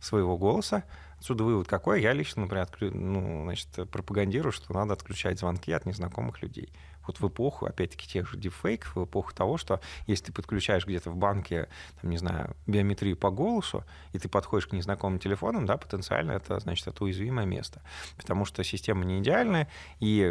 своего 0.00 0.36
голоса, 0.36 0.84
Отсюда 1.18 1.44
вывод 1.44 1.68
какой? 1.68 2.02
Я 2.02 2.14
лично, 2.14 2.42
например, 2.42 2.64
отклю... 2.64 2.90
ну, 2.92 3.44
значит, 3.44 3.68
пропагандирую, 3.92 4.50
что 4.50 4.72
надо 4.74 4.94
отключать 4.94 5.38
звонки 5.38 5.70
от 5.70 5.86
незнакомых 5.86 6.42
людей 6.42 6.72
вот 7.06 7.20
в 7.20 7.28
эпоху, 7.28 7.66
опять-таки, 7.66 8.08
тех 8.08 8.28
же 8.28 8.36
дипфейков, 8.36 8.96
в 8.96 9.04
эпоху 9.04 9.34
того, 9.34 9.56
что 9.56 9.80
если 10.06 10.26
ты 10.26 10.32
подключаешь 10.32 10.86
где-то 10.86 11.10
в 11.10 11.16
банке, 11.16 11.68
там, 12.00 12.10
не 12.10 12.18
знаю, 12.18 12.56
биометрию 12.66 13.16
по 13.16 13.30
голосу, 13.30 13.84
и 14.12 14.18
ты 14.18 14.28
подходишь 14.28 14.66
к 14.66 14.72
незнакомым 14.72 15.18
телефонам, 15.18 15.66
да, 15.66 15.76
потенциально 15.76 16.32
это, 16.32 16.58
значит, 16.60 16.86
это 16.86 17.04
уязвимое 17.04 17.46
место. 17.46 17.82
Потому 18.16 18.44
что 18.44 18.62
система 18.64 19.04
не 19.04 19.20
идеальная, 19.20 19.68
и 20.00 20.22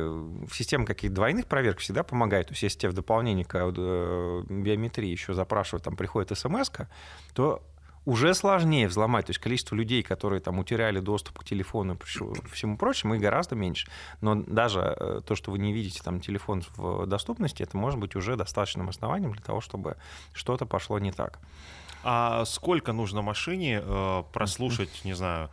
система 0.52 0.86
каких-то 0.86 1.16
двойных 1.16 1.48
проверок 1.48 1.80
всегда 1.80 2.04
помогает. 2.04 2.48
То 2.48 2.54
есть 2.54 2.64
если 2.64 2.80
тебе 2.80 2.90
в 2.92 2.94
дополнение 2.94 3.46
к 3.46 3.56
э, 3.56 4.44
биометрии 4.50 5.10
еще 5.10 5.34
запрашивают, 5.34 5.84
там 5.84 5.96
приходит 5.96 6.38
смс 6.38 6.72
то 7.34 7.64
уже 8.06 8.34
сложнее 8.34 8.88
взломать. 8.88 9.28
То 9.28 9.32
есть 9.32 9.40
количество 9.40 9.76
людей, 9.76 10.04
которые 10.04 10.40
там 10.40 10.60
утеряли 10.60 11.00
доступ 11.00 11.40
к 11.40 11.44
телефону 11.44 11.96
и 11.96 12.50
всему 12.52 12.78
прочему, 12.78 13.16
их 13.16 13.22
гораздо 13.22 13.56
меньше. 13.56 13.90
Но 14.22 14.36
даже 14.36 14.80
э, 14.80 15.22
то, 15.26 15.36
что 15.36 15.52
вы 15.52 15.60
не 15.60 15.74
видите 15.74 16.02
там 16.04 16.20
телефон 16.20 16.64
в 16.76 17.06
доступности, 17.06 17.64
это 17.64 17.78
может 17.78 18.00
быть 18.00 18.16
уже 18.16 18.36
достаточным 18.36 18.90
основанием 18.90 19.34
для 19.34 19.44
того, 19.44 19.62
чтобы 19.62 19.98
что-то 20.34 20.66
пошло 20.66 21.00
не 21.00 21.12
так. 21.12 21.40
А 22.04 22.46
сколько 22.46 22.94
нужно 22.94 23.22
машине 23.22 23.82
э, 23.84 24.24
прослушать, 24.34 25.06
не 25.06 25.14
знаю, 25.14 25.50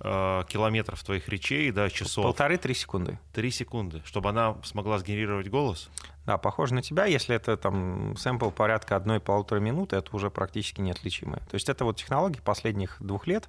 э, 0.00 0.42
километров 0.48 1.02
твоих 1.02 1.28
речей, 1.28 1.70
да, 1.70 1.88
часов? 1.90 2.24
Полторы-три 2.24 2.74
секунды. 2.74 3.18
Три 3.32 3.50
секунды, 3.50 4.02
чтобы 4.04 4.30
она 4.30 4.56
смогла 4.64 4.98
сгенерировать 4.98 5.48
голос? 5.48 5.90
Да, 6.26 6.38
похоже 6.38 6.74
на 6.74 6.82
тебя. 6.82 7.06
Если 7.06 7.34
это 7.34 7.56
там 7.56 8.16
сэмпл 8.16 8.50
порядка 8.50 8.96
одной-полутора 8.96 9.58
минуты, 9.60 9.96
это 9.96 10.14
уже 10.14 10.30
практически 10.30 10.80
неотличимое. 10.80 11.40
То 11.50 11.54
есть 11.54 11.68
это 11.68 11.84
вот 11.84 11.96
технологии 11.96 12.40
последних 12.40 12.96
двух 13.00 13.26
лет, 13.26 13.48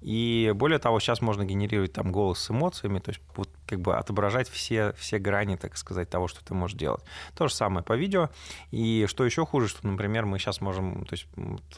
и 0.00 0.52
более 0.54 0.78
того, 0.78 1.00
сейчас 1.00 1.20
можно 1.20 1.44
генерировать 1.44 1.92
там 1.92 2.12
голос 2.12 2.38
с 2.38 2.50
эмоциями, 2.50 2.98
то 2.98 3.10
есть 3.10 3.20
вот 3.34 3.48
как 3.66 3.80
бы 3.80 3.96
отображать 3.96 4.48
все, 4.48 4.92
все 4.94 5.18
грани, 5.18 5.56
так 5.56 5.76
сказать, 5.76 6.08
того, 6.08 6.28
что 6.28 6.44
ты 6.44 6.54
можешь 6.54 6.76
делать. 6.76 7.02
То 7.34 7.48
же 7.48 7.54
самое 7.54 7.84
по 7.84 7.94
видео. 7.94 8.30
И 8.70 9.06
что 9.08 9.24
еще 9.24 9.44
хуже, 9.44 9.68
что, 9.68 9.86
например, 9.86 10.26
мы 10.26 10.38
сейчас 10.38 10.60
можем, 10.60 11.04
то 11.04 11.14
есть 11.14 11.26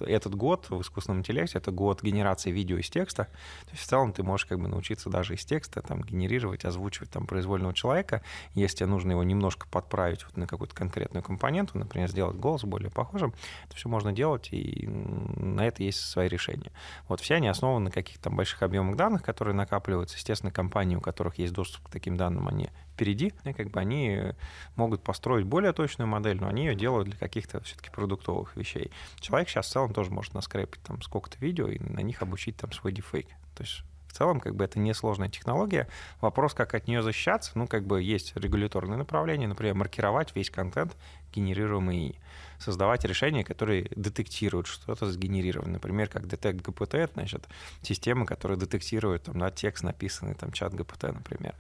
этот 0.01 0.35
год 0.35 0.71
в 0.71 0.81
искусственном 0.81 1.21
интеллекте, 1.21 1.59
это 1.59 1.71
год 1.71 2.03
генерации 2.03 2.51
видео 2.51 2.79
из 2.79 2.91
текста. 2.91 3.25
То 3.25 3.71
есть 3.73 3.83
в 3.83 3.87
целом 3.87 4.13
ты 4.13 4.23
можешь 4.23 4.47
как 4.47 4.61
бы 4.61 4.69
научиться 4.69 5.11
даже 5.11 5.35
из 5.35 5.45
текста 5.45 5.83
там 5.83 6.03
генерировать, 6.03 6.65
озвучивать 6.65 7.11
там 7.11 7.27
произвольного 7.27 7.75
человека. 7.75 8.23
Если 8.55 8.79
тебе 8.79 8.87
нужно 8.87 9.13
его 9.13 9.23
немножко 9.23 9.67
подправить 9.69 10.25
вот 10.25 10.37
на 10.37 10.47
какую-то 10.47 10.75
конкретную 10.75 11.23
компоненту, 11.23 11.79
например, 11.79 12.09
сделать 12.09 12.37
голос 12.37 12.65
более 12.65 12.91
похожим, 12.91 13.35
это 13.67 13.77
все 13.77 13.89
можно 13.89 14.13
делать, 14.13 14.49
и 14.53 14.87
на 14.87 15.67
это 15.67 15.83
есть 15.83 16.01
свои 16.01 16.29
решения. 16.29 16.71
Вот 17.09 17.21
все 17.21 17.37
они 17.37 17.49
основаны 17.49 17.87
на 17.87 17.91
каких-то 17.91 18.25
там 18.25 18.37
больших 18.37 18.63
объемах 18.63 18.97
данных, 18.97 19.23
которые 19.23 19.55
накапливаются. 19.55 20.17
Естественно, 20.17 20.53
компании, 20.53 20.97
у 20.97 21.01
которых 21.01 21.39
есть 21.39 21.53
доступ 21.53 21.78
к 21.83 21.91
таким 21.91 22.17
данным, 22.17 22.49
они 22.49 22.69
впереди, 22.95 23.33
и 23.45 23.53
как 23.53 23.71
бы 23.71 23.81
они 23.81 24.35
могут 24.75 25.03
построить 25.03 25.47
более 25.47 25.73
точную 25.73 26.09
модель, 26.09 26.41
но 26.41 26.49
они 26.49 26.67
ее 26.67 26.75
делают 26.75 27.09
для 27.09 27.17
каких-то 27.17 27.61
все-таки 27.63 27.91
продуктовых 27.91 28.57
вещей. 28.57 28.91
Человек 29.21 29.49
сейчас 29.49 29.67
в 29.67 29.71
целом 29.71 29.93
тоже 29.93 30.11
может 30.11 30.35
наскрепить 30.35 30.83
там 30.83 31.01
сколько-то 31.03 31.39
видео 31.39 31.69
и 31.69 31.79
на 31.79 32.01
них 32.01 32.23
обучить 32.23 32.57
там 32.57 32.73
свой 32.73 32.93
дефейк. 32.93 33.29
То 33.55 33.63
есть 33.63 33.83
в 34.09 34.13
целом, 34.13 34.41
как 34.41 34.57
бы 34.57 34.65
это 34.65 34.79
несложная 34.79 35.29
технология. 35.29 35.87
Вопрос, 36.21 36.55
как 36.55 36.75
от 36.75 36.89
нее 36.89 37.03
защищаться, 37.03 37.53
ну, 37.55 37.67
как 37.69 37.87
бы 37.87 38.03
есть 38.03 38.35
регуляторные 38.37 38.97
направления, 38.97 39.47
например, 39.47 39.75
маркировать 39.75 40.35
весь 40.35 40.51
контент, 40.51 40.97
генерируемый 41.33 42.19
создавать 42.59 43.05
решения, 43.05 43.45
которые 43.45 43.89
детектируют 43.95 44.67
что-то 44.67 45.11
сгенерировано. 45.11 45.75
Например, 45.75 46.09
как 46.09 46.27
детект 46.27 46.61
ГПТ, 46.61 47.13
значит, 47.15 47.47
система, 47.83 48.27
которая 48.27 48.59
детектирует 48.59 49.25
там, 49.25 49.39
на 49.39 49.51
текст, 49.51 49.85
написанный 49.85 50.35
там 50.35 50.53
чат 50.53 50.75
ГПТ, 50.75 51.05
например. 51.05 51.55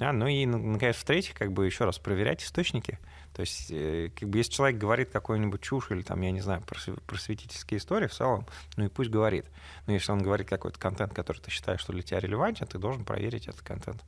А, 0.00 0.12
ну 0.12 0.26
и, 0.26 0.46
наконец, 0.46 0.96
в-третьих, 0.96 1.34
как 1.34 1.52
бы 1.52 1.66
еще 1.66 1.84
раз 1.84 1.98
проверять 1.98 2.42
источники. 2.42 2.98
То 3.34 3.42
есть, 3.42 3.70
э, 3.70 4.10
как 4.18 4.28
бы, 4.28 4.38
если 4.38 4.50
человек 4.50 4.78
говорит 4.78 5.10
какую-нибудь 5.10 5.60
чушь 5.60 5.90
или, 5.90 6.02
там, 6.02 6.20
я 6.22 6.32
не 6.32 6.40
знаю, 6.40 6.62
просветительские 7.06 7.78
истории 7.78 8.08
в 8.08 8.12
целом, 8.12 8.46
ну 8.76 8.86
и 8.86 8.88
пусть 8.88 9.10
говорит. 9.10 9.46
Но 9.86 9.92
если 9.92 10.10
он 10.10 10.20
говорит 10.20 10.48
какой-то 10.48 10.78
контент, 10.78 11.14
который 11.14 11.38
ты 11.38 11.50
считаешь, 11.50 11.80
что 11.80 11.92
для 11.92 12.02
тебя 12.02 12.18
релевантен, 12.18 12.66
ты 12.66 12.78
должен 12.78 13.04
проверить 13.04 13.46
этот 13.46 13.62
контент. 13.62 14.02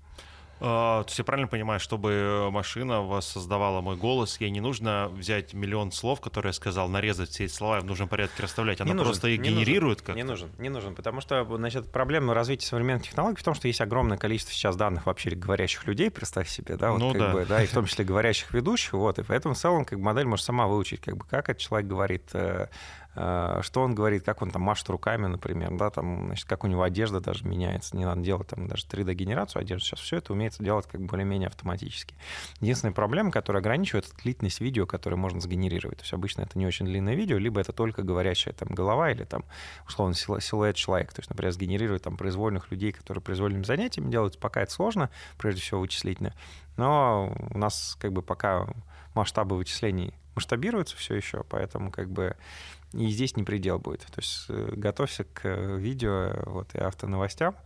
А, 0.65 1.03
то 1.03 1.09
есть 1.09 1.19
я 1.19 1.25
правильно 1.25 1.49
понимаю, 1.49 1.81
чтобы 1.81 2.49
машина 2.53 3.03
воссоздавала 3.03 3.81
мой 3.81 3.97
голос, 3.97 4.41
ей 4.41 4.51
не 4.51 4.61
нужно 4.61 5.11
взять 5.13 5.55
миллион 5.55 5.91
слов, 5.91 6.21
которые 6.21 6.51
я 6.51 6.53
сказал, 6.53 6.89
нарезать 6.89 7.31
все 7.31 7.47
эти 7.47 7.53
слова 7.53 7.81
в 7.81 7.85
нужном 7.85 8.09
порядке 8.09 8.45
расставлять. 8.45 8.81
Она 8.81 8.91
Не 8.91 8.95
нужен, 8.95 9.11
просто 9.11 9.27
их 9.27 9.41
не 9.41 9.49
генерирует 9.49 9.99
нужен, 9.99 10.07
как 10.07 10.17
Не 10.17 10.23
нужен, 10.23 10.51
не 10.59 10.69
нужен, 10.69 10.95
потому 10.95 11.21
что, 11.21 11.45
значит, 11.57 11.91
проблема 11.91 12.33
развития 12.33 12.67
современных 12.67 13.03
технологий 13.03 13.39
в 13.39 13.43
том, 13.43 13.55
что 13.55 13.67
есть 13.67 13.81
огромное 13.81 14.19
количество 14.19 14.55
сейчас 14.55 14.77
данных 14.77 15.07
вообще 15.07 15.31
говорящих 15.31 15.85
людей, 15.85 16.13
представь 16.13 16.49
себе, 16.49 16.77
да, 16.77 16.93
вот 16.93 17.01
Ну 17.01 17.11
как 17.11 17.21
да. 17.21 17.33
бы, 17.33 17.45
да, 17.45 17.65
и 17.65 17.67
в 17.67 17.73
том 17.73 17.87
числе 17.87 18.05
говорящих 18.05 18.55
ведущих, 18.55 18.93
вот, 18.93 19.19
и 19.19 19.25
поэтому 19.25 19.55
в 19.55 19.59
целом 19.59 19.85
как 19.85 19.99
бы 19.99 20.05
модель 20.05 20.27
может 20.27 20.45
сама 20.45 20.69
выучить, 20.69 21.01
как 21.01 21.17
бы, 21.17 21.25
как 21.25 21.49
этот 21.49 21.61
человек 21.61 21.89
говорит, 21.89 22.31
э, 22.35 22.39
э, 22.41 22.67
что 23.15 23.83
он 23.83 23.95
говорит, 23.95 24.25
как 24.25 24.41
он 24.41 24.51
там 24.51 24.63
машет 24.63 24.89
руками, 24.89 25.27
например, 25.27 25.77
да, 25.77 25.91
там, 25.91 26.27
значит, 26.27 26.49
как 26.49 26.65
у 26.65 26.67
него 26.67 26.83
одежда 26.83 27.21
даже 27.21 27.47
меняется, 27.47 27.97
не 27.97 28.07
надо 28.07 28.23
делать 28.23 28.49
там 28.49 28.69
даже 28.69 28.87
3D-генерацию 28.87 29.61
одежды, 29.61 29.85
сейчас 29.85 30.01
все 30.01 30.17
это 30.17 30.33
умеется 30.33 30.63
делать 30.63 30.87
как 30.87 31.03
более-менее 31.03 31.49
автоматически. 31.49 32.15
Единственная 32.61 32.95
проблема, 32.95 33.31
которая 33.31 33.61
ограничивает, 33.61 34.07
это 34.07 34.17
длительность 34.23 34.61
видео, 34.61 34.87
которое 34.87 35.17
можно 35.17 35.41
сгенерировать. 35.41 35.99
То 35.99 36.05
есть 36.05 36.13
обычно 36.15 36.43
это 36.43 36.59
не 36.59 36.67
очень 36.67 36.87
длинное 36.87 37.15
видео, 37.15 37.37
либо 37.37 37.61
это 37.61 37.73
только 37.73 38.03
говорящая 38.03 38.55
там 38.55 38.69
голова 38.69 39.11
или 39.11 39.25
там, 39.25 39.45
условно, 39.87 40.15
силу- 40.15 40.41
силуэт 40.41 40.77
человека. 40.77 41.15
То 41.15 41.21
есть, 41.21 41.29
например, 41.29 41.53
сгенерировать 41.53 42.03
там 42.03 42.17
произвольных 42.17 42.71
людей, 42.71 42.93
которые 42.93 43.23
произвольными 43.23 43.65
занятиями 43.65 44.11
делают, 44.11 44.39
пока 44.39 44.63
это 44.63 44.73
сложно, 44.73 45.11
прежде 45.37 45.61
всего 45.61 45.81
вычислительно. 45.81 46.35
Но 46.79 47.35
у 47.51 47.59
нас 47.59 47.99
как 48.01 48.13
бы 48.13 48.23
пока 48.23 48.67
масштабы 49.15 49.57
вычислений 49.57 50.15
масштабируются 50.35 50.97
все 50.97 51.15
еще, 51.15 51.45
поэтому 51.45 51.91
как 51.91 52.11
бы 52.11 52.37
и 52.93 53.09
здесь 53.09 53.37
не 53.37 53.43
предел 53.43 53.79
будет. 53.79 54.03
То 54.03 54.21
есть 54.21 54.47
э, 54.49 54.73
готовься 54.75 55.25
к 55.25 55.41
э, 55.45 55.79
видео 55.79 56.33
вот, 56.47 56.75
и 56.75 56.79
автоновостям. 56.79 57.57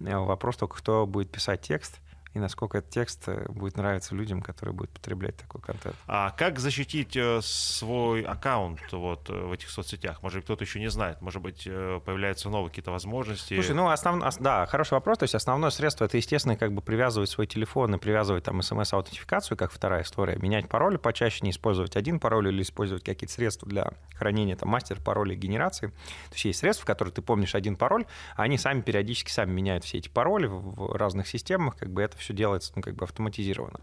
Э, 0.00 0.18
Вопрос 0.18 0.56
только, 0.56 0.76
кто 0.76 1.06
будет 1.06 1.30
писать 1.30 1.62
текст 1.62 2.00
и 2.36 2.38
насколько 2.38 2.76
этот 2.78 2.90
текст 2.90 3.28
э, 3.28 3.46
будет 3.48 3.78
нравиться 3.78 4.14
людям, 4.14 4.42
которые 4.42 4.74
будут 4.74 4.90
потреблять 4.90 5.38
такой 5.38 5.62
контент. 5.62 5.96
А 6.06 6.30
как 6.32 6.58
защитить 6.58 7.16
э, 7.16 7.40
свой 7.42 8.22
аккаунт 8.22 8.80
вот, 8.92 9.30
э, 9.30 9.32
в 9.32 9.52
этих 9.52 9.70
соцсетях? 9.70 10.22
Может 10.22 10.36
быть, 10.36 10.44
кто-то 10.44 10.64
еще 10.64 10.78
не 10.78 10.90
знает. 10.90 11.22
Может 11.22 11.40
быть, 11.40 11.64
появляются 11.64 12.50
новые 12.50 12.68
какие-то 12.68 12.90
возможности. 12.90 13.54
Слушай, 13.54 13.74
ну, 13.74 13.88
основ... 13.88 14.22
ос- 14.22 14.36
да, 14.36 14.66
хороший 14.66 14.92
вопрос. 14.92 15.16
То 15.16 15.22
есть 15.22 15.34
основное 15.34 15.70
средство 15.70 16.04
это, 16.04 16.18
естественно, 16.18 16.56
как 16.56 16.72
бы 16.72 16.82
привязывать 16.82 17.30
свой 17.30 17.46
телефон 17.46 17.94
и 17.94 17.98
привязывать 17.98 18.44
там 18.44 18.60
смс-аутентификацию, 18.60 19.56
как 19.56 19.72
вторая 19.72 20.02
история. 20.02 20.36
Менять 20.36 20.68
пароли 20.68 20.98
почаще, 20.98 21.38
не 21.42 21.52
использовать 21.52 21.96
один 21.96 22.20
пароль 22.20 22.48
или 22.48 22.60
использовать 22.60 23.02
какие-то 23.02 23.32
средства 23.32 23.66
для 23.66 23.92
хранения 24.14 24.56
там 24.56 24.68
мастер 24.68 25.00
паролей 25.02 25.38
генерации. 25.38 25.86
То 25.86 26.34
есть 26.34 26.44
есть 26.44 26.58
средства, 26.58 26.82
в 26.82 26.86
которых 26.86 27.14
ты 27.14 27.22
помнишь 27.22 27.54
один 27.54 27.76
пароль, 27.76 28.04
а 28.36 28.42
они 28.42 28.58
сами 28.58 28.82
периодически 28.82 29.30
сами 29.30 29.52
меняют 29.52 29.84
все 29.84 29.96
эти 29.96 30.10
пароли 30.10 30.46
в 30.46 30.66
в 30.66 30.92
разных 30.96 31.28
системах, 31.28 31.76
как 31.76 31.90
бы 31.90 32.02
это 32.02 32.16
все 32.16 32.25
делается, 32.32 32.72
ну, 32.76 32.82
как 32.82 32.94
бы 32.94 33.04
автоматизировано. 33.04 33.80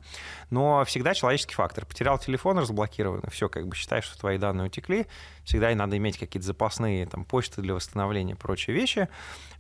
Но 0.50 0.84
всегда 0.86 1.14
человеческий 1.14 1.56
фактор. 1.56 1.86
Потерял 1.86 2.18
телефон, 2.18 2.60
разблокировано, 2.60 3.30
все, 3.30 3.50
как 3.50 3.68
бы 3.68 3.76
считаешь, 3.76 4.06
что 4.06 4.20
твои 4.20 4.38
данные 4.38 4.68
утекли, 4.68 5.08
всегда 5.44 5.72
и 5.72 5.76
надо 5.76 5.98
иметь 5.98 6.18
какие-то 6.18 6.46
запасные 6.46 7.06
там 7.06 7.26
почты 7.26 7.62
для 7.62 7.74
восстановления 7.74 8.36
прочие 8.36 8.76
вещи. 8.76 9.08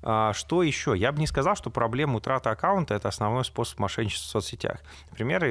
А, 0.01 0.33
Что 0.33 0.63
еще? 0.63 0.93
Я 0.95 1.11
бы 1.11 1.19
не 1.19 1.27
сказал, 1.27 1.55
что 1.55 1.69
проблема 1.69 2.15
утраты 2.15 2.49
аккаунта— 2.49 2.93
это 2.95 3.07
основной 3.07 3.45
способ 3.45 3.79
мошенничества 3.79 4.27
в 4.39 4.43
соцсетях. 4.43 4.79
Например, 5.09 5.43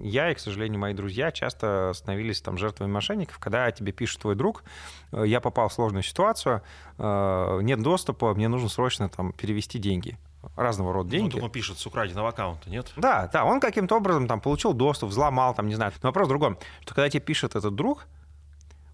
я 0.00 0.30
и, 0.30 0.34
к 0.34 0.40
сожалению, 0.40 0.80
мои 0.80 0.94
друзья 0.94 1.30
часто 1.32 1.92
становились 1.94 2.40
там 2.40 2.58
жертвами 2.58 2.90
мошенников, 2.90 3.38
когда 3.38 3.70
тебе 3.70 3.92
пишет 3.92 4.20
твой 4.20 4.34
друг, 4.34 4.64
«Э, 5.12 5.24
я 5.26 5.40
попал 5.40 5.68
в 5.68 5.72
сложную 5.72 6.02
ситуацию, 6.02 6.62
э, 6.98 7.58
нет 7.62 7.82
доступа, 7.82 8.34
мне 8.34 8.48
нужно 8.48 8.68
срочно 8.68 9.08
там 9.08 9.32
перевести 9.32 9.78
деньги 9.78 10.18
разного 10.56 10.92
рода 10.92 11.06
Ну, 11.06 11.10
деньги. 11.10 11.32
думаю, 11.32 11.50
пишет 11.50 11.78
с 11.78 11.86
украденного 11.86 12.28
аккаунта, 12.30 12.70
нет? 12.70 12.90
Да, 12.96 13.28
да, 13.32 13.44
он 13.44 13.60
каким-то 13.60 13.96
образом 13.96 14.26
там 14.26 14.40
получил 14.40 14.72
доступ, 14.72 15.10
взломал, 15.10 15.54
там, 15.54 15.66
не 15.68 15.74
знаю. 15.74 15.92
Но 16.02 16.08
вопрос 16.08 16.26
в 16.26 16.28
другом, 16.30 16.58
что 16.82 16.94
когда 16.94 17.08
тебе 17.10 17.20
пишет 17.20 17.56
этот 17.56 17.74
друг, 17.74 18.06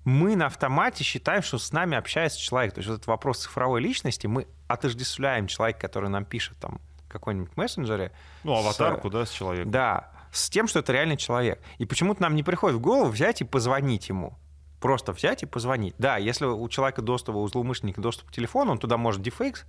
мы 0.04 0.36
на 0.36 0.46
автомате 0.46 1.02
считаем, 1.04 1.42
что 1.42 1.58
с 1.58 1.72
нами 1.72 1.96
общается 1.96 2.38
человек. 2.40 2.74
То 2.74 2.78
есть 2.78 2.88
вот 2.88 2.94
этот 2.96 3.06
вопрос 3.08 3.38
цифровой 3.42 3.80
личности, 3.80 4.26
мы 4.26 4.46
отождествляем 4.68 5.46
человека, 5.48 5.80
который 5.80 6.10
нам 6.10 6.24
пишет 6.24 6.56
там 6.58 6.80
в 7.06 7.08
какой-нибудь 7.08 7.56
мессенджере. 7.56 8.12
Ну, 8.44 8.54
с- 8.56 8.60
аватарку, 8.60 9.10
да, 9.10 9.26
с 9.26 9.30
человеком. 9.30 9.70
Да, 9.72 10.10
с 10.32 10.48
тем, 10.50 10.68
что 10.68 10.78
это 10.80 10.92
реальный 10.92 11.16
человек. 11.16 11.60
И 11.78 11.86
почему-то 11.86 12.22
нам 12.22 12.34
не 12.36 12.42
приходит 12.42 12.76
в 12.78 12.80
голову 12.80 13.10
взять 13.10 13.40
и 13.40 13.44
позвонить 13.44 14.08
ему. 14.08 14.38
Просто 14.80 15.12
взять 15.12 15.42
и 15.42 15.46
позвонить. 15.46 15.94
Да, 15.98 16.18
если 16.18 16.44
у 16.44 16.68
человека 16.68 17.02
доступ, 17.02 17.34
у 17.36 17.48
злоумышленника 17.48 18.00
доступ 18.00 18.28
к 18.28 18.32
телефону, 18.32 18.72
он 18.72 18.78
туда 18.78 18.96
может 18.98 19.22
дефейкс 19.22 19.64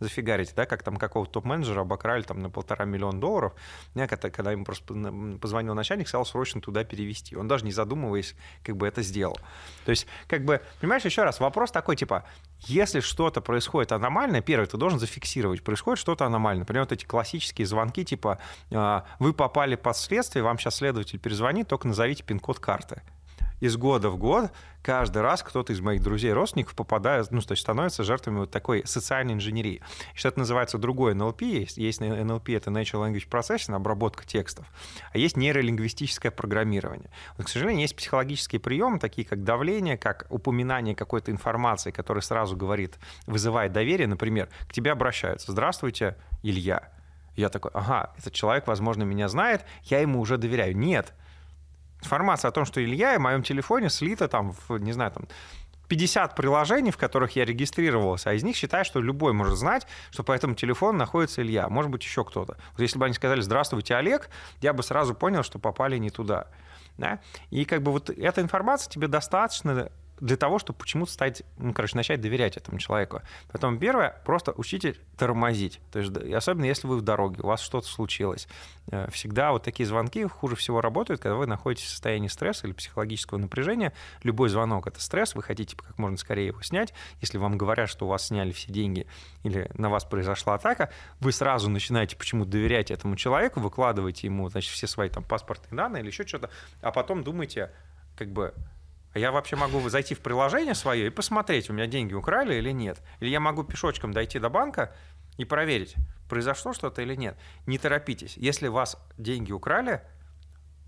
зафигарить, 0.00 0.54
да, 0.54 0.66
как 0.66 0.82
там 0.82 0.96
какого-то 0.96 1.32
топ-менеджера 1.32 1.80
обокрали 1.80 2.22
там 2.22 2.40
на 2.40 2.50
полтора 2.50 2.84
миллиона 2.84 3.20
долларов, 3.20 3.54
Я 3.94 4.06
когда, 4.06 4.30
когда 4.30 4.52
ему 4.52 4.64
просто 4.64 4.94
позвонил 5.40 5.74
начальник, 5.74 6.08
сказал 6.08 6.24
срочно 6.24 6.60
туда 6.60 6.84
перевести. 6.84 7.36
Он 7.36 7.48
даже 7.48 7.64
не 7.64 7.72
задумываясь, 7.72 8.34
как 8.62 8.76
бы 8.76 8.86
это 8.86 9.02
сделал. 9.02 9.38
То 9.84 9.90
есть, 9.90 10.06
как 10.26 10.44
бы, 10.44 10.60
понимаешь, 10.80 11.04
еще 11.04 11.24
раз, 11.24 11.40
вопрос 11.40 11.70
такой, 11.70 11.96
типа, 11.96 12.24
если 12.60 13.00
что-то 13.00 13.40
происходит 13.40 13.92
аномальное, 13.92 14.40
первое, 14.40 14.66
ты 14.66 14.76
должен 14.76 14.98
зафиксировать, 14.98 15.62
происходит 15.62 15.98
что-то 15.98 16.26
аномальное. 16.26 16.60
Например, 16.60 16.82
вот 16.82 16.92
эти 16.92 17.04
классические 17.04 17.66
звонки, 17.66 18.04
типа, 18.04 18.38
а, 18.72 19.04
вы 19.18 19.32
попали 19.32 19.76
под 19.76 19.96
следствие, 19.96 20.42
вам 20.42 20.58
сейчас 20.58 20.76
следователь 20.76 21.18
перезвонит, 21.18 21.68
только 21.68 21.88
назовите 21.88 22.24
пин-код 22.24 22.58
карты 22.58 23.02
из 23.60 23.76
года 23.76 24.10
в 24.10 24.16
год 24.16 24.50
каждый 24.82 25.22
раз 25.22 25.42
кто-то 25.42 25.72
из 25.72 25.80
моих 25.80 26.02
друзей, 26.02 26.32
родственников 26.32 26.74
попадает, 26.74 27.30
ну, 27.30 27.40
то 27.40 27.52
есть 27.52 27.62
становится 27.62 28.04
жертвами 28.04 28.38
вот 28.38 28.50
такой 28.50 28.82
социальной 28.86 29.34
инженерии. 29.34 29.82
Что 30.14 30.28
это 30.28 30.38
называется 30.38 30.78
другое 30.78 31.14
NLP. 31.14 31.44
Есть, 31.44 31.76
есть 31.76 32.00
NLP, 32.00 32.56
это 32.56 32.70
Natural 32.70 33.06
Language 33.06 33.28
Processing, 33.28 33.74
обработка 33.74 34.26
текстов. 34.26 34.66
А 35.12 35.18
есть 35.18 35.36
нейролингвистическое 35.36 36.32
программирование. 36.32 37.10
Вот, 37.36 37.46
к 37.46 37.48
сожалению, 37.50 37.82
есть 37.82 37.96
психологические 37.96 38.60
приемы, 38.60 38.98
такие 38.98 39.26
как 39.26 39.44
давление, 39.44 39.98
как 39.98 40.26
упоминание 40.30 40.94
какой-то 40.94 41.30
информации, 41.30 41.90
которая 41.90 42.22
сразу 42.22 42.56
говорит, 42.56 42.98
вызывает 43.26 43.72
доверие. 43.72 44.06
Например, 44.06 44.48
к 44.68 44.72
тебе 44.72 44.92
обращаются. 44.92 45.52
Здравствуйте, 45.52 46.16
Илья. 46.42 46.90
Я 47.36 47.50
такой, 47.50 47.70
ага, 47.72 48.12
этот 48.18 48.32
человек, 48.32 48.66
возможно, 48.66 49.04
меня 49.04 49.28
знает, 49.28 49.64
я 49.84 50.00
ему 50.00 50.18
уже 50.18 50.38
доверяю. 50.38 50.76
Нет, 50.76 51.14
информация 52.00 52.48
о 52.48 52.52
том, 52.52 52.64
что 52.64 52.82
Илья 52.82 53.16
в 53.18 53.22
моем 53.22 53.42
телефоне 53.42 53.90
слита 53.90 54.28
там, 54.28 54.52
в, 54.52 54.78
не 54.78 54.92
знаю, 54.92 55.10
там, 55.12 55.26
50 55.88 56.36
приложений, 56.36 56.90
в 56.90 56.98
которых 56.98 57.34
я 57.36 57.44
регистрировался, 57.44 58.30
а 58.30 58.34
из 58.34 58.42
них 58.42 58.56
считаю, 58.56 58.84
что 58.84 59.00
любой 59.00 59.32
может 59.32 59.58
знать, 59.58 59.86
что 60.10 60.22
по 60.22 60.32
этому 60.32 60.54
телефону 60.54 60.98
находится 60.98 61.42
Илья, 61.42 61.68
может 61.68 61.90
быть, 61.90 62.02
еще 62.02 62.24
кто-то. 62.24 62.58
Вот 62.72 62.80
если 62.80 62.98
бы 62.98 63.06
они 63.06 63.14
сказали 63.14 63.40
«Здравствуйте, 63.40 63.96
Олег», 63.96 64.28
я 64.60 64.72
бы 64.72 64.82
сразу 64.82 65.14
понял, 65.14 65.42
что 65.42 65.58
попали 65.58 65.96
не 65.96 66.10
туда. 66.10 66.46
Да? 66.98 67.20
И 67.50 67.64
как 67.64 67.82
бы 67.82 67.92
вот 67.92 68.10
эта 68.10 68.40
информация 68.42 68.90
тебе 68.90 69.08
достаточно 69.08 69.90
для 70.20 70.36
того, 70.36 70.58
чтобы 70.58 70.78
почему-то 70.78 71.12
стать, 71.12 71.42
ну, 71.58 71.72
короче, 71.72 71.96
начать 71.96 72.20
доверять 72.20 72.56
этому 72.56 72.78
человеку. 72.78 73.22
Потом 73.50 73.78
первое, 73.78 74.20
просто 74.24 74.52
учите 74.56 74.96
тормозить. 75.16 75.80
То 75.92 75.98
есть, 76.00 76.16
особенно 76.16 76.64
если 76.64 76.86
вы 76.86 76.98
в 76.98 77.02
дороге, 77.02 77.42
у 77.42 77.46
вас 77.46 77.60
что-то 77.60 77.86
случилось. 77.86 78.48
Э, 78.90 79.08
Всегда 79.10 79.52
вот 79.52 79.62
такие 79.62 79.86
звонки 79.86 80.24
хуже 80.24 80.56
всего 80.56 80.80
работают, 80.80 81.20
когда 81.20 81.36
вы 81.36 81.46
находитесь 81.46 81.86
в 81.86 81.90
состоянии 81.90 82.28
стресса 82.28 82.66
или 82.66 82.74
психологического 82.74 83.38
напряжения. 83.38 83.92
Любой 84.22 84.48
звонок— 84.48 84.86
это 84.88 85.00
стресс, 85.00 85.34
вы 85.34 85.42
хотите 85.42 85.76
как 85.76 85.98
можно 85.98 86.16
скорее 86.16 86.46
его 86.46 86.62
снять. 86.62 86.92
Если 87.20 87.38
вам 87.38 87.58
говорят, 87.58 87.88
что 87.88 88.06
у 88.06 88.08
вас 88.08 88.26
сняли 88.26 88.52
все 88.52 88.72
деньги 88.72 89.06
или 89.42 89.70
на 89.74 89.88
вас 89.90 90.04
произошла 90.04 90.54
атака, 90.54 90.90
вы 91.20 91.32
сразу 91.32 91.70
начинаете 91.70 92.16
почему-то 92.16 92.50
доверять 92.50 92.90
этому 92.90 93.16
человеку, 93.16 93.60
выкладываете 93.60 94.26
ему, 94.26 94.48
значит, 94.48 94.72
все 94.72 94.86
свои 94.86 95.08
там 95.08 95.24
паспортные 95.24 95.76
данные 95.76 96.02
или 96.02 96.08
еще 96.08 96.26
что-то, 96.26 96.50
а 96.80 96.92
потом 96.92 97.22
думаете, 97.22 97.70
как 98.16 98.30
бы, 98.32 98.54
я 99.14 99.32
вообще 99.32 99.56
могу 99.56 99.86
зайти 99.88 100.14
в 100.14 100.20
приложение 100.20 100.74
свое 100.74 101.06
и 101.06 101.10
посмотреть, 101.10 101.70
у 101.70 101.72
меня 101.72 101.86
деньги 101.86 102.14
украли 102.14 102.54
или 102.56 102.70
нет. 102.70 103.00
Или 103.20 103.30
я 103.30 103.40
могу 103.40 103.64
пешочком 103.64 104.12
дойти 104.12 104.38
до 104.38 104.48
банка 104.48 104.94
и 105.38 105.44
проверить, 105.44 105.96
произошло 106.28 106.72
что-то 106.72 107.02
или 107.02 107.14
нет. 107.14 107.36
Не 107.66 107.78
торопитесь. 107.78 108.36
Если 108.36 108.68
вас 108.68 108.96
деньги 109.16 109.52
украли, 109.52 110.02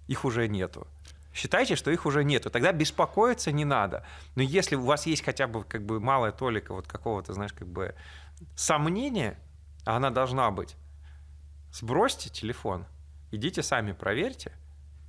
их 0.06 0.24
уже 0.24 0.48
нету. 0.48 0.86
Считайте, 1.32 1.76
что 1.76 1.90
их 1.90 2.06
уже 2.06 2.24
нету. 2.24 2.50
Тогда 2.50 2.72
беспокоиться 2.72 3.52
не 3.52 3.64
надо. 3.64 4.04
Но 4.34 4.42
если 4.42 4.74
у 4.74 4.84
вас 4.84 5.06
есть 5.06 5.24
хотя 5.24 5.46
бы 5.46 5.64
как 5.64 5.84
бы 5.84 6.00
малая 6.00 6.32
толика 6.32 6.74
вот 6.74 6.88
какого-то, 6.88 7.32
знаешь, 7.32 7.52
как 7.52 7.68
бы 7.68 7.94
сомнения, 8.56 9.38
а 9.84 9.96
она 9.96 10.10
должна 10.10 10.50
быть, 10.50 10.76
сбросьте 11.72 12.30
телефон, 12.30 12.84
идите 13.30 13.62
сами 13.62 13.92
проверьте, 13.92 14.52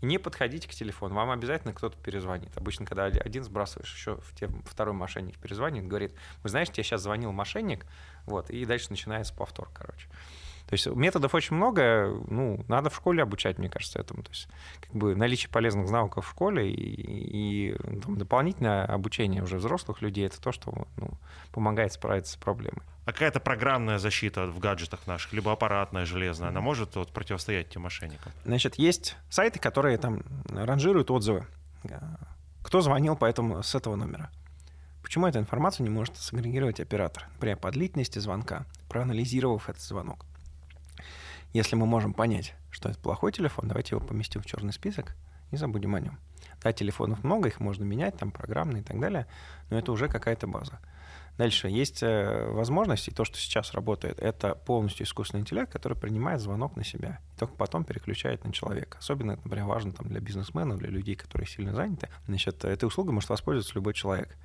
и 0.02 0.06
не 0.06 0.18
подходите 0.18 0.68
к 0.68 0.72
телефону. 0.72 1.16
Вам 1.16 1.30
обязательно 1.30 1.74
кто-то 1.74 1.98
перезвонит. 1.98 2.56
Обычно, 2.58 2.86
когда 2.86 3.06
один 3.06 3.44
сбрасываешь, 3.44 3.94
еще 3.94 4.16
в 4.18 4.36
те, 4.36 4.50
второй 4.66 4.94
мошенник 4.94 5.38
перезвонит, 5.38 5.88
говорит, 5.88 6.14
вы 6.44 6.50
знаете, 6.50 6.74
тебе 6.74 6.84
сейчас 6.84 7.02
звонил 7.02 7.32
мошенник, 7.32 7.86
вот, 8.26 8.50
и 8.50 8.66
дальше 8.66 8.88
начинается 8.90 9.34
повтор, 9.34 9.70
короче. 9.74 10.08
То 10.68 10.74
есть 10.74 10.88
методов 10.88 11.34
очень 11.36 11.56
много, 11.56 12.08
ну, 12.28 12.64
надо 12.68 12.90
в 12.90 12.96
школе 12.96 13.24
обучать, 13.24 13.58
мне 13.58 13.70
кажется, 13.70 14.00
этому. 14.00 14.24
То 14.24 14.30
есть 14.30 14.48
как 14.80 14.94
бы 14.94 15.16
наличие 15.16 15.50
полезных 15.50 15.90
навыков 15.90 16.26
в 16.26 16.30
школе 16.30 16.72
и, 16.72 17.72
и 17.72 17.76
там, 18.02 18.18
дополнительное 18.18 18.86
обучение 18.86 19.44
уже 19.44 19.58
взрослых 19.58 20.02
людей— 20.02 20.26
это 20.28 20.42
то, 20.42 20.52
что 20.52 20.88
ну, 20.98 21.12
помогает 21.52 21.94
справиться 21.94 22.34
с 22.34 22.36
проблемой. 22.38 22.84
А 23.06 23.14
какая-то 23.14 23.40
программная 23.40 23.98
защита 23.98 24.48
в 24.48 24.60
гаджетах 24.60 25.08
наших, 25.08 25.34
либо 25.34 25.52
аппаратная, 25.52 26.06
железная, 26.06 26.50
она 26.50 26.62
может 26.62 26.96
вот, 26.96 27.12
противостоять 27.12 27.70
тем 27.70 27.82
мошенникам? 27.82 28.32
Значит, 28.46 28.76
есть 28.76 29.18
сайты, 29.30 29.60
которые 29.60 29.98
там 29.98 30.24
ранжируют 30.50 31.10
отзывы. 31.12 31.46
Кто 32.64 32.82
звонил 32.82 33.16
по 33.16 33.26
этому, 33.26 33.64
с 33.64 33.74
этого 33.74 33.96
номера? 33.96 34.30
Почему 35.02 35.26
эту 35.26 35.40
информацию 35.40 35.84
не 35.84 35.90
может 35.90 36.16
сагрегировать 36.16 36.80
оператор? 36.80 37.28
Например, 37.34 37.58
по 37.58 37.72
длительности 37.72 38.20
звонка, 38.20 38.66
проанализировав 38.88 39.68
этот 39.68 39.82
звонок. 39.82 40.26
Если 41.54 41.76
мы 41.76 41.86
можем 41.86 42.14
понять, 42.14 42.54
что 42.70 42.90
это 42.90 43.00
плохой 43.00 43.32
телефон, 43.32 43.68
давайте 43.68 43.96
его 43.96 44.06
поместим 44.06 44.42
в 44.42 44.46
черный 44.46 44.74
список 44.74 45.16
и 45.52 45.58
забудем 45.58 45.96
о 45.96 46.00
нем. 46.00 46.18
Да, 46.64 46.72
телефонов 46.72 47.24
много, 47.24 47.50
их 47.50 47.60
можно 47.60 47.84
менять, 47.84 48.18
там 48.18 48.32
программные 48.32 48.82
и 48.82 48.86
так 48.86 49.00
далее, 49.00 49.28
но 49.70 49.78
это 49.78 49.92
уже 49.92 50.08
какая-то 50.08 50.48
база. 50.48 50.80
Дальше 51.38 51.70
есть 51.70 52.04
э, 52.04 52.48
возможность, 52.52 53.08
и 53.08 53.12
то, 53.12 53.26
что 53.26 53.38
сейчас 53.38 53.74
работает, 53.74 54.20
это 54.20 54.54
полностью 54.54 55.06
искусственный 55.06 55.42
интеллект, 55.42 55.72
который 55.72 55.98
принимает 55.98 56.40
звонок 56.40 56.76
на 56.76 56.84
себя, 56.84 57.20
и 57.34 57.40
только 57.40 57.56
потом 57.56 57.84
переключает 57.84 58.44
на 58.44 58.54
человека. 58.54 58.98
Особенно 59.00 59.32
это, 59.32 59.42
например, 59.44 59.66
важно 59.66 59.92
там, 59.94 60.08
для 60.08 60.20
бизнесменов, 60.20 60.78
для 60.78 60.90
людей, 60.90 61.16
которые 61.16 61.48
сильно 61.48 61.74
заняты. 61.74 62.10
Значит, 62.28 62.64
этой 62.64 62.86
услугой 62.86 63.14
может 63.14 63.30
воспользоваться 63.30 63.74
любой 63.76 63.94
человек. 63.94 64.38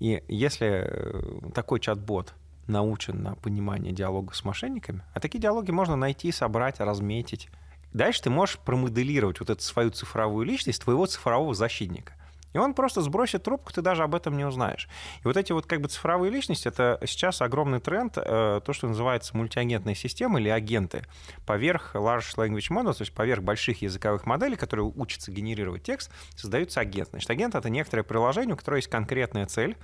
И 0.00 0.22
если 0.28 0.86
э, 0.86 1.50
такой 1.54 1.80
чат-бот 1.80 2.34
научен 2.68 3.22
на 3.22 3.34
понимание 3.34 3.92
диалога 3.92 4.34
с 4.34 4.44
мошенниками, 4.44 5.02
а 5.14 5.20
такие 5.20 5.40
диалоги 5.40 5.70
можно 5.70 5.96
найти, 5.96 6.30
собрать, 6.32 6.80
разметить. 6.80 7.48
Дальше 7.92 8.22
ты 8.22 8.30
можешь 8.30 8.58
промоделировать 8.58 9.40
вот 9.40 9.50
эту 9.50 9.62
свою 9.62 9.90
цифровую 9.90 10.46
личность, 10.46 10.82
твоего 10.82 11.06
цифрового 11.06 11.54
защитника. 11.54 12.12
И 12.54 12.58
он 12.58 12.74
просто 12.74 13.02
сбросит 13.02 13.42
трубку, 13.42 13.72
ты 13.72 13.82
даже 13.82 14.02
об 14.02 14.14
этом 14.14 14.36
не 14.36 14.44
узнаешь. 14.44 14.88
И 15.22 15.26
вот 15.26 15.36
эти 15.36 15.52
вот 15.52 15.66
как 15.66 15.80
бы 15.80 15.88
цифровые 15.88 16.30
личности, 16.30 16.68
это 16.68 16.98
сейчас 17.06 17.42
огромный 17.42 17.78
тренд, 17.78 18.14
э, 18.16 18.60
то, 18.64 18.72
что 18.72 18.88
называется 18.88 19.36
мультиагентные 19.36 19.94
системы 19.94 20.40
или 20.40 20.48
агенты 20.48 21.04
поверх 21.46 21.94
large 21.94 22.34
language 22.36 22.70
models, 22.70 22.94
то 22.94 23.02
есть 23.02 23.12
поверх 23.12 23.42
больших 23.42 23.82
языковых 23.82 24.24
моделей, 24.24 24.56
которые 24.56 24.86
учатся 24.86 25.30
генерировать 25.30 25.82
текст, 25.82 26.10
создаются 26.36 26.80
агенты. 26.80 27.10
Значит, 27.10 27.30
агент— 27.30 27.54
это 27.54 27.68
некоторое 27.68 28.02
приложение, 28.02 28.54
у 28.54 28.56
которого 28.56 28.76
есть 28.76 28.88
конкретная 28.88 29.46
цель, 29.46 29.76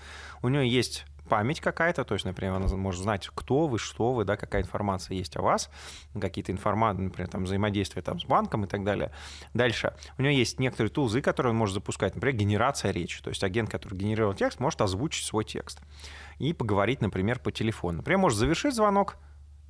у 0.43 0.49
него 0.49 0.63
есть 0.63 1.05
память 1.29 1.61
какая-то, 1.61 2.05
то 2.05 2.15
есть, 2.15 2.25
например, 2.25 2.55
она 2.55 2.69
может 2.77 3.03
знать, 3.03 3.31
кто 3.35 3.67
вы, 3.67 3.79
что 3.79 4.13
вы, 4.13 4.25
да, 4.25 4.37
какая 4.37 4.63
информация 4.63 5.17
есть 5.17 5.37
о 5.37 5.43
вас, 5.43 5.71
какие-то 6.19 6.53
информации, 6.53 7.03
например, 7.03 7.29
там, 7.29 7.45
взаимодействие 7.45 8.03
там, 8.03 8.21
с 8.21 8.25
банком 8.25 8.65
и 8.65 8.67
так 8.67 8.85
далее. 8.85 9.11
Дальше. 9.55 9.95
У 10.19 10.23
него 10.23 10.33
есть 10.33 10.61
некоторые 10.61 10.91
тулзы, 10.91 11.21
которые 11.21 11.51
он 11.51 11.57
может 11.57 11.75
запускать, 11.75 12.15
например, 12.15 12.37
генерация 12.37 12.91
речи, 12.91 13.23
то 13.23 13.31
есть 13.31 13.43
агент, 13.43 13.71
который 13.71 13.97
генерировал 13.97 14.35
текст, 14.35 14.61
может 14.61 14.81
озвучить 14.81 15.27
свой 15.27 15.45
текст 15.45 15.81
и 16.39 16.53
поговорить, 16.53 17.01
например, 17.01 17.39
по 17.39 17.53
телефону. 17.53 17.99
Например, 17.99 18.19
может 18.19 18.39
завершить 18.39 18.75
звонок, 18.75 19.17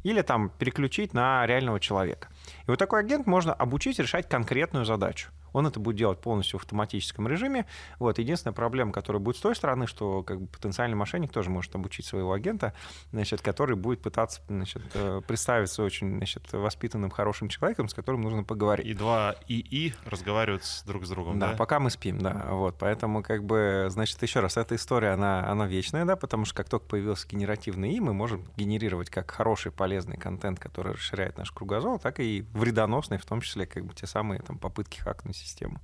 или 0.03 0.21
там 0.21 0.51
переключить 0.51 1.15
на 1.15 1.47
реального 1.47 1.81
человека. 1.81 2.29
И 2.67 2.71
вот 2.71 2.79
такой 2.79 3.01
агент 3.01 3.27
можно 3.27 3.53
обучить 3.55 3.99
решать 3.99 4.29
конкретную 4.29 4.85
задачу 4.85 5.31
он 5.55 5.67
это 5.67 5.81
будет 5.81 5.97
делать 5.97 6.21
полностью 6.21 6.59
в 6.59 6.63
автоматическом 6.63 7.27
режиме. 7.29 7.65
Вот. 7.99 8.19
Единственная 8.19 8.55
проблема, 8.55 8.93
которая 8.93 9.21
будет 9.21 9.37
с 9.37 9.41
той 9.41 9.57
стороны, 9.57 9.87
что 9.87 10.23
как 10.23 10.41
бы, 10.41 10.47
потенциальный 10.49 10.97
мошенник 10.97 11.33
тоже 11.33 11.49
может 11.49 11.75
обучить 11.75 12.05
своего 12.05 12.33
агента, 12.33 12.75
значит, 13.13 13.41
который 13.41 13.77
будет 13.77 14.03
пытаться 14.03 14.43
значит, 14.49 14.83
э, 14.95 15.23
представиться 15.27 15.83
очень 15.83 16.17
значит, 16.17 16.53
воспитанным, 16.53 17.11
хорошим 17.11 17.49
человеком, 17.49 17.89
с 17.89 17.95
которым 17.95 18.23
нужно 18.23 18.43
поговорить. 18.43 18.87
И 18.87 18.95
два 18.95 19.37
ИИ 19.49 19.95
разговаривают 20.05 20.65
друг 20.87 21.07
с 21.07 21.09
другом, 21.09 21.39
да? 21.39 21.53
Да, 21.53 21.57
пока 21.57 21.79
мы 21.79 21.91
спим, 21.91 22.19
да. 22.19 22.47
Вот. 22.51 22.77
Поэтому, 22.79 23.23
как 23.23 23.45
бы, 23.45 23.87
значит, 23.91 24.21
еще 24.23 24.41
раз, 24.41 24.57
эта 24.57 24.75
история, 24.75 25.11
она, 25.11 25.49
она 25.49 25.67
вечная, 25.67 26.05
да, 26.05 26.17
потому 26.17 26.45
что 26.45 26.57
как 26.57 26.69
только 26.69 26.87
появился 26.87 27.29
генеративный 27.29 27.93
ИИ, 27.93 28.01
мы 28.01 28.13
можем 28.13 28.45
генерировать 28.57 29.09
как 29.09 29.31
хороший, 29.31 29.71
полезный 29.71 30.17
контент, 30.17 30.59
который 30.59 30.95
расширяет 30.95 31.39
наш 31.39 31.53
кругозор, 31.53 32.01
так 32.01 32.19
и 32.19 32.45
вредоносный, 32.53 33.19
в 33.19 33.25
том 33.25 33.41
числе, 33.41 33.67
как 33.67 33.85
бы, 33.85 33.95
те 33.95 34.07
самые 34.07 34.41
там, 34.43 34.59
попытки 34.59 34.99
хакнуть 34.99 35.44
систему. 35.45 35.81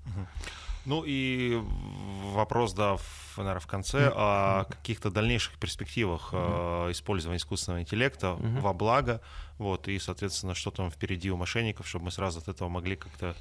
Ну 0.87 1.05
и 1.07 1.63
вопрос, 2.33 2.73
да, 2.73 2.97
в, 2.97 3.37
наверное, 3.37 3.61
в 3.61 3.67
конце. 3.67 4.11
О 4.15 4.65
каких-то 4.65 5.11
дальнейших 5.11 5.59
перспективах 5.59 6.31
э, 6.33 6.89
использования 6.91 7.37
искусственного 7.37 7.83
интеллекта 7.83 8.33
во 8.35 8.73
благо, 8.73 9.21
вот, 9.59 9.89
и, 9.89 9.99
соответственно, 9.99 10.55
что 10.55 10.71
там 10.71 10.91
впереди 10.91 11.31
у 11.31 11.37
мошенников, 11.37 11.87
чтобы 11.87 12.07
мы 12.07 12.11
сразу 12.11 12.39
от 12.39 12.49
этого 12.49 12.71
могли 12.71 12.97
как-то 12.97 13.37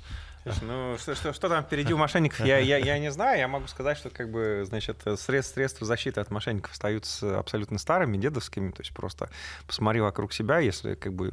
ну, 0.61 0.97
что, 0.97 1.15
что, 1.15 1.33
что 1.33 1.49
там 1.49 1.63
впереди 1.63 1.93
у 1.93 1.97
мошенников, 1.97 2.45
я, 2.45 2.57
я, 2.57 2.77
я 2.77 2.99
не 2.99 3.11
знаю. 3.11 3.39
Я 3.39 3.47
могу 3.47 3.67
сказать, 3.67 3.97
что 3.97 4.09
как 4.09 4.31
бы, 4.31 4.63
значит, 4.65 5.01
средств, 5.17 5.53
средства 5.53 5.85
защиты 5.85 6.21
от 6.21 6.31
мошенников 6.31 6.71
остаются 6.71 7.39
абсолютно 7.39 7.77
старыми, 7.77 8.17
дедовскими. 8.17 8.71
То 8.71 8.81
есть 8.81 8.93
просто 8.93 9.29
посмотри 9.67 10.01
вокруг 10.01 10.33
себя, 10.33 10.59
если 10.59 10.95
как 10.95 11.13
бы 11.13 11.31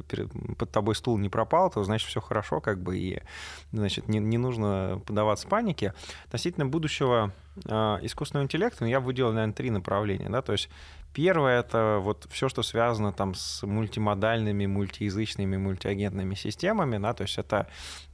под 0.57 0.71
тобой 0.71 0.95
стул 0.95 1.17
не 1.17 1.29
пропал, 1.29 1.69
то 1.69 1.83
значит 1.83 2.07
все 2.09 2.21
хорошо, 2.21 2.61
как 2.61 2.79
бы, 2.79 2.97
и 2.97 3.21
значит, 3.71 4.07
не, 4.07 4.19
не 4.19 4.37
нужно 4.37 5.01
подаваться 5.05 5.47
панике. 5.47 5.93
Относительно 6.25 6.65
будущего 6.65 7.31
э, 7.65 7.69
искусственного 8.01 8.45
интеллекта 8.45 8.83
ну, 8.83 8.89
я 8.89 8.99
выделил, 8.99 9.31
наверное, 9.33 9.53
три 9.53 9.69
направления. 9.69 10.29
Да? 10.29 10.41
То 10.41 10.53
есть 10.53 10.69
Первое— 11.17 11.59
это 11.61 11.97
вот 11.99 12.27
все, 12.29 12.47
что 12.47 12.61
связано 12.61 13.11
там 13.11 13.33
с 13.33 13.65
мультимодальными, 13.65 14.67
мультиязычными, 14.67 15.57
мультиагентными 15.57 16.35
системами, 16.35 16.99
да, 16.99 17.15
то 17.15 17.23
есть 17.23 17.39
это 17.39 17.65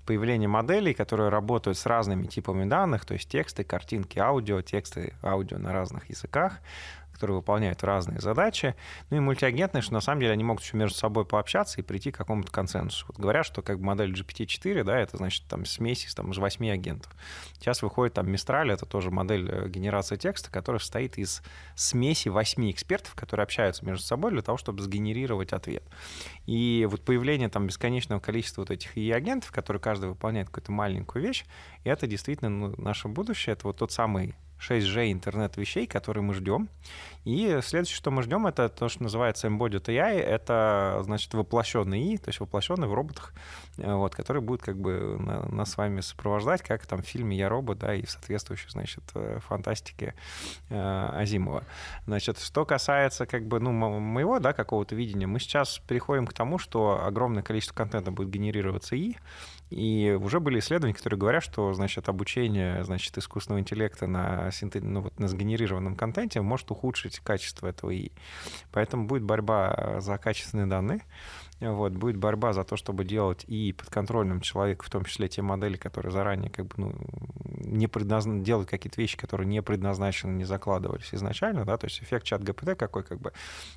появление 0.06 0.48
моделей, 0.48 0.94
которые 0.94 1.28
работают 1.28 1.78
с 1.78 1.86
разными 1.86 2.28
типами 2.28 2.64
данных, 2.64 3.04
то 3.04 3.14
есть 3.14 3.28
тексты, 3.28 3.66
картинки, 3.66 4.20
аудио, 4.20 4.62
тексты, 4.62 5.16
аудио 5.22 5.58
на 5.58 5.74
разных 5.74 6.10
языках, 6.10 6.62
которые 7.14 7.38
выполняют 7.38 7.84
разные 7.84 8.20
задачи. 8.20 8.76
Ну 9.10 9.18
и 9.18 9.20
мультиагентные, 9.20 9.82
что 9.82 9.94
на 9.94 10.02
самом 10.02 10.22
деле 10.22 10.34
они 10.34 10.44
могут 10.44 10.64
еще 10.64 10.76
между 10.76 10.98
собой 10.98 11.26
пообщаться 11.26 11.80
и 11.80 11.84
прийти 11.84 12.12
к 12.12 12.18
какому-то 12.18 12.52
консенсусу. 12.52 13.06
Вот 13.08 13.18
говорят, 13.18 13.46
что 13.46 13.62
как 13.62 13.80
бы 13.80 13.86
модель 13.86 14.12
GPT-4, 14.12 14.84
да, 14.84 15.00
это 15.00 15.18
значит 15.18 15.46
там 15.48 15.66
смесь 15.66 16.06
из, 16.06 16.16
там, 16.16 16.32
из 16.32 16.38
8 16.38 16.70
агентов. 16.70 17.12
Сейчас 17.54 17.82
выходит 17.82 18.16
там 18.16 18.28
Mistral, 18.28 18.72
это 18.72 18.86
тоже 18.86 19.12
модель 19.12 19.50
э, 19.50 19.70
генерации 19.70 20.18
текста, 20.18 20.52
которая 20.52 20.80
состоит 20.80 21.18
из 21.18 21.42
смеси 21.76 22.30
8 22.30 22.72
экспертов, 22.72 23.14
которые 23.16 23.44
общаются 23.44 23.86
между 23.86 24.04
собой 24.04 24.32
для 24.32 24.42
того, 24.42 24.58
чтобы 24.58 24.82
сгенерировать 24.82 25.54
ответ. 25.54 25.84
И 26.46 26.88
вот 26.90 27.02
появление 27.02 27.50
там 27.50 27.68
бесконечного 27.68 28.20
количества 28.20 28.62
вот 28.62 28.72
этих 28.72 28.98
и-агентов, 28.98 29.52
которые 29.52 29.82
каждый 29.82 30.10
выполняет 30.10 30.48
какую-то 30.48 30.72
маленькую 30.72 31.24
вещь, 31.24 31.46
это 31.84 32.08
действительно 32.08 32.50
ну, 32.50 32.74
наше 32.78 33.08
будущее. 33.08 33.54
Это 33.54 33.68
вот 33.68 33.78
тот 33.78 33.92
самый 33.92 34.36
6G 34.70 35.12
интернет 35.12 35.58
вещей, 35.58 35.88
которые 35.88 36.24
мы 36.24 36.34
ждем. 36.34 36.70
И 37.26 37.60
следующее, 37.64 37.96
что 37.96 38.12
мы 38.12 38.22
ждем, 38.22 38.48
это 38.48 38.68
то, 38.68 38.90
что 38.90 39.04
называется 39.04 39.48
Embodied 39.48 39.86
AI. 39.86 40.20
Это, 40.20 41.00
значит, 41.04 41.34
воплощенный 41.34 42.14
И, 42.14 42.18
то 42.18 42.30
есть 42.30 42.42
воплощенный 42.42 42.88
в 42.88 42.94
роботах, 42.94 43.34
э, 43.78 43.94
вот, 43.94 44.14
который 44.14 44.42
будет 44.42 44.62
как 44.62 44.78
бы 44.78 45.18
нас 45.50 45.72
с 45.72 45.78
вами 45.78 46.02
сопровождать, 46.02 46.62
как 46.62 46.86
там 46.86 47.02
в 47.02 47.06
фильме 47.06 47.38
«Я 47.38 47.48
робот», 47.48 47.80
да, 47.80 47.96
и 47.96 48.06
в 48.06 48.12
соответствующей, 48.12 48.70
значит, 48.70 49.04
э, 49.16 49.40
фантастике 49.40 50.16
э, 50.70 51.10
Азимова. 51.14 51.64
Значит, 52.06 52.40
что 52.40 52.66
касается 52.66 53.26
как 53.26 53.46
бы, 53.46 53.60
ну, 53.62 53.72
моего, 53.72 54.40
да, 54.40 54.52
какого-то 54.52 54.96
видения, 54.96 55.28
мы 55.28 55.40
сейчас 55.40 55.80
переходим 55.88 56.28
к 56.28 56.34
тому, 56.34 56.58
что 56.58 57.06
огромное 57.06 57.44
количество 57.44 57.76
контента 57.76 58.12
будет 58.12 58.30
генерироваться 58.30 58.98
И, 58.98 59.16
и 59.70 60.12
уже 60.22 60.40
были 60.40 60.60
исследования, 60.60 60.94
которые 60.94 61.18
говорят, 61.20 61.44
что, 61.44 61.74
значит, 61.74 62.10
обучение, 62.10 62.84
значит, 62.84 63.18
искусственного 63.18 63.62
интеллекта 63.62 64.08
на, 64.08 64.52
синтез... 64.54 64.82
ну, 64.84 65.02
вот, 65.02 65.20
на 65.20 65.28
сгенерированном 65.28 65.96
контенте 65.96 66.42
может 66.42 66.72
ухудшить 66.72 67.20
качество 67.20 67.68
этого 67.68 67.92
и 67.92 68.12
Поэтому 68.72 69.06
будет 69.06 69.24
борьба 69.24 69.98
за 70.00 70.18
качественные 70.18 70.68
данные. 70.68 71.02
Вот, 71.60 71.94
будет 71.94 72.18
борьба 72.18 72.52
за 72.52 72.64
то, 72.64 72.76
чтобы 72.76 73.06
делать 73.06 73.46
и 73.48 73.72
подконтрольным 73.72 74.42
человеку, 74.42 74.86
в 74.86 74.90
том 74.90 75.06
числе 75.06 75.30
те 75.30 75.42
модели, 75.42 75.78
которые 75.78 76.12
заранее 76.12 76.50
как 76.50 76.68
бы, 76.68 76.74
ну, 76.78 76.94
не 77.60 77.88
предназначены, 77.88 78.44
делают 78.44 78.70
какие-то 78.70 79.00
вещи, 79.00 79.18
которые 79.18 79.48
не 79.48 79.62
предназначены, 79.62 80.32
не 80.32 80.44
закладывались 80.44 81.14
изначально, 81.14 81.64
да, 81.64 81.78
то 81.78 81.86
есть 81.86 82.02
эффект 82.02 82.26
чат 82.26 82.44
ГПТ 82.44 82.76
какой, 82.78 83.04
как 83.04 83.20
бы, 83.22 83.32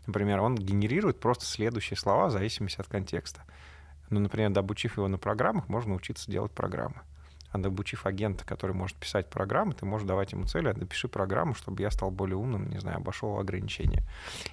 например, 0.07 0.41
он 0.41 0.57
генерирует 0.57 1.21
просто 1.21 1.45
следующие 1.45 1.97
слова 1.97 2.27
в 2.27 2.33
зависимости 2.33 2.81
от 2.81 2.89
контекста. 2.89 3.43
Ну, 4.11 4.21
например, 4.21 4.51
добучив 4.51 4.97
его 4.97 5.07
на 5.07 5.19
программах, 5.19 5.69
можно 5.69 5.95
учиться 5.95 6.31
делать 6.31 6.53
программы. 6.53 7.03
Добучив 7.53 8.07
агента, 8.07 8.45
который 8.45 8.73
может 8.73 8.97
писать 8.97 9.31
программы, 9.31 9.73
ты 9.73 9.87
можешь 9.87 10.07
давать 10.07 10.33
ему 10.33 10.45
цель, 10.45 10.69
а 10.69 10.75
напиши 10.75 11.09
программу, 11.09 11.55
чтобы 11.55 11.83
я 11.83 11.91
стал 11.91 12.11
более 12.11 12.37
умным, 12.37 12.69
не 12.69 12.79
знаю, 12.79 12.99
обошел 12.99 13.39
ограничения. 13.39 14.03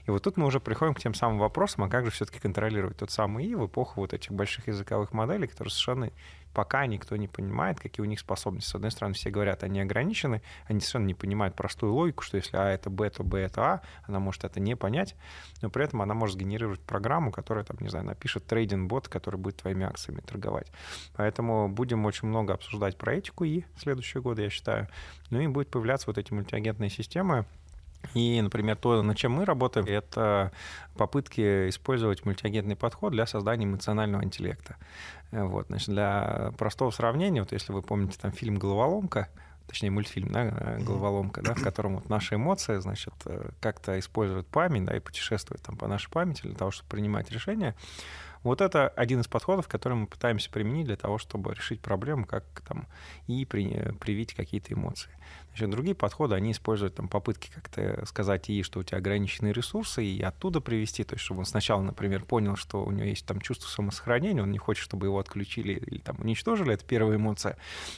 И 0.06 0.12
вот 0.12 0.24
тут 0.24 0.38
мы 0.38 0.46
уже 0.46 0.60
приходим 0.60 0.94
к 0.94 1.00
тем 1.00 1.14
самым 1.14 1.40
вопросам, 1.40 1.84
а 1.84 1.90
как 1.90 2.06
же 2.06 2.12
все-таки 2.12 2.40
контролировать 2.40 2.98
тот 2.98 3.12
самый 3.12 3.46
И 3.46 3.56
в 3.56 3.66
эпоху 3.66 4.02
вот 4.02 4.14
этих 4.14 4.32
больших 4.32 4.68
языковых 4.68 5.14
моделей, 5.14 5.48
которые 5.48 5.72
совершенно 5.72 6.12
пока 6.54 6.86
никто 6.86 7.16
не 7.16 7.28
понимает, 7.28 7.80
какие 7.80 8.04
у 8.04 8.08
них 8.08 8.20
способности. 8.20 8.70
С 8.70 8.76
одной 8.76 8.92
стороны, 8.92 9.14
все 9.14 9.30
говорят, 9.30 9.64
они 9.64 9.82
ограничены, 9.82 10.42
они 10.66 10.80
совершенно 10.80 11.06
не 11.06 11.14
понимают 11.14 11.56
простую 11.56 11.94
логику, 11.94 12.24
что 12.24 12.38
если 12.38 12.56
А 12.58 12.70
это 12.70 12.90
Б, 12.90 13.10
то 13.10 13.24
Б 13.24 13.40
это 13.40 13.62
А, 13.62 13.82
она 14.04 14.20
может 14.20 14.44
это 14.44 14.60
не 14.60 14.76
понять, 14.76 15.16
но 15.62 15.70
при 15.70 15.84
этом 15.84 16.02
она 16.02 16.14
может 16.14 16.36
сгенерировать 16.36 16.82
программу, 16.82 17.32
которая, 17.32 17.64
там, 17.64 17.78
не 17.80 17.90
знаю, 17.90 18.06
напишет 18.06 18.46
трейдинг-бот, 18.46 19.08
который 19.08 19.38
будет 19.38 19.58
твоими 19.58 19.86
акциями 19.86 20.22
торговать. 20.22 20.72
Поэтому 21.16 21.70
будем 21.70 22.06
очень 22.06 22.28
много 22.28 22.54
обсуждать 22.54 22.98
про 22.98 23.16
этику 23.16 23.44
и 23.44 23.64
следующие 23.78 24.22
годы, 24.22 24.44
я 24.44 24.50
считаю. 24.50 24.88
Ну 25.30 25.40
и 25.40 25.48
будет 25.48 25.70
появляться 25.70 26.08
вот 26.08 26.18
эти 26.18 26.34
мультиагентные 26.34 26.90
системы, 26.90 27.46
и, 28.14 28.42
например, 28.42 28.76
то, 28.76 29.02
над 29.02 29.18
чем 29.18 29.34
мы 29.34 29.46
работаем, 29.46 29.86
это 29.88 30.52
попытки 30.96 31.70
использовать 31.70 32.26
мультиагентный 32.26 32.76
подход 32.76 33.12
для 33.12 33.26
создания 33.26 33.66
эмоционального 33.66 34.24
интеллекта. 34.24 34.76
Вот, 35.32 35.68
значит, 35.68 35.90
для 35.90 36.52
простого 36.58 36.92
сравнения, 36.92 37.42
вот 37.42 37.52
если 37.52 37.72
вы 37.74 37.82
помните 37.82 38.18
там 38.22 38.32
фильм 38.32 38.58
«Головоломка», 38.58 39.30
точнее 39.66 39.92
мультфильм, 39.92 40.30
да, 40.32 40.78
головоломка, 40.80 41.42
да, 41.42 41.56
в 41.56 41.64
котором 41.64 41.96
вот 41.96 42.10
наши 42.10 42.36
эмоции, 42.36 42.80
значит, 42.80 43.14
как-то 43.60 43.98
используют 43.98 44.46
память, 44.48 44.86
да, 44.86 44.96
и 44.96 45.00
путешествуют 45.00 45.64
там 45.64 45.78
по 45.78 45.88
нашей 45.88 46.12
памяти 46.12 46.42
для 46.44 46.54
того, 46.54 46.70
чтобы 46.70 46.90
принимать 46.90 47.32
решения. 47.32 47.74
Вот 48.44 48.62
это 48.62 48.88
один 48.90 49.22
из 49.22 49.28
подходов, 49.28 49.68
который 49.68 49.94
мы 49.94 50.08
пытаемся 50.08 50.50
применить 50.50 50.86
для 50.86 50.98
того, 50.98 51.18
чтобы 51.18 51.54
решить 51.54 51.82
проблему, 51.82 52.26
как 52.26 52.44
там 52.68 52.88
и 53.28 53.46
при, 53.46 53.94
привить 54.00 54.34
какие-то 54.34 54.74
эмоции. 54.74 55.10
Значит, 55.54 55.70
другие 55.70 55.96
подходы, 55.96 56.34
они 56.34 56.52
используют 56.52 56.96
там 56.96 57.08
попытки 57.08 57.52
как-то 57.54 58.04
сказать 58.08 58.50
ей, 58.50 58.64
что 58.64 58.80
у 58.80 58.84
тебя 58.84 58.98
ограниченные 58.98 59.54
ресурсы, 59.54 60.04
и 60.04 60.20
оттуда 60.20 60.62
привести, 60.62 61.04
то 61.04 61.14
есть 61.14 61.24
чтобы 61.24 61.42
он 61.42 61.46
сначала, 61.46 61.80
например, 61.82 62.26
понял, 62.26 62.56
что 62.56 62.84
у 62.84 62.90
него 62.90 63.06
есть 63.06 63.24
там 63.28 63.40
чувство 63.40 63.68
самосохранения, 63.68 64.42
он 64.42 64.52
не 64.52 64.58
хочет, 64.58 64.84
чтобы 64.84 65.06
его 65.06 65.20
отключили 65.20 65.74
или 65.74 66.00
там 66.00 66.18
уничтожили, 66.20 66.74
это 66.74 66.84
первая 66.84 67.18
эмоция 67.18 67.56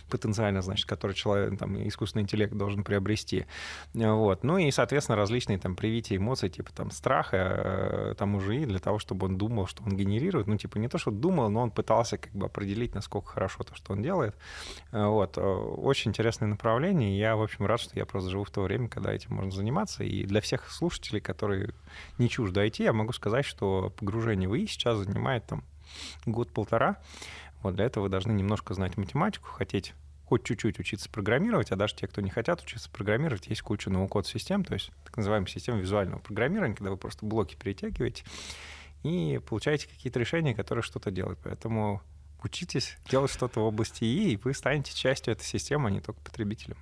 потенциально, 0.10 0.62
значит, 0.62 0.86
которую 0.86 1.16
человек, 1.16 1.58
там, 1.58 1.88
искусственный 1.88 2.24
интеллект 2.24 2.54
должен 2.54 2.84
приобрести. 2.84 3.46
Вот. 3.94 4.44
Ну 4.44 4.58
и, 4.58 4.70
соответственно, 4.72 5.16
различные 5.16 5.58
там 5.58 5.78
привития 5.78 6.18
эмоций, 6.18 6.50
типа 6.50 6.74
там 6.74 6.92
страха, 6.92 7.38
э, 7.38 8.16
там 8.18 8.36
уже 8.36 8.58
и 8.58 8.66
для 8.66 8.80
того, 8.80 9.00
чтобы 9.00 9.28
он 9.28 9.38
думал, 9.38 9.68
что 9.68 9.82
он 9.84 9.96
генерирует, 9.96 10.35
ну, 10.46 10.58
типа 10.58 10.78
не 10.78 10.88
то, 10.88 10.98
что 10.98 11.12
думал, 11.12 11.50
но 11.50 11.62
он 11.62 11.72
пытался 11.72 12.18
как 12.18 12.34
бы 12.34 12.46
определить, 12.48 12.94
насколько 12.94 13.30
хорошо 13.30 13.64
то, 13.64 13.76
что 13.76 13.94
он 13.94 14.02
делает. 14.02 14.36
Вот. 14.92 15.38
Э, 15.38 15.42
очень 15.42 16.12
интересное 16.12 16.48
направление, 16.48 17.18
я 17.18 17.34
общем, 17.34 17.66
рад, 17.66 17.80
что 17.80 17.98
я 17.98 18.06
просто 18.06 18.30
живу 18.30 18.44
в 18.44 18.52
то 18.52 18.62
время, 18.62 18.90
когда 18.90 19.14
этим 19.14 19.36
можно 19.36 19.52
заниматься. 19.52 20.04
И 20.04 20.26
для 20.26 20.42
всех 20.42 20.70
слушателей, 20.70 21.22
которые 21.22 21.74
не 22.18 22.30
чужды 22.30 22.66
IT, 22.66 22.84
я 22.84 22.94
могу 22.94 23.14
сказать, 23.14 23.46
что 23.46 23.94
погружение 23.98 24.50
в 24.50 24.56
ИИ 24.56 24.66
сейчас 24.66 24.98
занимает 24.98 25.46
там 25.46 25.64
год-полтора. 26.26 26.98
Вот 27.64 27.76
для 27.76 27.86
этого 27.86 28.04
вы 28.04 28.10
должны 28.10 28.32
немножко 28.32 28.74
знать 28.74 28.98
математику, 28.98 29.48
хотеть 29.48 29.94
хоть 30.26 30.44
чуть-чуть 30.44 30.80
учиться 30.80 31.10
программировать, 31.10 31.72
а 31.72 31.76
даже 31.76 31.96
те, 31.96 32.08
кто 32.08 32.22
не 32.22 32.30
хотят 32.30 32.62
учиться 32.62 32.90
программировать, 32.90 33.48
есть 33.48 33.62
куча 33.62 33.90
ноу-код 33.90 34.26
систем, 34.26 34.64
то 34.64 34.74
есть 34.74 34.92
так 35.04 35.16
называемая 35.18 35.48
система 35.48 35.80
визуального 35.80 36.20
программирования, 36.20 36.76
когда 36.76 36.90
вы 36.92 36.98
просто 36.98 37.26
блоки 37.26 37.56
перетягиваете 37.56 38.24
и 39.06 39.38
получаете 39.38 39.88
какие-то 39.88 40.20
решения, 40.20 40.56
которые 40.56 40.84
что-то 40.84 41.12
делают. 41.12 41.40
Поэтому 41.44 42.02
учитесь 42.44 42.98
делать 43.10 43.32
что-то 43.32 43.60
в 43.60 43.64
области 43.64 44.04
ИИ, 44.04 44.34
и 44.34 44.38
вы 44.38 44.54
станете 44.54 44.94
частью 44.96 45.34
этой 45.34 45.44
системы, 45.44 45.90
а 45.90 45.92
не 45.92 46.02
только 46.02 46.20
потребителем. 46.22 46.78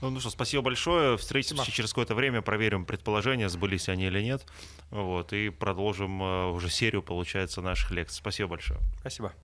Ну, 0.00 0.10
ну 0.10 0.18
что, 0.18 0.30
спасибо 0.30 0.62
большое. 0.62 1.16
Встретимся 1.16 1.56
спасибо. 1.56 1.76
через 1.76 1.90
какое-то 1.90 2.14
время, 2.14 2.42
проверим 2.42 2.84
предположения, 2.84 3.48
сбылись 3.48 3.88
они 3.88 4.06
или 4.06 4.20
нет. 4.20 4.44
Вот, 4.90 5.32
и 5.32 5.50
продолжим 5.50 6.22
э, 6.22 6.46
уже 6.50 6.70
серию, 6.70 7.02
получается, 7.02 7.60
наших 7.60 7.92
лекций. 7.92 8.16
Спасибо 8.16 8.48
большое. 8.48 8.80
Спасибо. 8.98 9.32